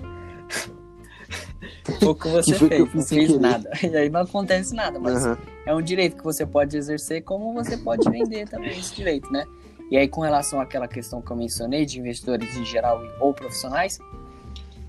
o 2.02 2.14
que 2.14 2.28
você 2.28 2.52
que 2.52 2.68
fez, 2.68 2.94
não 2.94 3.02
fez 3.02 3.38
nada. 3.38 3.70
E 3.82 3.96
aí 3.96 4.10
não 4.10 4.20
acontece 4.20 4.74
nada, 4.74 4.98
mas 4.98 5.24
uhum. 5.24 5.36
é 5.64 5.74
um 5.74 5.80
direito 5.80 6.16
que 6.16 6.24
você 6.24 6.44
pode 6.44 6.76
exercer, 6.76 7.22
como 7.22 7.54
você 7.54 7.76
pode 7.76 8.08
vender 8.10 8.48
também 8.48 8.78
esse 8.78 8.94
direito, 8.94 9.32
né? 9.32 9.46
E 9.90 9.96
aí, 9.96 10.08
com 10.08 10.20
relação 10.20 10.60
àquela 10.60 10.88
questão 10.88 11.22
que 11.22 11.30
eu 11.30 11.36
mencionei 11.36 11.86
de 11.86 12.00
investidores 12.00 12.56
em 12.56 12.64
geral 12.64 13.00
ou 13.20 13.32
profissionais, 13.32 13.98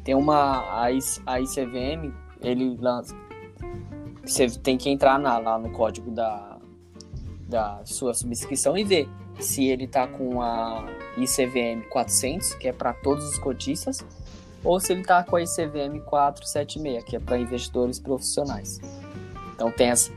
tem 0.04 0.16
uma 0.16 0.82
a, 0.82 0.92
ICVM, 0.92 2.14
ele 2.42 2.76
lança. 2.80 3.16
Você 4.26 4.48
tem 4.50 4.78
que 4.78 4.90
entrar 4.90 5.20
na, 5.20 5.38
lá 5.38 5.60
no 5.60 5.70
código 5.70 6.10
da, 6.10 6.58
da 7.48 7.82
sua 7.86 8.14
subscrição 8.14 8.78
e 8.78 8.84
ver 8.84 9.10
se 9.40 9.66
ele 9.66 9.86
está 9.86 10.08
com 10.08 10.42
a 10.42 10.84
ICVM 11.18 11.88
400, 11.90 12.56
que 12.56 12.68
é 12.68 12.74
para 12.74 12.94
todos 12.94 13.28
os 13.28 13.38
cotistas, 13.38 14.04
ou 14.64 14.80
se 14.80 14.92
ele 14.92 15.02
está 15.02 15.24
com 15.24 15.36
a 15.36 15.42
ICVM 15.42 16.00
476, 16.06 17.04
que 17.04 17.16
é 17.16 17.20
para 17.20 17.38
investidores 17.38 18.00
profissionais. 18.00 18.80
Então 19.54 19.72
tem 19.72 19.90
essa, 19.90 20.12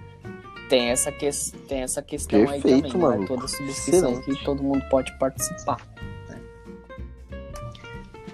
tem 0.71 0.89
essa, 0.89 1.11
que, 1.11 1.29
tem 1.66 1.83
essa 1.83 2.01
questão 2.01 2.47
Perfeito, 2.47 2.68
aí 2.68 2.83
também, 2.83 2.97
mano. 2.97 3.21
Né? 3.23 3.27
Toda 3.27 3.49
subscrição 3.49 4.12
Excelente. 4.12 4.39
que 4.39 4.45
todo 4.45 4.62
mundo 4.62 4.83
pode 4.89 5.12
participar. 5.18 5.79
Né? 6.29 6.41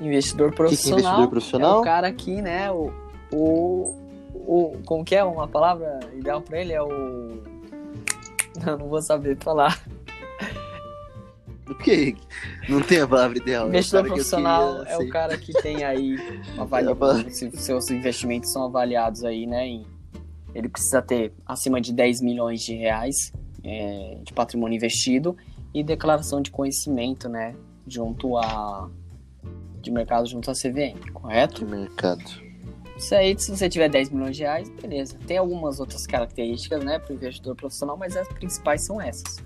Investidor 0.03 0.55
profissional, 0.55 0.99
que 0.99 1.03
que 1.03 1.07
é 1.07 1.11
investidor 1.11 1.31
profissional 1.31 1.77
é 1.79 1.81
o 1.81 1.83
cara 1.83 2.07
aqui, 2.07 2.43
né? 2.43 2.71
O, 2.71 2.93
o, 3.33 3.95
o, 4.35 4.79
como 4.85 5.03
que 5.03 5.17
é 5.17 5.25
uma 5.25 5.49
palavra 5.49 5.99
ideal 6.15 6.43
para 6.43 6.61
ele? 6.61 6.75
É 6.75 6.83
o. 6.83 7.57
Não, 8.65 8.79
não 8.79 8.89
vou 8.89 9.03
saber 9.03 9.37
falar. 9.39 9.85
O 11.69 11.75
que? 11.75 12.17
Não 12.71 12.81
tem 12.81 13.03
a 13.03 13.07
palavra 13.07 13.37
ideal. 13.37 13.69
Investidor 13.69 14.07
é 14.07 14.09
profissional 14.09 14.83
é 14.85 14.97
o 14.97 15.11
cara 15.11 15.37
que 15.37 15.53
tem 15.61 15.85
aí 15.85 16.17
avaliado, 16.57 17.31
se 17.31 17.51
seus 17.51 17.91
investimentos 17.91 18.51
são 18.51 18.65
avaliados 18.65 19.25
aí, 19.25 19.47
né, 19.47 19.67
em 19.67 19.87
ele 20.57 20.71
precisa 20.71 21.03
ter 21.03 21.35
acima 21.45 21.81
de 21.81 21.93
10 21.93 22.23
milhões 22.23 22.63
de 22.63 22.75
reais 22.75 23.31
é, 23.63 24.19
de 24.23 24.33
patrimônio 24.33 24.77
investido 24.77 25.37
e 25.75 25.85
declaração 25.85 26.41
de 26.41 26.51
conhecimento, 26.51 27.29
né, 27.29 27.55
junto 27.87 28.39
a 28.39 28.89
de 29.83 29.91
mercado 29.91 30.27
junto 30.27 30.51
à 30.51 30.55
CVM, 30.55 31.13
correto? 31.13 31.65
De 31.65 31.71
mercado. 31.71 32.25
Isso 32.97 33.15
aí, 33.15 33.39
se 33.39 33.55
você 33.55 33.69
tiver 33.69 33.89
10 33.89 34.11
milhões 34.11 34.35
de 34.35 34.43
reais, 34.43 34.69
beleza. 34.71 35.17
Tem 35.27 35.37
algumas 35.37 35.79
outras 35.79 36.07
características, 36.07 36.83
né, 36.83 36.99
para 36.99 37.13
o 37.13 37.15
investidor 37.15 37.55
profissional, 37.55 37.97
mas 37.97 38.17
as 38.17 38.27
principais 38.27 38.85
são 38.85 39.01
essas. 39.01 39.45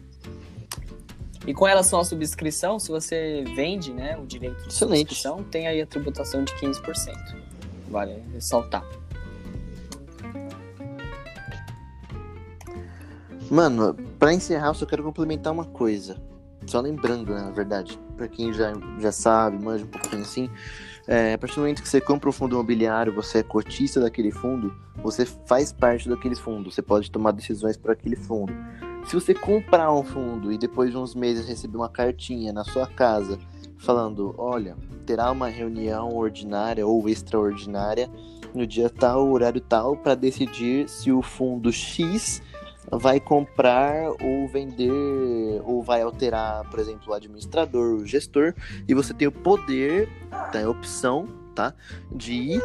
E 1.44 1.52
com 1.52 1.64
relação 1.64 1.98
à 1.98 2.04
subscrição, 2.04 2.78
se 2.78 2.88
você 2.88 3.42
vende 3.56 3.92
né, 3.92 4.16
o 4.16 4.24
direito 4.24 4.62
de 4.62 4.68
Excelente. 4.68 5.08
subscrição, 5.08 5.42
tem 5.42 5.66
aí 5.66 5.82
a 5.82 5.86
tributação 5.86 6.44
de 6.44 6.52
15%. 6.54 7.16
Vale 7.88 8.22
ressaltar. 8.32 8.84
Mano, 13.50 13.96
pra 14.16 14.32
encerrar, 14.32 14.68
eu 14.68 14.74
só 14.74 14.86
quero 14.86 15.02
complementar 15.02 15.52
uma 15.52 15.64
coisa. 15.64 16.16
Só 16.66 16.80
lembrando, 16.80 17.34
né, 17.34 17.40
na 17.42 17.50
verdade, 17.50 17.98
pra 18.16 18.28
quem 18.28 18.52
já, 18.52 18.72
já 19.00 19.10
sabe, 19.10 19.60
manja 19.60 19.84
um 19.84 19.88
pouquinho 19.88 20.22
assim, 20.22 20.48
é, 21.08 21.32
a 21.32 21.38
partir 21.38 21.56
do 21.56 21.62
momento 21.62 21.82
que 21.82 21.88
você 21.88 22.00
compra 22.00 22.28
um 22.28 22.32
fundo 22.32 22.54
imobiliário, 22.54 23.12
você 23.12 23.38
é 23.38 23.42
cotista 23.42 23.98
daquele 23.98 24.30
fundo, 24.30 24.72
você 25.02 25.26
faz 25.26 25.72
parte 25.72 26.08
daquele 26.08 26.36
fundo, 26.36 26.70
você 26.70 26.80
pode 26.80 27.10
tomar 27.10 27.32
decisões 27.32 27.76
por 27.76 27.90
aquele 27.90 28.14
fundo. 28.14 28.52
Se 29.06 29.14
você 29.14 29.34
comprar 29.34 29.92
um 29.92 30.04
fundo 30.04 30.52
e 30.52 30.58
depois 30.58 30.92
de 30.92 30.98
uns 30.98 31.16
meses 31.16 31.48
receber 31.48 31.76
uma 31.76 31.88
cartinha 31.88 32.52
na 32.52 32.62
sua 32.62 32.86
casa 32.86 33.36
falando, 33.78 34.32
olha, 34.38 34.76
terá 35.04 35.30
uma 35.32 35.48
reunião 35.48 36.14
ordinária 36.14 36.86
ou 36.86 37.08
extraordinária 37.08 38.08
no 38.54 38.66
dia 38.66 38.90
tal, 38.90 39.28
horário 39.28 39.60
tal, 39.60 39.96
para 39.96 40.14
decidir 40.14 40.88
se 40.88 41.10
o 41.10 41.22
fundo 41.22 41.72
X 41.72 42.42
vai 42.90 43.20
comprar 43.20 44.10
ou 44.22 44.48
vender 44.48 45.62
ou 45.64 45.82
vai 45.82 46.02
alterar, 46.02 46.68
por 46.70 46.78
exemplo, 46.78 47.12
o 47.12 47.14
administrador, 47.14 47.96
o 47.96 48.06
gestor, 48.06 48.54
e 48.88 48.94
você 48.94 49.14
tem 49.14 49.28
o 49.28 49.32
poder, 49.32 50.08
tem 50.50 50.62
a 50.62 50.70
opção, 50.70 51.28
tá, 51.54 51.74
de 52.10 52.32
ir 52.32 52.62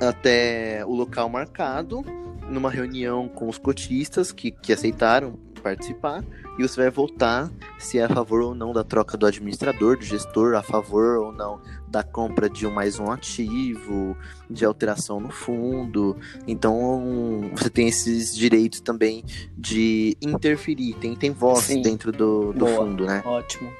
até 0.00 0.84
o 0.84 0.94
local 0.94 1.28
marcado 1.28 2.02
numa 2.48 2.70
reunião 2.70 3.28
com 3.28 3.48
os 3.48 3.58
cotistas 3.58 4.32
que, 4.32 4.50
que 4.50 4.72
aceitaram 4.72 5.38
participar 5.60 6.24
e 6.58 6.62
você 6.62 6.80
vai 6.80 6.90
votar 6.90 7.50
se 7.78 7.98
é 7.98 8.04
a 8.04 8.08
favor 8.08 8.40
ou 8.40 8.54
não 8.54 8.72
da 8.72 8.82
troca 8.82 9.16
do 9.16 9.26
administrador, 9.26 9.96
do 9.96 10.04
gestor, 10.04 10.54
a 10.54 10.62
favor 10.62 11.18
ou 11.18 11.32
não 11.32 11.60
da 11.90 12.02
compra 12.04 12.48
de 12.48 12.66
um 12.66 12.70
mais 12.70 12.98
um 12.98 13.10
ativo, 13.10 14.16
de 14.48 14.64
alteração 14.64 15.18
no 15.18 15.30
fundo. 15.30 16.16
Então 16.46 17.50
você 17.52 17.68
tem 17.68 17.88
esses 17.88 18.34
direitos 18.34 18.80
também 18.80 19.24
de 19.58 20.16
interferir, 20.22 20.94
tem, 20.94 21.16
tem 21.16 21.32
voz 21.32 21.64
Sim. 21.64 21.82
dentro 21.82 22.12
do, 22.12 22.52
do 22.52 22.64
Boa. 22.64 22.76
fundo, 22.86 23.04
né? 23.06 23.22
Ótimo. 23.26 23.70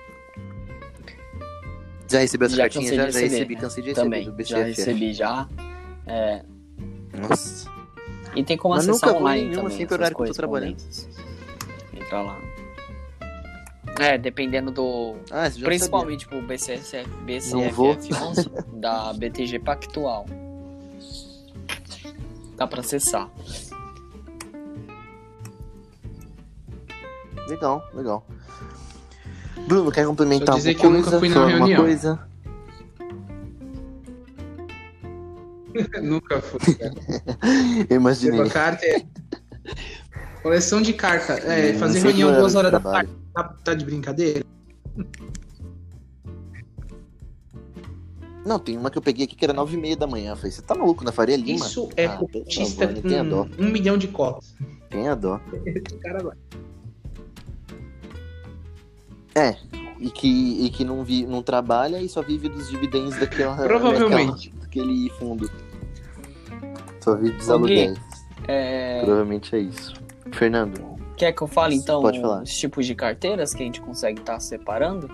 Já 2.09 2.19
recebeu 2.19 2.47
essa 2.47 2.57
Já 2.57 2.63
cartinha? 2.65 2.95
Já, 2.95 3.11
já 3.11 3.21
recebi, 3.21 3.55
né? 3.55 3.61
cansei 3.61 3.83
de 3.85 3.89
receber 3.91 4.05
Também. 4.05 4.31
do 4.31 4.45
Já 4.45 4.65
recebi 4.65 5.13
já. 5.13 5.49
É, 6.07 6.45
Nossa. 7.17 7.71
E 8.35 8.43
tem 8.43 8.57
como 8.57 8.75
Mas 8.75 8.89
acessar 8.89 9.11
nunca 9.11 9.21
online 9.23 9.43
nenhuma 9.43 9.63
também. 9.63 9.77
assim 9.77 9.87
pro 9.87 9.95
essas 9.95 10.01
horário 10.01 10.17
que 10.17 10.23
eu 10.23 10.27
tô 10.27 10.35
trabalhando. 10.35 10.77
Entra 11.95 12.23
lá. 12.23 12.50
É, 13.99 14.17
dependendo 14.17 14.71
do. 14.71 15.17
Ah, 15.31 15.51
você 15.51 15.59
já 15.61 15.67
Principalmente 15.67 16.27
pro 16.27 16.41
BCF, 16.43 17.07
Não 17.53 17.71
vou. 17.71 17.95
BCFF 17.97 18.23
11 18.25 18.51
da 18.75 19.13
BTG 19.13 19.59
Pactual. 19.59 20.27
Dá 22.57 22.67
pra 22.67 22.81
acessar. 22.81 23.29
sabia. 23.37 23.81
Legal, 27.49 27.91
legal. 27.95 28.27
Bruno, 29.67 29.91
quer 29.91 30.07
complementar 30.07 30.55
alguma 30.57 30.75
que 30.75 30.85
eu 30.87 30.91
nunca 30.91 31.11
coisa? 31.11 31.19
fui 31.19 31.29
na 31.29 31.35
Falar 31.35 31.47
alguma 31.47 31.67
reunião. 31.67 31.83
coisa? 31.83 32.31
Nunca 36.03 36.41
fui, 36.41 36.75
cara. 36.75 36.95
Eu 37.89 37.97
imaginei. 37.97 38.39
Receba 38.41 38.53
carta 38.53 38.85
é... 38.87 39.03
Coleção 40.43 40.81
de 40.81 40.93
carta. 40.93 41.35
É, 41.35 41.75
fazer 41.75 42.01
reunião 42.01 42.33
duas 42.35 42.53
de 42.53 42.59
horas 42.59 42.73
da 42.73 42.81
tarde. 42.81 43.11
Tá, 43.35 43.45
tá 43.65 43.75
de 43.75 43.85
brincadeira? 43.85 44.45
Não, 48.45 48.59
tem 48.59 48.77
uma 48.77 48.91
que 48.91 48.97
eu 48.97 49.03
peguei 49.03 49.27
aqui 49.27 49.37
que 49.37 49.45
era 49.45 49.53
nove 49.53 49.77
e 49.77 49.81
meia 49.81 49.97
da 49.97 50.07
manhã. 50.07 50.33
Eu 50.33 50.37
falei, 50.37 50.51
você 50.51 50.63
tá 50.63 50.75
maluco 50.75 51.05
na 51.05 51.13
Faria 51.13 51.37
Lima? 51.37 51.65
Isso 51.67 51.91
é 51.97 52.07
Ah, 52.07 52.17
dó. 53.23 53.45
com 53.47 53.63
um 53.63 53.71
milhão 53.71 53.99
de 53.99 54.09
cotas. 54.09 54.55
Tenha 54.89 55.15
dó. 55.15 55.39
O 55.93 55.99
cara 56.01 56.23
vai. 56.23 56.37
É, 59.35 59.57
e 60.01 60.11
que, 60.11 60.65
e 60.67 60.71
que 60.71 60.85
não, 60.85 61.05
vi, 61.05 61.25
não 61.27 61.43
trabalha 61.43 62.01
e 62.01 62.09
só 62.09 62.21
vive 62.23 62.49
dos 62.49 62.69
dividendos 62.69 63.17
daquela, 63.17 63.57
Provavelmente. 63.57 64.49
daquela- 64.51 64.61
daquele 64.63 65.11
fundo. 65.11 65.51
Só 67.01 67.15
vive 67.15 67.37
dos 67.37 67.49
aluguéis. 67.51 67.99
É, 68.49 69.01
Provavelmente 69.05 69.55
é 69.55 69.59
isso. 69.61 69.95
Fernando, 70.33 70.91
Quer 71.17 71.33
que 71.33 71.43
eu 71.43 71.47
fale 71.47 71.75
então 71.75 72.01
Pode 72.01 72.19
falar. 72.21 72.43
os 72.43 72.51
tipos 72.57 72.87
de 72.87 72.95
carteiras 72.95 73.53
que 73.53 73.63
a 73.63 73.67
gente 73.67 73.81
consegue 73.81 74.21
estar 74.21 74.41
separando? 74.41 75.09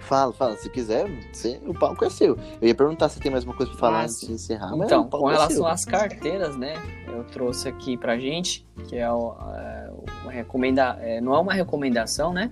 fala, 0.00 0.32
fala. 0.32 0.56
Se 0.56 0.68
quiser, 0.68 1.06
você, 1.32 1.58
o 1.66 1.72
palco 1.72 2.04
é 2.04 2.10
seu. 2.10 2.36
Eu 2.60 2.68
ia 2.68 2.74
perguntar 2.74 3.08
se 3.08 3.18
tem 3.18 3.30
mais 3.32 3.44
uma 3.44 3.54
coisa 3.54 3.70
pra 3.72 3.80
falar 3.80 4.00
Ah, 4.00 4.02
antes 4.02 4.20
de 4.20 4.32
encerrar. 4.32 4.76
mas 4.76 4.86
Então, 4.86 5.08
com 5.08 5.30
é 5.30 5.32
relação 5.32 5.56
seu. 5.56 5.66
às 5.66 5.84
carteiras, 5.86 6.54
né? 6.56 6.74
Eu 7.06 7.24
trouxe 7.24 7.66
aqui 7.68 7.96
pra 7.96 8.18
gente, 8.18 8.66
que 8.88 8.96
é, 8.96 9.10
o- 9.10 9.34
é, 9.54 9.90
recomenda, 10.28 10.98
é, 11.00 11.18
não 11.20 11.34
é 11.34 11.38
uma 11.38 11.54
recomendação, 11.54 12.30
né? 12.32 12.50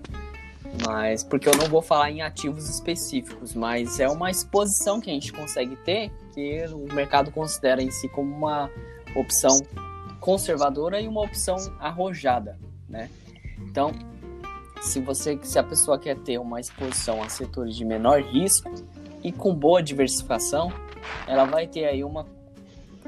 Mas 0.87 1.25
porque 1.25 1.49
eu 1.49 1.57
não 1.57 1.67
vou 1.67 1.83
falar 1.83 2.11
em 2.11 2.23
ativos 2.23 2.69
específicos, 2.69 3.55
mas 3.55 3.99
é 3.99 4.09
uma 4.09 4.31
exposição 4.31 5.01
que 5.01 5.11
a 5.11 5.13
gente 5.13 5.33
consegue 5.33 5.77
ter 5.77 6.13
que 6.33 6.65
o 6.73 6.93
mercado 6.95 7.31
considera 7.31 7.83
em 7.83 7.91
si 7.91 8.09
como 8.09 8.35
uma 8.35 8.71
opção 9.15 9.61
conservadora 10.21 11.01
e 11.01 11.09
uma 11.09 11.23
opção 11.23 11.57
arrojada, 11.81 12.59
né? 12.89 13.11
Então, 13.59 13.93
se 14.81 15.01
você, 15.01 15.39
se 15.43 15.59
a 15.59 15.63
pessoa 15.63 15.99
quer 15.99 16.17
ter 16.19 16.39
uma 16.39 16.61
exposição 16.61 17.23
a 17.23 17.29
setores 17.29 17.77
de 17.77 17.85
menor 17.85 18.23
risco 18.23 18.73
e 19.23 19.33
com 19.33 19.55
boa 19.55 19.83
diversificação, 19.83 20.73
ela 21.27 21.45
vai 21.45 21.67
ter 21.67 21.87
aí 21.87 22.05
uma 22.05 22.27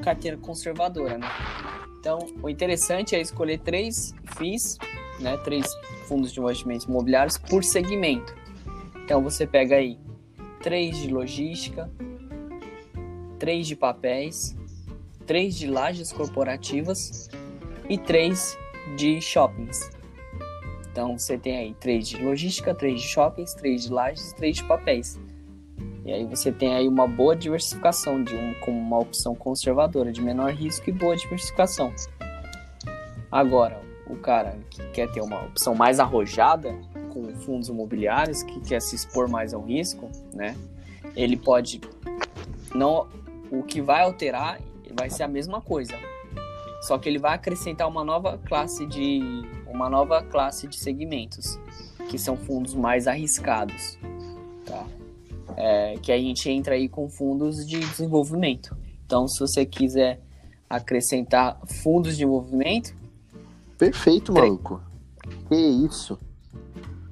carteira 0.02 0.36
conservadora, 0.36 1.18
né? 1.18 1.28
Então, 1.98 2.18
o 2.42 2.48
interessante 2.48 3.14
é 3.14 3.20
escolher 3.20 3.60
três 3.60 4.12
FIIs, 4.36 4.76
né? 5.18 5.36
Três 5.38 5.66
fundos 6.06 6.32
de 6.32 6.40
investimentos 6.40 6.86
imobiliários 6.86 7.38
por 7.38 7.64
segmento. 7.64 8.34
Então, 9.04 9.22
você 9.22 9.46
pega 9.46 9.76
aí 9.76 9.98
três 10.62 10.96
de 10.98 11.12
logística, 11.12 11.90
três 13.38 13.66
de 13.66 13.74
papéis, 13.74 14.56
três 15.26 15.56
de 15.56 15.66
lajes 15.66 16.12
corporativas 16.12 17.28
e 17.88 17.98
três 17.98 18.56
de 18.96 19.20
shoppings. 19.20 19.90
Então, 20.90 21.18
você 21.18 21.38
tem 21.38 21.56
aí 21.56 21.74
três 21.74 22.08
de 22.08 22.22
logística, 22.22 22.74
três 22.74 23.00
de 23.00 23.08
shoppings, 23.08 23.54
três 23.54 23.84
de 23.84 23.92
lajes 23.92 24.32
três 24.34 24.56
de 24.56 24.64
papéis. 24.64 25.18
E 26.04 26.12
aí 26.12 26.24
você 26.26 26.50
tem 26.50 26.74
aí 26.74 26.88
uma 26.88 27.06
boa 27.06 27.34
diversificação 27.34 28.22
de 28.22 28.34
um 28.34 28.54
com 28.54 28.72
uma 28.72 28.98
opção 28.98 29.34
conservadora 29.34 30.12
de 30.12 30.20
menor 30.20 30.52
risco 30.52 30.90
e 30.90 30.92
boa 30.92 31.16
diversificação. 31.16 31.92
Agora, 33.30 33.81
o 34.06 34.16
cara 34.16 34.58
que 34.70 34.82
quer 34.90 35.10
ter 35.10 35.20
uma 35.20 35.44
opção 35.44 35.74
mais 35.74 36.00
arrojada 36.00 36.74
com 37.12 37.28
fundos 37.36 37.68
imobiliários, 37.68 38.42
que 38.42 38.60
quer 38.60 38.80
se 38.80 38.96
expor 38.96 39.28
mais 39.28 39.54
ao 39.54 39.62
risco, 39.62 40.10
né? 40.32 40.56
Ele 41.14 41.36
pode 41.36 41.80
não 42.74 43.06
o 43.50 43.62
que 43.62 43.80
vai 43.80 44.02
alterar 44.02 44.58
vai 44.96 45.10
ser 45.10 45.22
a 45.22 45.28
mesma 45.28 45.60
coisa. 45.60 45.94
Só 46.82 46.98
que 46.98 47.08
ele 47.08 47.18
vai 47.18 47.34
acrescentar 47.34 47.88
uma 47.88 48.04
nova 48.04 48.38
classe 48.38 48.86
de 48.86 49.20
uma 49.66 49.88
nova 49.88 50.22
classe 50.22 50.66
de 50.66 50.76
segmentos, 50.76 51.58
que 52.10 52.18
são 52.18 52.36
fundos 52.36 52.74
mais 52.74 53.06
arriscados, 53.06 53.98
tá? 54.66 54.86
É, 55.56 55.94
que 56.02 56.12
a 56.12 56.18
gente 56.18 56.50
entra 56.50 56.74
aí 56.74 56.88
com 56.88 57.08
fundos 57.08 57.66
de 57.66 57.78
desenvolvimento. 57.80 58.76
Então, 59.06 59.26
se 59.26 59.38
você 59.40 59.64
quiser 59.64 60.20
acrescentar 60.68 61.58
fundos 61.66 62.12
de 62.12 62.18
desenvolvimento, 62.18 62.94
Perfeito, 63.82 64.32
maluco. 64.32 64.80
Que 65.48 65.56
isso. 65.56 66.16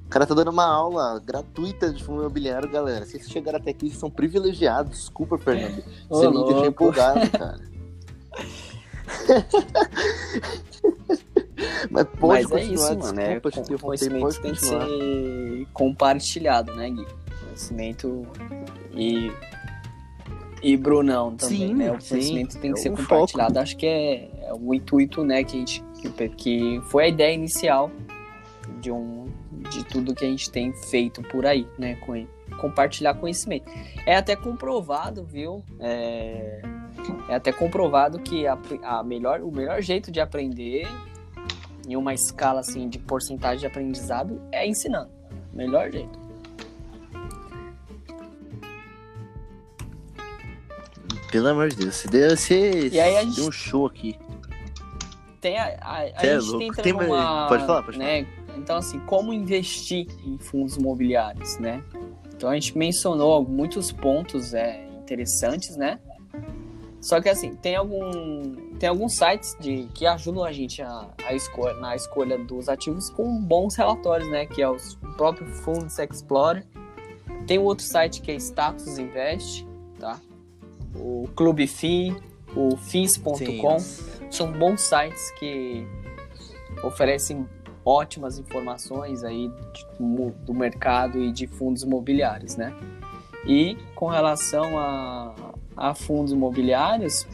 O 0.05 0.09
cara 0.09 0.25
tá 0.25 0.33
dando 0.33 0.51
uma 0.51 0.65
aula 0.65 1.19
gratuita 1.19 1.91
de 1.91 2.01
fundo 2.01 2.21
imobiliário, 2.21 2.69
galera. 2.69 3.03
Se 3.05 3.11
vocês 3.11 3.29
chegaram 3.29 3.59
até 3.59 3.71
aqui, 3.71 3.89
vocês 3.89 3.99
são 3.99 4.09
privilegiados. 4.09 4.99
Desculpa, 4.99 5.37
Fernando. 5.37 5.83
Ô, 6.09 6.15
Você 6.15 6.29
me 6.29 6.45
deixou 6.45 6.65
empolgado, 6.67 7.29
cara. 7.29 7.59
Mas 11.91 12.07
pode 12.17 12.47
mas 12.47 12.51
é 12.53 12.63
isso, 12.63 12.97
mano. 12.97 13.19
É, 13.19 13.39
desculpa, 13.39 13.51
te 13.51 13.77
conhecimento 13.77 14.41
tem 14.41 14.53
que 14.53 14.65
ser 14.65 15.67
compartilhado, 15.73 16.73
né, 16.73 16.89
Gui? 16.89 17.05
Conhecimento 17.43 18.25
e 18.93 19.31
e 20.63 20.77
Brunão 20.77 21.35
também, 21.35 21.57
Sim, 21.57 21.73
né? 21.73 21.91
O 21.91 21.99
sim, 21.99 22.09
conhecimento 22.09 22.59
tem 22.59 22.73
que 22.73 22.79
é 22.79 22.81
ser 22.81 22.91
compartilhado. 22.91 23.59
Acho 23.59 23.75
que 23.75 23.85
é, 23.85 24.29
é 24.51 24.53
o 24.59 24.73
intuito, 24.73 25.23
né, 25.23 25.43
que 25.43 25.55
a 25.55 25.59
gente 25.59 25.83
que, 26.01 26.29
que 26.29 26.81
foi 26.85 27.05
a 27.05 27.07
ideia 27.07 27.33
inicial 27.33 27.89
de 28.79 28.91
um 28.91 29.29
de 29.69 29.83
tudo 29.85 30.15
que 30.15 30.25
a 30.25 30.27
gente 30.27 30.49
tem 30.49 30.73
feito 30.73 31.21
por 31.21 31.45
aí, 31.45 31.67
né? 31.77 31.95
Com, 31.95 32.25
compartilhar 32.57 33.13
conhecimento. 33.13 33.71
É 34.05 34.15
até 34.15 34.35
comprovado, 34.35 35.23
viu? 35.23 35.63
É, 35.79 36.61
é 37.29 37.35
até 37.35 37.51
comprovado 37.51 38.19
que 38.19 38.47
a, 38.47 38.57
a 38.83 39.03
melhor, 39.03 39.41
o 39.41 39.51
melhor 39.51 39.81
jeito 39.81 40.11
de 40.11 40.19
aprender 40.19 40.87
em 41.87 41.95
uma 41.95 42.13
escala 42.13 42.59
assim 42.59 42.89
de 42.89 42.97
porcentagem 42.99 43.59
de 43.59 43.67
aprendizado 43.67 44.41
é 44.51 44.67
ensinando. 44.67 45.09
Melhor 45.53 45.91
jeito. 45.91 46.19
Pelo 51.31 51.47
amor 51.47 51.69
de 51.69 51.77
Deus, 51.77 51.95
você 51.95 52.07
deu, 52.09 52.29
você 52.35 52.89
E 52.89 52.99
aí 52.99 53.17
a 53.17 53.23
gente- 53.23 53.35
deu 53.37 53.47
um 53.47 53.51
show 53.51 53.85
aqui. 53.85 54.17
Tem 55.41 55.57
a, 55.57 55.75
a, 55.81 55.97
a 55.97 56.05
é 56.05 56.39
gente 56.39 56.49
louco. 56.51 56.63
entra 56.63 56.83
Tem- 56.83 56.93
numa, 56.93 57.47
pode 57.47 57.65
falar, 57.65 57.83
pode 57.83 57.97
né? 57.97 58.27
Então 58.55 58.77
assim, 58.77 58.99
como 59.01 59.33
investir 59.33 60.07
em 60.25 60.37
fundos 60.37 60.77
imobiliários, 60.77 61.57
né? 61.57 61.83
Então 62.33 62.49
a 62.49 62.53
gente 62.53 62.77
mencionou 62.77 63.43
muitos 63.43 63.91
pontos 63.91 64.53
é, 64.53 64.85
interessantes, 65.01 65.75
né? 65.75 65.99
Só 66.99 67.19
que 67.19 67.27
assim, 67.29 67.55
tem 67.55 67.75
algum 67.75 68.69
tem 68.77 68.87
alguns 68.89 69.15
sites 69.15 69.55
de, 69.59 69.87
que 69.93 70.05
ajudam 70.07 70.43
a 70.43 70.51
gente 70.51 70.81
a, 70.81 71.07
a 71.25 71.33
escolha, 71.33 71.73
na 71.75 71.95
escolha 71.95 72.37
dos 72.37 72.67
ativos 72.69 73.09
com 73.09 73.39
bons 73.39 73.75
relatórios, 73.75 74.29
né? 74.29 74.45
Que 74.45 74.61
é 74.61 74.69
os- 74.69 74.93
o 75.03 75.13
próprio 75.17 75.47
Funds 75.47 75.97
Explorer. 75.97 76.63
Tem 77.47 77.57
um 77.57 77.63
outro 77.63 77.83
site 77.85 78.21
que 78.21 78.31
é 78.31 78.35
Status 78.35 78.99
Invest, 78.99 79.65
tá? 79.99 80.19
O 80.95 81.27
Clube 81.35 81.65
FI, 81.65 82.15
o 82.55 82.75
FIS.com 82.77 83.77
são 84.35 84.51
bons 84.51 84.81
sites 84.81 85.31
que 85.31 85.87
oferecem 86.83 87.47
ótimas 87.83 88.37
informações 88.37 89.23
aí 89.23 89.49
de- 89.73 89.85
do 90.45 90.53
mercado 90.53 91.19
e 91.19 91.31
de 91.31 91.47
fundos 91.47 91.83
imobiliários, 91.83 92.55
né? 92.55 92.73
E 93.45 93.75
com 93.95 94.07
relação 94.07 94.77
a, 94.77 95.33
a 95.75 95.93
fundos 95.95 96.31
imobiliários, 96.31 97.27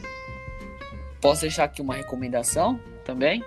posso 1.20 1.42
deixar 1.42 1.64
aqui 1.64 1.82
uma 1.82 1.94
recomendação 1.94 2.80
também? 3.04 3.44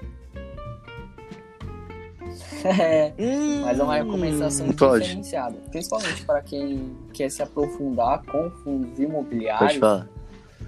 Mas 3.64 3.80
é 3.80 3.84
uma 3.84 3.96
recomendação 3.96 4.68
Hum, 4.68 4.74
pode. 4.74 5.04
diferenciada, 5.06 5.58
principalmente 5.72 6.24
para 6.26 6.42
quem 6.42 6.96
quer 7.14 7.30
se 7.30 7.42
aprofundar 7.42 8.24
com 8.26 8.50
fundos 8.64 8.90
Pode 8.92 9.04
imobiliários 9.04 9.78
falar. 9.80 10.08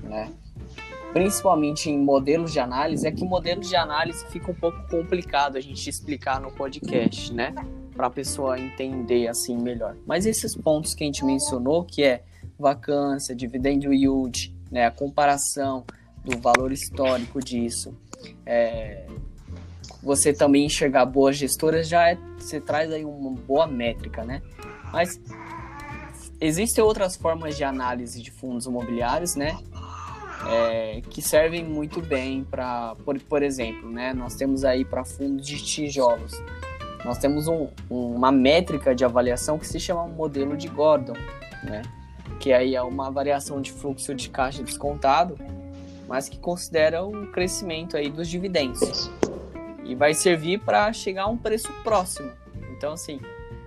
né? 0.03 0.31
Principalmente 1.13 1.91
em 1.91 1.99
modelos 1.99 2.51
de 2.51 2.59
análise, 2.59 3.05
é 3.05 3.11
que 3.11 3.23
modelos 3.23 3.69
de 3.69 3.75
análise 3.75 4.25
fica 4.29 4.51
um 4.51 4.55
pouco 4.55 4.87
complicado 4.89 5.57
a 5.57 5.61
gente 5.61 5.87
explicar 5.87 6.41
no 6.41 6.51
podcast, 6.51 7.31
né? 7.31 7.53
Para 7.95 8.07
a 8.07 8.09
pessoa 8.09 8.59
entender 8.59 9.27
assim 9.27 9.55
melhor. 9.55 9.95
Mas 10.07 10.25
esses 10.25 10.55
pontos 10.55 10.95
que 10.95 11.03
a 11.03 11.05
gente 11.05 11.23
mencionou, 11.23 11.83
que 11.83 12.03
é 12.03 12.23
vacância, 12.57 13.35
dividendo 13.35 13.93
yield, 13.93 14.55
né? 14.71 14.87
A 14.87 14.91
comparação 14.91 15.85
do 16.25 16.35
valor 16.39 16.71
histórico 16.71 17.39
disso, 17.39 17.95
é, 18.43 19.05
você 20.01 20.33
também 20.33 20.65
enxergar 20.65 21.05
boas 21.05 21.37
gestoras 21.37 21.87
já 21.87 22.09
é, 22.09 22.17
você 22.39 22.59
traz 22.59 22.91
aí 22.91 23.05
uma 23.05 23.31
boa 23.31 23.67
métrica, 23.67 24.23
né? 24.23 24.41
Mas 24.91 25.19
existem 26.41 26.83
outras 26.83 27.15
formas 27.15 27.55
de 27.55 27.63
análise 27.63 28.21
de 28.21 28.31
fundos 28.31 28.65
imobiliários, 28.65 29.35
né? 29.35 29.57
É, 30.49 31.01
que 31.09 31.21
servem 31.21 31.63
muito 31.63 32.01
bem 32.01 32.43
para, 32.43 32.95
por, 33.05 33.19
por 33.21 33.41
exemplo, 33.41 33.89
né? 33.89 34.13
Nós 34.13 34.35
temos 34.35 34.65
aí 34.65 34.83
para 34.83 35.03
fundos 35.05 35.47
de 35.47 35.63
tijolos. 35.63 36.33
Nós 37.05 37.17
temos 37.17 37.47
um- 37.47 37.67
uma 37.89 38.31
métrica 38.31 38.93
de 38.93 39.03
avaliação 39.05 39.57
que 39.57 39.67
se 39.67 39.79
chama 39.79 40.07
modelo 40.07 40.55
de 40.57 40.67
Gordon, 40.67 41.13
né? 41.63 41.81
Que 42.39 42.51
aí 42.51 42.75
é 42.75 42.81
uma 42.81 43.09
variação 43.09 43.61
de 43.61 43.71
fluxo 43.71 44.13
de 44.13 44.29
caixa 44.29 44.61
descontado, 44.63 45.37
mas 46.07 46.27
que 46.27 46.37
considera 46.37 47.03
o 47.03 47.27
crescimento 47.27 47.95
aí 47.95 48.09
dos 48.09 48.27
dividendos 48.27 49.09
e 49.85 49.95
vai 49.95 50.13
servir 50.13 50.59
para 50.59 50.91
chegar 50.91 51.23
a 51.23 51.27
um 51.27 51.37
preço 51.37 51.71
próximo. 51.83 52.31
Então, 52.75 52.93
assim, 52.93 53.19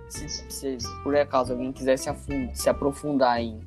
se, 0.09 0.29
se 0.29 0.77
por 1.03 1.17
acaso 1.17 1.53
alguém 1.53 1.73
quiser 1.73 1.97
se, 1.99 2.11
se 2.55 2.69
aprofundar 2.69 3.41
em 3.41 3.61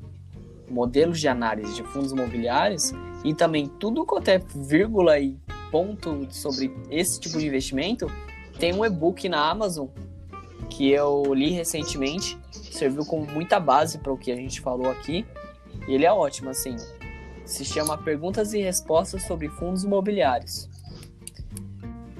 modelos 0.70 1.20
de 1.20 1.28
análise 1.28 1.76
de 1.76 1.84
fundos 1.84 2.12
imobiliários 2.12 2.94
e 3.24 3.34
também 3.34 3.68
tudo 3.68 4.06
quanto 4.06 4.30
é 4.30 4.40
vírgula 4.56 5.20
e 5.20 5.38
ponto 5.72 6.28
sobre 6.32 6.74
esse 6.90 7.20
tipo 7.20 7.38
de 7.38 7.48
investimento, 7.48 8.08
tem 8.60 8.74
um 8.74 8.86
e-book 8.86 9.28
na 9.30 9.50
Amazon 9.50 9.88
que 10.70 10.90
eu 10.90 11.34
li 11.34 11.50
recentemente, 11.52 12.38
serviu 12.52 13.06
como 13.06 13.26
muita 13.26 13.60
base 13.60 13.98
para 13.98 14.14
o 14.14 14.18
que 14.18 14.32
a 14.32 14.36
gente 14.36 14.62
falou 14.62 14.90
aqui. 14.90 15.26
E 15.88 15.94
ele 15.94 16.06
é 16.06 16.12
ótimo, 16.12 16.50
assim. 16.50 16.76
Se 17.46 17.66
chama 17.66 17.98
Perguntas 17.98 18.54
e 18.54 18.60
Respostas 18.60 19.24
sobre 19.26 19.50
Fundos 19.50 19.84
Imobiliários. 19.84 20.70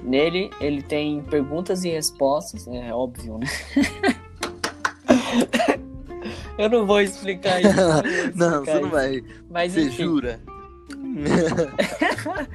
Nele, 0.02 0.50
ele 0.60 0.82
tem 0.82 1.22
perguntas 1.22 1.84
e 1.84 1.90
respostas, 1.90 2.66
é 2.66 2.92
óbvio, 2.92 3.38
né? 3.38 3.46
eu 6.62 6.68
não 6.68 6.86
vou 6.86 7.00
explicar 7.00 7.60
isso. 7.60 7.70
Não, 8.36 8.62
explicar 8.62 8.64
você 8.64 8.72
não 8.74 8.80
isso. 8.82 8.90
vai. 8.90 9.24
Mas 9.50 9.72
Você 9.72 9.84
enfim, 9.84 10.02
jura? 10.04 10.40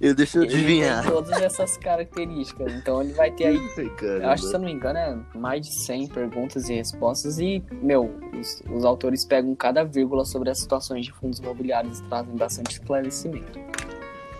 eu 0.00 0.14
deixo 0.14 0.38
eu 0.38 0.44
ele 0.44 0.54
adivinhar. 0.54 1.02
tem 1.02 1.10
todas 1.10 1.40
essas 1.42 1.76
características. 1.76 2.72
Então 2.74 3.02
ele 3.02 3.12
vai 3.14 3.30
ter 3.30 3.46
aí 3.46 3.56
Ai, 3.56 3.90
Eu 4.22 4.28
acho 4.30 4.42
que, 4.44 4.48
se 4.50 4.54
eu 4.54 4.58
não 4.60 4.66
me 4.66 4.72
engano, 4.72 4.98
é 4.98 5.18
mais 5.36 5.66
de 5.66 5.72
100 5.72 6.08
perguntas 6.08 6.68
e 6.68 6.74
respostas. 6.74 7.38
E, 7.38 7.62
meu, 7.82 8.14
os, 8.38 8.62
os 8.70 8.84
autores 8.84 9.24
pegam 9.24 9.54
cada 9.54 9.82
vírgula 9.84 10.24
sobre 10.24 10.50
as 10.50 10.58
situações 10.58 11.06
de 11.06 11.12
fundos 11.12 11.38
imobiliários 11.38 12.00
e 12.00 12.04
trazem 12.04 12.36
bastante 12.36 12.72
esclarecimento. 12.72 13.58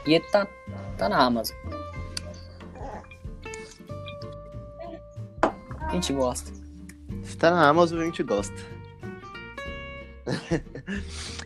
E 0.06 0.14
ele 0.14 0.24
tá, 0.30 0.47
tá 0.97 1.09
na 1.09 1.18
Amazon. 1.18 1.56
A 5.80 5.93
gente 5.93 6.12
gosta. 6.12 6.52
Se 7.22 7.36
tá 7.36 7.51
na 7.51 7.66
Amazon, 7.66 8.01
a 8.01 8.05
gente 8.05 8.22
gosta. 8.22 8.55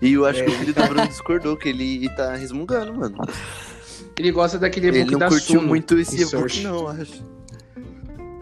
E 0.00 0.12
eu 0.12 0.24
acho 0.26 0.42
que 0.44 0.50
o 0.50 0.52
filho 0.52 0.74
do 0.74 0.82
Bruno 0.84 1.06
discordou, 1.08 1.56
que 1.56 1.68
ele 1.68 2.08
tá 2.10 2.34
resmungando, 2.34 2.94
mano. 2.94 3.16
Ele 4.18 4.30
gosta 4.30 4.58
daquele 4.58 4.88
e-book 4.88 5.00
Ele 5.02 5.10
não 5.12 5.18
da 5.18 5.28
curtiu 5.28 5.56
Suno, 5.60 5.68
muito 5.68 5.98
esse 5.98 6.22
e-book, 6.22 6.60
não, 6.62 6.74
eu 6.80 6.88
acho. 6.88 7.24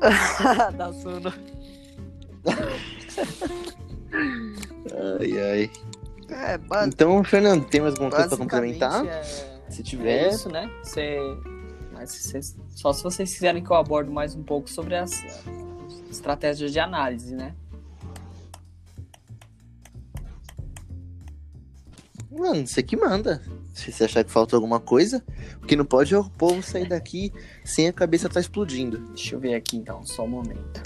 da 0.77 0.93
Suno. 0.93 1.33
Ai, 5.21 5.39
ai. 5.41 5.71
É, 6.29 6.87
Então, 6.87 7.23
Fernando, 7.25 7.65
tem 7.67 7.81
mais 7.81 7.95
alguma 7.95 8.11
coisa 8.11 8.29
pra 8.29 8.37
complementar? 8.37 9.05
é- 9.07 9.23
Se 9.69 9.81
É 9.81 9.85
tiver. 9.85 10.29
isso, 10.31 10.49
né? 10.49 10.71
Você... 10.83 11.19
Mas 11.93 12.11
vocês- 12.13 12.57
só 12.71 12.93
se 12.93 13.03
vocês 13.03 13.33
quiserem 13.33 13.63
que 13.63 13.71
eu 13.71 13.77
aborde 13.77 14.11
mais 14.11 14.35
um 14.35 14.43
pouco 14.43 14.69
sobre 14.71 14.97
as 14.97 15.23
estratégias 16.11 16.73
de 16.73 16.81
análise, 16.81 17.35
né? 17.35 17.55
Mano, 22.31 22.67
você 22.67 22.83
que 22.83 22.97
manda. 22.97 23.43
Se 23.75 23.91
você 23.91 24.05
achar 24.05 24.23
que 24.25 24.31
falta 24.31 24.55
alguma 24.55 24.79
coisa, 24.79 25.25
o 25.63 25.67
que 25.67 25.75
não 25.75 25.85
pode 25.85 26.15
é 26.15 26.19
o 26.19 26.29
povo 26.31 26.63
sair 26.63 26.89
daqui 26.89 27.33
sem 27.65 27.89
a 27.89 27.93
cabeça 27.93 28.29
tá 28.29 28.39
explodindo. 28.41 28.99
Deixa 29.09 29.35
eu 29.35 29.41
ver 29.41 29.55
aqui 29.55 29.77
então, 29.77 30.05
só 30.07 30.25
um 30.25 30.29
momento. 30.29 30.83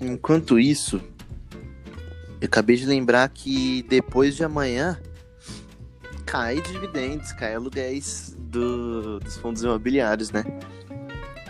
Enquanto 0.00 0.58
isso, 0.58 1.00
eu 2.40 2.46
acabei 2.46 2.76
de 2.76 2.86
lembrar 2.86 3.28
que 3.28 3.82
depois 3.88 4.34
de 4.36 4.44
amanhã 4.44 4.98
cai 6.24 6.60
dividendos, 6.60 7.32
cai 7.32 7.54
aluguéis 7.54 8.34
do- 8.38 9.18
dos 9.20 9.36
fundos 9.36 9.62
imobiliários, 9.62 10.30
né? 10.30 10.44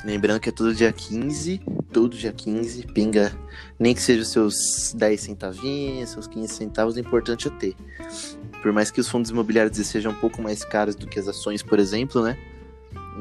Lembrando 0.05 0.40
que 0.40 0.48
é 0.48 0.52
todo 0.52 0.74
dia 0.74 0.93
15, 0.93 1.60
todo 1.93 2.16
dia 2.16 2.32
15, 2.32 2.86
pinga, 2.86 3.32
nem 3.78 3.94
que 3.94 4.01
seja 4.01 4.22
os 4.22 4.32
seus 4.32 4.94
10 4.97 5.20
centavinhos, 5.20 6.10
seus 6.10 6.27
15 6.27 6.55
centavos, 6.55 6.97
o 6.97 7.01
importante 7.01 7.48
é 7.48 7.51
ter. 7.51 7.77
Por 8.62 8.72
mais 8.72 8.90
que 8.90 9.01
os 9.01 9.09
fundos 9.09 9.31
imobiliários 9.31 9.77
sejam 9.86 10.12
um 10.12 10.14
pouco 10.14 10.40
mais 10.40 10.64
caros 10.64 10.94
do 10.94 11.06
que 11.06 11.18
as 11.18 11.28
ações, 11.28 11.62
por 11.62 11.78
exemplo, 11.78 12.22
né? 12.22 12.39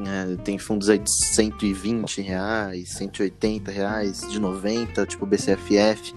É, 0.06 0.36
tem 0.42 0.58
fundos 0.58 0.88
aí 0.88 0.98
de 0.98 1.10
120 1.10 2.22
reais, 2.22 2.88
180 2.90 3.70
reais, 3.70 4.20
de 4.30 4.38
90, 4.38 5.04
tipo 5.06 5.26
BCFF. 5.26 6.14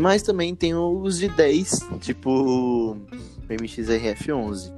Mas 0.00 0.22
também 0.22 0.54
tem 0.54 0.74
os 0.74 1.18
de 1.18 1.28
10, 1.28 1.86
tipo 2.00 2.30
o 2.30 2.96
MXRF11. 3.50 4.72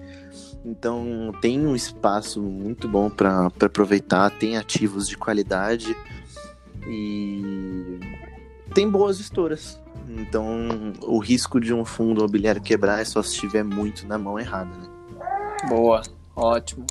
Então 0.65 1.33
tem 1.41 1.65
um 1.65 1.77
espaço 1.77 2.43
muito 2.43 2.89
bom 2.89 3.09
para 3.09 3.47
aproveitar, 3.47 4.31
tem 4.31 4.57
ativos 4.57 5.09
de 5.09 5.17
qualidade 5.17 5.97
e 6.89 8.01
tem 8.75 8.91
boas 8.91 9.19
gestoras. 9.19 9.81
Então 10.09 10.93
o 11.03 11.21
risco 11.21 11.61
de 11.61 11.73
um 11.73 11.85
fundo 11.85 12.21
imobiliário 12.21 12.61
quebrar 12.61 13.01
é 13.01 13.05
só 13.05 13.23
se 13.23 13.31
estiver 13.31 13.63
muito 13.63 14.05
na 14.09 14.19
mão 14.19 14.41
errada, 14.41 14.71
né? 14.77 14.89
Boa, 15.69 16.03
ótimo. 16.35 16.85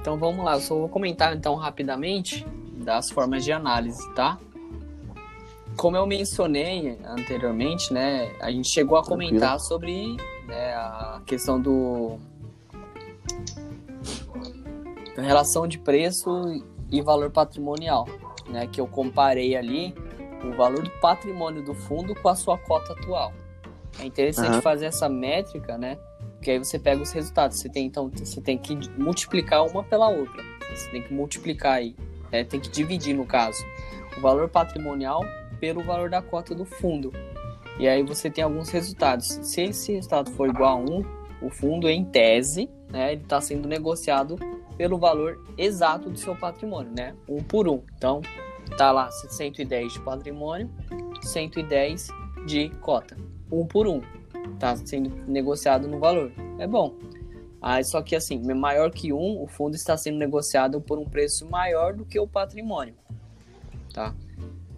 Então 0.00 0.18
vamos 0.18 0.44
lá, 0.44 0.54
eu 0.54 0.60
só 0.60 0.74
vou 0.74 0.88
comentar 0.88 1.36
então 1.36 1.54
rapidamente 1.54 2.44
das 2.76 3.08
formas 3.08 3.44
de 3.44 3.52
análise, 3.52 4.02
tá? 4.14 4.36
Como 5.76 5.96
eu 5.96 6.06
mencionei 6.06 6.98
anteriormente, 7.04 7.92
né, 7.92 8.32
a 8.40 8.50
gente 8.50 8.68
chegou 8.68 8.96
a 8.96 9.04
comentar 9.04 9.58
sobre 9.58 10.16
né, 10.46 10.74
a 10.74 11.20
questão 11.26 11.60
do 11.60 12.18
da 15.16 15.22
relação 15.22 15.66
de 15.66 15.78
preço 15.78 16.62
e 16.90 17.00
valor 17.00 17.30
patrimonial, 17.30 18.06
né, 18.48 18.66
que 18.66 18.80
eu 18.80 18.86
comparei 18.86 19.56
ali 19.56 19.94
o 20.44 20.52
valor 20.56 20.82
do 20.82 20.90
patrimônio 21.00 21.62
do 21.62 21.74
fundo 21.74 22.14
com 22.14 22.28
a 22.28 22.34
sua 22.34 22.58
cota 22.58 22.92
atual. 22.92 23.32
É 23.98 24.04
interessante 24.04 24.52
Aham. 24.54 24.60
fazer 24.60 24.86
essa 24.86 25.08
métrica, 25.08 25.78
né? 25.78 25.96
Porque 26.34 26.50
aí 26.50 26.58
você 26.58 26.78
pega 26.78 27.00
os 27.00 27.12
resultados. 27.12 27.58
Você 27.58 27.68
tem 27.68 27.86
então 27.86 28.10
você 28.12 28.40
tem 28.40 28.58
que 28.58 28.76
multiplicar 28.98 29.64
uma 29.64 29.82
pela 29.82 30.08
outra. 30.08 30.42
Você 30.74 30.90
tem 30.90 31.02
que 31.02 31.14
multiplicar 31.14 31.74
aí, 31.74 31.94
né? 32.30 32.44
tem 32.44 32.58
que 32.60 32.68
dividir 32.68 33.14
no 33.14 33.24
caso 33.24 33.64
o 34.16 34.20
valor 34.20 34.48
patrimonial 34.48 35.24
pelo 35.64 35.82
valor 35.82 36.10
da 36.10 36.20
cota 36.20 36.54
do 36.54 36.66
fundo. 36.66 37.10
E 37.78 37.88
aí 37.88 38.02
você 38.02 38.28
tem 38.28 38.44
alguns 38.44 38.68
resultados. 38.68 39.38
Se 39.42 39.62
esse 39.62 39.94
resultado 39.94 40.30
for 40.32 40.46
igual 40.46 40.76
a 40.76 40.76
1, 40.76 41.04
o 41.40 41.48
fundo 41.48 41.88
em 41.88 42.04
tese, 42.04 42.68
né, 42.90 43.12
ele 43.12 43.22
está 43.22 43.40
sendo 43.40 43.66
negociado 43.66 44.36
pelo 44.76 44.98
valor 44.98 45.42
exato 45.56 46.10
do 46.10 46.18
seu 46.18 46.36
patrimônio, 46.36 46.92
né? 46.94 47.14
Um 47.26 47.42
por 47.42 47.66
um. 47.66 47.82
Então, 47.96 48.20
tá 48.76 48.92
lá 48.92 49.10
110 49.10 49.94
de 49.94 50.00
patrimônio, 50.00 50.70
110 51.22 52.08
de 52.46 52.68
cota. 52.82 53.16
Um 53.50 53.64
por 53.66 53.86
um. 53.86 54.02
Tá 54.60 54.76
sendo 54.76 55.10
negociado 55.26 55.88
no 55.88 55.98
valor. 55.98 56.30
É 56.58 56.66
bom. 56.66 56.94
Ah, 57.62 57.82
só 57.82 58.02
que 58.02 58.14
assim, 58.14 58.38
maior 58.52 58.90
que 58.90 59.14
um, 59.14 59.42
o 59.42 59.46
fundo 59.46 59.76
está 59.76 59.96
sendo 59.96 60.18
negociado 60.18 60.78
por 60.82 60.98
um 60.98 61.06
preço 61.06 61.48
maior 61.48 61.94
do 61.94 62.04
que 62.04 62.20
o 62.20 62.28
patrimônio. 62.28 62.94
Tá? 63.94 64.14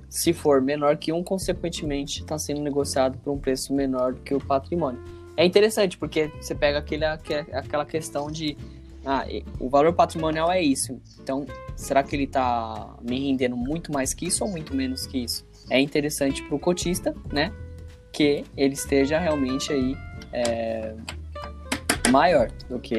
Se 0.08 0.32
for 0.32 0.60
menor 0.62 0.96
que 0.96 1.12
um, 1.12 1.22
consequentemente, 1.22 2.20
está 2.20 2.38
sendo 2.38 2.60
negociado 2.60 3.18
por 3.18 3.32
um 3.32 3.38
preço 3.38 3.72
menor 3.74 4.14
do 4.14 4.20
que 4.20 4.34
o 4.34 4.40
patrimônio. 4.40 5.02
É 5.36 5.44
interessante, 5.44 5.98
porque 5.98 6.30
você 6.40 6.54
pega 6.54 6.78
aquele, 6.78 7.04
aque- 7.04 7.34
aquela 7.52 7.84
questão 7.84 8.30
de 8.30 8.56
ah, 9.04 9.24
o 9.60 9.68
valor 9.68 9.92
patrimonial 9.92 10.50
é 10.50 10.60
isso. 10.60 11.00
Então, 11.20 11.46
será 11.76 12.02
que 12.02 12.16
ele 12.16 12.24
está 12.24 12.96
me 13.02 13.20
rendendo 13.20 13.56
muito 13.56 13.92
mais 13.92 14.12
que 14.12 14.26
isso 14.26 14.44
ou 14.44 14.50
muito 14.50 14.74
menos 14.74 15.06
que 15.06 15.18
isso? 15.18 15.46
É 15.70 15.78
interessante 15.80 16.42
para 16.42 16.56
o 16.56 16.58
cotista, 16.58 17.14
né? 17.32 17.52
Que 18.12 18.44
ele 18.56 18.74
esteja 18.74 19.18
realmente 19.18 19.72
aí 19.72 19.96
é, 20.32 20.94
maior 22.10 22.50
do 22.68 22.78
que 22.78 22.94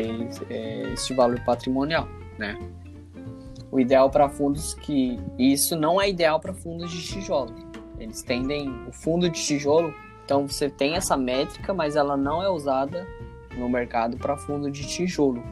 é, 0.50 0.94
este 0.94 1.14
valor 1.14 1.40
patrimonial, 1.44 2.08
né? 2.38 2.58
O 3.72 3.80
ideal 3.80 4.10
para 4.10 4.30
fundos 4.30 4.74
que 4.74 5.20
isso 5.38 5.76
não 5.76 6.00
é 6.02 6.10
ideal 6.10 6.40
para 6.40 6.54
fundos 6.54 6.92
de 6.92 7.04
tijolo. 7.04 7.54
Eles 8.00 8.22
tendem 8.22 8.70
o 8.88 8.92
fundo 8.94 9.30
de 9.30 9.44
tijolo, 9.44 9.94
então 10.24 10.48
você 10.48 10.70
tem 10.70 10.96
essa 10.96 11.18
métrica, 11.18 11.74
mas 11.74 11.96
ela 11.96 12.16
não 12.16 12.42
é 12.42 12.50
usada 12.50 13.08
no 13.58 13.68
mercado 13.68 14.18
para 14.18 14.38
fundo 14.38 14.70
de 14.70 14.88
tijolo. 14.88 15.44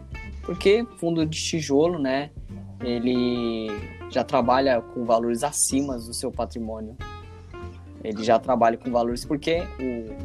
Porque 0.43 0.85
fundo 0.97 1.25
de 1.25 1.37
tijolo, 1.41 1.97
né, 1.97 2.29
ele 2.81 3.67
já 4.09 4.23
trabalha 4.23 4.81
com 4.81 5.03
valores 5.03 5.43
acima 5.43 5.97
do 5.97 6.13
seu 6.13 6.31
patrimônio. 6.31 6.95
Ele 8.03 8.23
já 8.23 8.37
trabalha 8.37 8.77
com 8.77 8.91
valores 8.91 9.25
porque 9.25 9.63
o, 9.79 10.15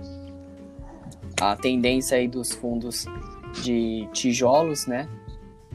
a 1.41 1.57
tendência 1.57 2.19
aí 2.19 2.29
dos 2.29 2.53
fundos 2.53 3.07
de 3.63 4.07
tijolos, 4.13 4.87
né, 4.87 5.09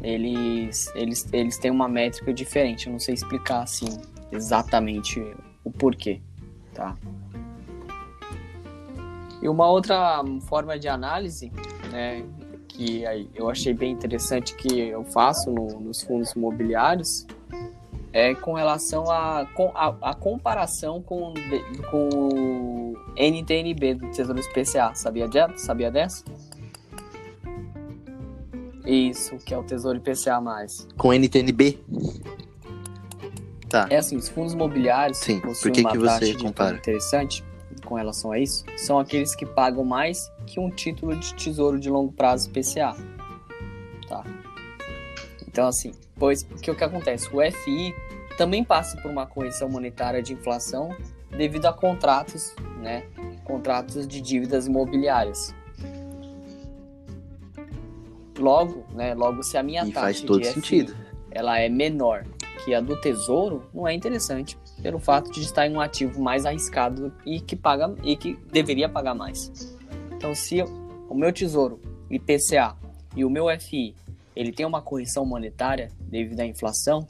eles, 0.06 0.88
eles, 0.96 1.28
eles 1.34 1.58
têm 1.58 1.72
uma 1.72 1.88
métrica 1.88 2.34
diferente. 2.34 2.88
Eu 2.88 2.94
não 2.94 3.00
sei 3.00 3.14
explicar 3.16 3.64
assim 3.64 3.88
exatamente 4.32 5.20
o 5.64 5.72
porquê, 5.72 6.22
tá? 6.74 6.96
E 9.42 9.50
uma 9.50 9.68
outra 9.68 10.24
forma 10.48 10.78
de 10.78 10.88
análise, 10.88 11.52
né, 11.92 12.24
que 12.68 13.04
eu 13.34 13.50
achei 13.50 13.74
bem 13.74 13.92
interessante 13.92 14.56
que 14.56 14.80
eu 14.80 15.04
faço 15.06 15.52
no- 15.52 15.80
nos 15.80 16.02
fundos 16.04 16.32
imobiliários 16.34 17.26
é 18.12 18.34
com 18.34 18.54
relação 18.54 19.04
com, 19.54 19.72
a, 19.76 19.96
a 20.02 20.14
comparação 20.14 21.02
com, 21.02 21.34
com 21.92 22.10
o 22.10 22.98
NTNB 23.18 23.96
do 23.96 24.10
Tesouro 24.12 24.40
IPCA. 24.40 24.96
Sabia, 24.96 25.28
de, 25.28 25.40
sabia 25.60 25.92
dessa? 25.92 26.24
Isso, 28.86 29.38
que 29.38 29.54
é 29.54 29.58
o 29.58 29.64
Tesouro 29.64 29.98
IPCA+. 29.98 30.40
Com 30.98 31.14
NTNB? 31.14 31.80
Tá. 33.70 33.88
É 33.90 33.98
assim, 33.98 34.16
os 34.16 34.30
fundos 34.30 34.54
imobiliários 34.54 35.18
Sim, 35.18 35.42
por 35.42 35.72
que 35.72 35.82
uma 35.82 35.92
que 35.92 35.98
você 35.98 36.34
compara? 36.36 36.78
interessante 36.78 37.44
com 37.84 37.96
relação 37.96 38.32
a 38.32 38.40
isso, 38.40 38.66
são 38.78 39.00
aqueles 39.00 39.36
que 39.36 39.46
pagam 39.46 39.84
mais 39.84 40.32
que 40.48 40.60
um 40.60 40.70
título 40.70 41.16
de 41.16 41.34
tesouro 41.36 41.80
de 41.80 41.90
longo 41.90 42.12
prazo 42.12 42.50
PCA. 42.50 42.96
Tá? 44.08 44.24
Então, 45.48 45.68
assim, 45.68 45.92
pois 46.16 46.44
porque 46.44 46.70
o 46.70 46.76
que 46.76 46.84
acontece? 46.84 47.30
O 47.34 47.40
FI 47.42 47.94
também 48.38 48.64
passa 48.64 48.98
por 49.02 49.10
uma 49.10 49.26
correção 49.26 49.70
monetária 49.70 50.22
de 50.22 50.34
inflação 50.34 50.96
devido 51.30 51.66
a 51.66 51.74
contratos, 51.74 52.54
né? 52.82 53.04
Contratos 53.44 54.08
de 54.08 54.22
dívidas 54.22 54.68
imobiliárias. 54.68 55.54
Logo, 58.38 58.86
né? 58.94 59.14
Logo, 59.14 59.44
se 59.44 59.58
a 59.58 59.64
minha 59.64 59.84
E 59.84 59.92
taxa 59.92 60.02
faz 60.02 60.22
todo 60.22 60.42
de 60.42 60.48
FI 60.48 60.54
sentido. 60.54 60.96
ela 61.32 61.60
é 61.60 61.70
menor 61.70 62.26
que 62.64 62.74
a 62.74 62.82
do 62.82 63.00
tesouro, 63.00 63.64
não 63.74 63.88
é 63.88 63.94
interessante 63.94 64.58
pelo 64.82 65.00
fato 65.00 65.32
de 65.32 65.42
estar 65.42 65.68
em 65.68 65.76
um 65.76 65.80
ativo 65.82 66.22
mais 66.22 66.46
arriscado 66.46 67.14
e 67.26 67.40
que 67.40 67.56
paga 67.56 67.94
e 68.04 68.16
que 68.16 68.38
deveria 68.52 68.90
pagar 68.90 69.14
mais. 69.14 69.76
Então, 70.12 70.34
se 70.34 70.64
o 71.08 71.14
meu 71.14 71.32
tesouro 71.32 71.80
IPCA 72.10 72.76
e 73.16 73.24
o 73.24 73.30
meu 73.30 73.46
FI 73.60 73.96
ele 74.36 74.52
tem 74.52 74.66
uma 74.66 74.82
correção 74.82 75.26
monetária 75.26 75.92
devido 76.02 76.40
à 76.42 76.46
inflação, 76.46 77.08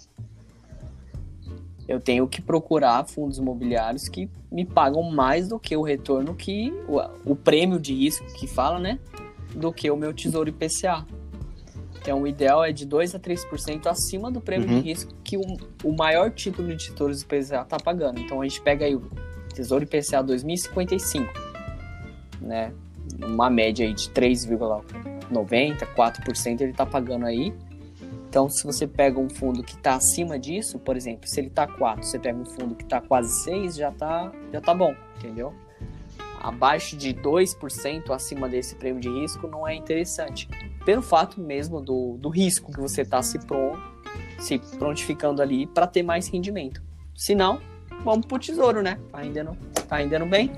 eu 1.88 2.00
tenho 2.00 2.28
que 2.28 2.42
procurar 2.42 3.06
fundos 3.06 3.38
imobiliários 3.38 4.08
que 4.10 4.30
me 4.52 4.66
pagam 4.66 5.04
mais 5.04 5.48
do 5.48 5.60
que 5.60 5.76
o 5.76 5.82
retorno 5.82 6.36
que 6.36 6.72
o, 6.88 7.32
o 7.32 7.36
prêmio 7.36 7.80
de 7.80 7.94
risco 7.94 8.26
que 8.34 8.48
fala, 8.48 8.80
né, 8.80 9.00
do 9.56 9.72
que 9.72 9.90
o 9.90 9.96
meu 9.98 10.14
tesouro 10.14 10.50
IPCA. 10.50 11.06
Então, 12.02 12.22
o 12.22 12.28
ideal 12.28 12.64
é 12.64 12.72
de 12.72 12.86
2 12.86 13.16
a 13.16 13.20
3% 13.20 13.88
acima 13.88 14.30
do 14.30 14.40
prêmio 14.40 14.70
Uhum. 14.70 14.82
de 14.82 14.90
risco 14.90 15.12
que 15.24 15.38
o, 15.38 15.42
o 15.84 15.92
maior 15.96 16.30
título 16.30 16.76
de 16.76 16.92
tesouros 16.92 17.22
IPCA 17.24 17.62
está 17.62 17.78
pagando. 17.78 18.20
Então, 18.20 18.42
a 18.42 18.44
gente 18.48 18.62
pega 18.62 18.86
aí 18.86 18.96
o 18.96 19.10
Tesouro 19.54 19.84
IPCA 19.86 20.22
2055, 20.22 21.34
né? 22.42 22.72
Uma 23.24 23.50
média 23.50 23.88
aí 23.88 23.94
de 23.94 24.10
3,90, 24.10 25.86
4% 25.96 26.62
ele 26.62 26.72
está 26.72 26.86
pagando 26.86 27.26
aí. 27.26 27.54
Então, 28.30 28.50
se 28.50 28.66
você 28.66 28.86
pega 28.86 29.18
um 29.20 29.30
fundo 29.30 29.64
que 29.64 29.76
está 29.76 29.96
acima 29.96 30.38
disso, 30.38 30.78
por 30.78 30.98
exemplo, 30.98 31.28
se 31.28 31.40
ele 31.40 31.48
está 31.48 31.66
4, 31.66 32.04
você 32.04 32.20
pega 32.20 32.38
um 32.38 32.46
fundo 32.46 32.76
que 32.76 32.84
está 32.84 33.00
quase 33.00 33.44
6, 33.46 33.76
já 33.78 33.92
tá, 33.92 34.32
já 34.52 34.60
tá 34.60 34.74
bom, 34.74 34.94
entendeu? 35.18 35.54
Abaixo 36.46 36.96
de 36.96 37.12
2% 37.12 38.12
acima 38.12 38.48
desse 38.48 38.76
prêmio 38.76 39.02
de 39.02 39.10
risco 39.10 39.48
não 39.48 39.68
é 39.68 39.74
interessante 39.74 40.48
pelo 40.86 41.02
fato 41.02 41.42
mesmo 41.42 41.82
do, 41.82 42.18
do 42.20 42.30
risco 42.30 42.72
que 42.72 42.80
você 42.80 43.02
está 43.02 43.20
se, 43.24 43.40
se 44.38 44.60
prontificando 44.78 45.42
ali 45.42 45.66
para 45.66 45.88
ter 45.88 46.04
mais 46.04 46.28
rendimento. 46.28 46.84
Se 47.16 47.34
não, 47.34 47.60
vamos 48.04 48.28
pro 48.28 48.38
tesouro, 48.38 48.84
né? 48.84 49.00
Tá 49.12 49.22
rendendo, 49.22 49.58
tá 49.90 49.98
rendendo 49.98 50.28
bem. 50.28 50.52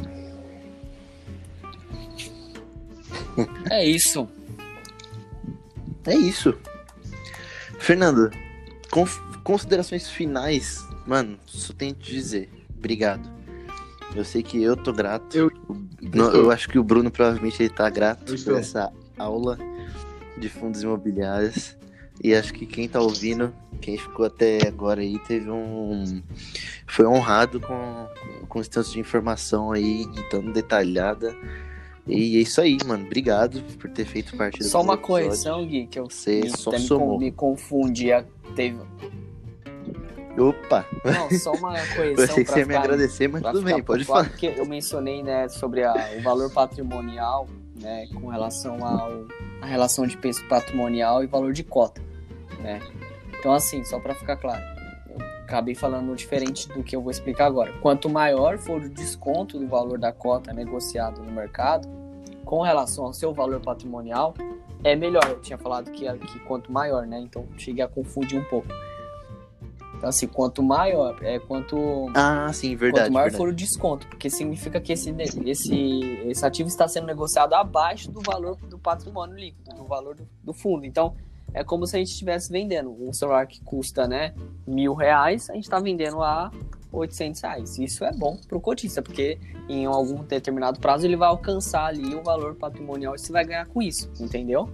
É 3.69 3.85
isso. 3.85 4.27
É 6.05 6.15
isso. 6.15 6.57
Fernando, 7.79 8.31
considerações 9.43 10.09
finais. 10.09 10.85
Mano, 11.05 11.39
só 11.45 11.71
tenho 11.71 11.93
que 11.93 12.05
te 12.05 12.11
dizer. 12.11 12.49
Obrigado. 12.75 13.36
Eu 14.17 14.25
sei 14.25 14.41
que 14.41 14.61
eu 14.61 14.75
tô 14.75 14.91
grato. 14.91 15.37
Eu- 15.37 15.51
eu 16.33 16.51
acho 16.51 16.67
que 16.67 16.79
o 16.79 16.83
Bruno 16.83 17.11
provavelmente 17.11 17.61
ele 17.61 17.69
tá 17.69 17.87
grato 17.89 18.35
por 18.43 18.55
essa 18.57 18.91
aula 19.17 19.57
de 20.37 20.49
fundos 20.49 20.81
imobiliários. 20.81 21.77
E 22.23 22.33
acho 22.33 22.51
que 22.51 22.65
quem 22.65 22.89
tá 22.89 22.99
ouvindo, 22.99 23.53
quem 23.79 23.95
ficou 23.95 24.25
até 24.25 24.67
agora 24.67 25.01
aí, 25.01 25.19
teve 25.27 25.51
um. 25.51 26.19
Foi 26.87 27.05
honrado 27.05 27.59
com, 27.61 28.07
com 28.49 28.59
esse 28.59 28.69
tanto 28.71 28.89
de 28.89 28.99
informação 28.99 29.71
aí, 29.71 30.03
tão 30.31 30.41
detalhada. 30.51 31.35
E 32.07 32.37
é 32.37 32.39
isso 32.41 32.59
aí, 32.59 32.77
mano. 32.87 33.05
Obrigado 33.05 33.61
por 33.77 33.87
ter 33.91 34.05
feito 34.05 34.35
parte 34.35 34.57
do 34.59 34.63
Só 34.65 34.81
uma 34.81 34.93
episódio. 34.95 35.25
correção, 35.25 35.67
Gui, 35.67 35.85
que 35.85 35.99
eu 35.99 36.09
Você 36.09 36.39
me, 36.41 36.49
só 36.57 36.71
me, 36.71 37.17
me 37.25 37.31
confundi. 37.31 38.11
a- 38.11 38.25
Teve... 38.55 38.79
Opa! 40.37 40.85
Não, 41.03 41.29
só 41.39 41.51
uma 41.53 41.77
Eu 41.77 41.85
correção 41.95 42.23
achei 42.25 42.43
que 42.43 42.43
pra 42.45 42.53
você 42.53 42.59
ia 42.59 42.65
me 42.65 42.75
agradecer, 42.75 43.27
mas 43.27 43.41
tudo 43.41 43.61
bem, 43.63 43.83
pode 43.83 44.05
falar. 44.05 44.25
Porque 44.29 44.53
eu 44.55 44.65
mencionei, 44.65 45.23
né, 45.23 45.47
sobre 45.49 45.83
a- 45.83 46.11
o 46.17 46.21
valor 46.21 46.51
patrimonial, 46.51 47.47
né, 47.81 48.07
com 48.13 48.27
relação 48.27 48.85
ao 48.85 49.25
a 49.61 49.65
relação 49.65 50.05
de 50.05 50.15
peso 50.17 50.43
patrimonial 50.47 51.23
e 51.23 51.27
valor 51.27 51.51
de 51.53 51.63
cota. 51.63 52.01
né? 52.59 52.79
Então, 53.39 53.53
assim, 53.53 53.83
só 53.83 53.99
para 53.99 54.13
ficar 54.15 54.35
claro, 54.37 54.63
eu 55.09 55.17
acabei 55.43 55.73
falando 55.75 56.15
diferente 56.15 56.67
do 56.69 56.83
que 56.83 56.95
eu 56.95 57.01
vou 57.01 57.11
explicar 57.11 57.45
agora. 57.45 57.71
Quanto 57.81 58.09
maior 58.09 58.57
for 58.57 58.81
o 58.81 58.89
desconto 58.89 59.59
do 59.59 59.67
valor 59.67 59.97
da 59.99 60.11
cota 60.11 60.51
negociado 60.53 61.21
no 61.23 61.31
mercado, 61.31 61.87
com 62.45 62.61
relação 62.61 63.05
ao 63.05 63.13
seu 63.13 63.33
valor 63.33 63.59
patrimonial, 63.59 64.33
é 64.83 64.95
melhor. 64.95 65.23
Eu 65.27 65.39
tinha 65.39 65.57
falado 65.57 65.91
que, 65.91 66.11
que 66.19 66.39
quanto 66.39 66.71
maior, 66.71 67.05
né? 67.05 67.19
Então 67.19 67.45
cheguei 67.57 67.83
a 67.83 67.87
confundir 67.87 68.39
um 68.39 68.43
pouco. 68.45 68.67
Então, 69.97 70.09
assim, 70.09 70.27
quanto 70.27 70.61
maior, 70.61 71.17
é 71.23 71.39
quanto. 71.39 72.11
Ah, 72.13 72.51
sim, 72.53 72.75
verdade. 72.75 73.05
Quanto 73.05 73.13
maior 73.13 73.23
verdade. 73.25 73.37
for 73.37 73.49
o 73.49 73.53
desconto, 73.53 74.07
porque 74.07 74.29
significa 74.29 74.79
que 74.79 74.93
esse, 74.93 75.13
esse, 75.45 76.01
esse 76.27 76.45
ativo 76.45 76.69
está 76.69 76.87
sendo 76.87 77.07
negociado 77.07 77.53
abaixo 77.53 78.11
do 78.11 78.21
valor 78.21 78.55
do 78.57 78.77
patrimônio 78.77 79.35
líquido, 79.35 79.75
do 79.75 79.85
valor 79.85 80.15
do, 80.15 80.27
do 80.43 80.53
fundo. 80.53 80.85
Então, 80.85 81.15
é 81.51 81.63
como 81.63 81.87
se 81.87 81.95
a 81.95 81.99
gente 81.99 82.11
estivesse 82.11 82.51
vendendo 82.51 82.91
um 82.91 83.11
celular 83.11 83.47
que 83.47 83.59
custa, 83.63 84.07
né, 84.07 84.35
mil 84.67 84.93
reais, 84.93 85.49
a 85.49 85.53
gente 85.53 85.63
está 85.63 85.79
vendendo 85.79 86.21
a 86.21 86.51
800 86.91 87.41
reais. 87.41 87.79
Isso 87.79 88.05
é 88.05 88.11
bom 88.11 88.37
para 88.47 88.57
o 88.57 88.61
cotista, 88.61 89.01
porque 89.01 89.39
em 89.67 89.85
algum 89.85 90.23
determinado 90.23 90.79
prazo 90.79 91.07
ele 91.07 91.15
vai 91.15 91.27
alcançar 91.27 91.85
ali 91.87 92.13
o 92.13 92.21
valor 92.21 92.55
patrimonial 92.55 93.15
e 93.15 93.19
você 93.19 93.31
vai 93.31 93.43
ganhar 93.43 93.65
com 93.65 93.81
isso, 93.81 94.11
entendeu? 94.19 94.69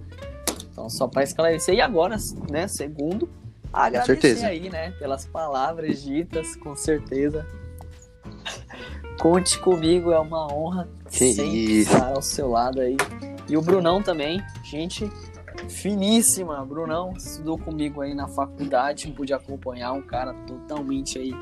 Então, 0.70 0.90
só 0.90 1.06
para 1.06 1.22
esclarecer. 1.22 1.74
E 1.76 1.80
agora, 1.80 2.16
né, 2.50 2.68
segundo, 2.68 3.30
agradecer 3.74 4.20
certeza. 4.20 4.46
aí, 4.46 4.70
né, 4.70 4.90
pelas 4.92 5.26
palavras 5.26 6.02
ditas, 6.02 6.56
com 6.56 6.74
certeza. 6.74 7.46
Conte 9.20 9.58
comigo, 9.58 10.12
é 10.12 10.18
uma 10.18 10.52
honra 10.52 10.88
Que 11.10 11.32
sempre 11.32 11.80
isso. 11.80 11.92
estar 11.92 12.12
ao 12.12 12.22
seu 12.22 12.50
lado 12.50 12.80
aí. 12.80 12.96
E 13.48 13.56
o 13.56 13.62
Brunão 13.62 14.02
também, 14.02 14.42
gente 14.64 15.10
finíssima. 15.68 16.64
Brunão 16.64 17.12
estudou 17.16 17.58
comigo 17.58 18.00
aí 18.00 18.14
na 18.14 18.28
faculdade, 18.28 19.10
pude 19.12 19.32
acompanhar 19.32 19.92
um 19.92 20.02
cara 20.02 20.34
totalmente 20.46 21.18
aí 21.18 21.34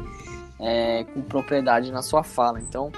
é, 0.59 1.05
com 1.05 1.23
propriedade 1.23 1.91
na 1.91 2.03
sua 2.03 2.23
fala. 2.23 2.61
Então, 2.61 2.91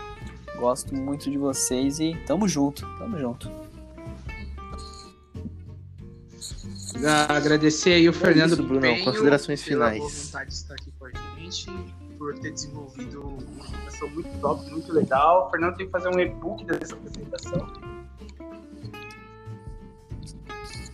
gosto 0.59 0.95
muito 0.95 1.31
de 1.31 1.39
vocês 1.39 1.99
e 2.01 2.15
tamo 2.27 2.49
junto, 2.49 2.87
tamo 2.99 3.19
junto. 3.19 3.64
Agradecer 7.29 7.95
aí 7.95 8.09
o 8.09 8.13
Fernando 8.13 8.53
isso. 8.53 8.81
Penho 8.81 9.05
Considerações 9.05 9.63
finais. 9.63 9.99
boa 9.99 10.11
vontade 10.11 10.51
de 10.51 10.57
estar 10.57 10.75
aqui 10.75 10.93
com 10.99 11.07
a 11.07 11.11
gente, 11.39 11.67
por 12.19 12.39
ter 12.39 12.53
desenvolvido 12.53 13.21
uma 13.21 13.65
apresentação 13.65 14.09
muito 14.11 14.41
top, 14.41 14.71
muito 14.71 14.93
legal. 14.93 15.47
O 15.47 15.51
Fernando 15.51 15.77
tem 15.77 15.87
que 15.87 15.93
fazer 15.93 16.09
um 16.09 16.19
e-book 16.21 16.65
dessa 16.65 16.95
apresentação. 16.95 17.67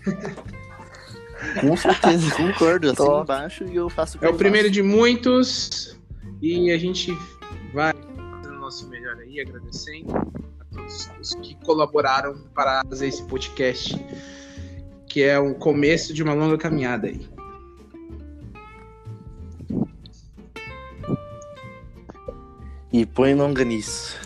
Com 1.60 1.76
certeza, 1.76 2.30
concordo. 2.36 2.90
Assim 2.90 3.02
embaixo 3.22 3.64
e 3.64 3.76
eu 3.76 3.88
faço 3.88 4.18
que 4.18 4.24
É 4.24 4.28
o 4.28 4.34
primeiro 4.36 4.68
faço. 4.68 4.74
de 4.74 4.82
muitos 4.82 5.98
e 6.42 6.70
a 6.70 6.78
gente 6.78 7.12
vai 7.72 7.92
fazendo 7.92 8.56
o 8.56 8.60
nosso 8.60 8.88
melhor 8.88 9.16
aí, 9.16 9.40
agradecendo 9.40 10.14
a 10.60 10.64
todos 10.74 11.10
os 11.20 11.34
que 11.36 11.54
colaboraram 11.64 12.38
para 12.54 12.82
fazer 12.88 13.08
esse 13.08 13.22
podcast, 13.24 13.94
que 15.10 15.24
é 15.24 15.36
o 15.40 15.56
começo 15.56 16.14
de 16.14 16.22
uma 16.22 16.32
longa 16.32 16.56
caminhada 16.56 17.08
aí. 17.08 17.28
E 22.92 23.04
põe 23.04 23.34
longa 23.34 23.64
nisso. 23.64 24.16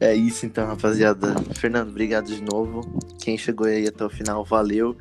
é 0.00 0.12
isso 0.12 0.44
então, 0.44 0.66
rapaziada. 0.66 1.36
Fernando, 1.54 1.90
obrigado 1.90 2.26
de 2.26 2.42
novo. 2.42 2.98
Quem 3.20 3.38
chegou 3.38 3.68
aí 3.68 3.86
até 3.86 4.04
o 4.04 4.10
final, 4.10 4.44
valeu. 4.44 4.96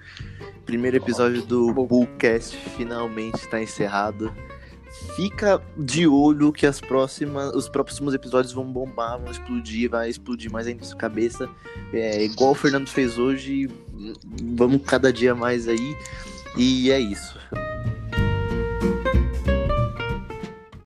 Primeiro 0.67 0.97
episódio 0.97 1.41
do 1.41 1.73
Bullcast 1.73 2.55
finalmente 2.77 3.37
está 3.37 3.61
encerrado. 3.61 4.31
Fica 5.15 5.61
de 5.77 6.05
olho 6.05 6.51
que 6.51 6.65
as 6.65 6.81
próximas, 6.81 7.55
os 7.55 7.69
próximos 7.69 8.13
episódios 8.13 8.51
vão 8.51 8.65
bombar, 8.65 9.17
vão 9.17 9.31
explodir, 9.31 9.89
vai 9.89 10.09
explodir 10.09 10.51
mais 10.51 10.67
ainda 10.67 10.83
sua 10.83 10.97
cabeça. 10.97 11.49
É, 11.93 12.25
igual 12.25 12.51
o 12.51 12.55
Fernando 12.55 12.87
fez 12.87 13.17
hoje, 13.17 13.69
vamos 14.55 14.81
cada 14.85 15.13
dia 15.13 15.33
mais 15.33 15.69
aí. 15.69 15.95
E 16.57 16.91
é 16.91 16.99
isso. 16.99 17.39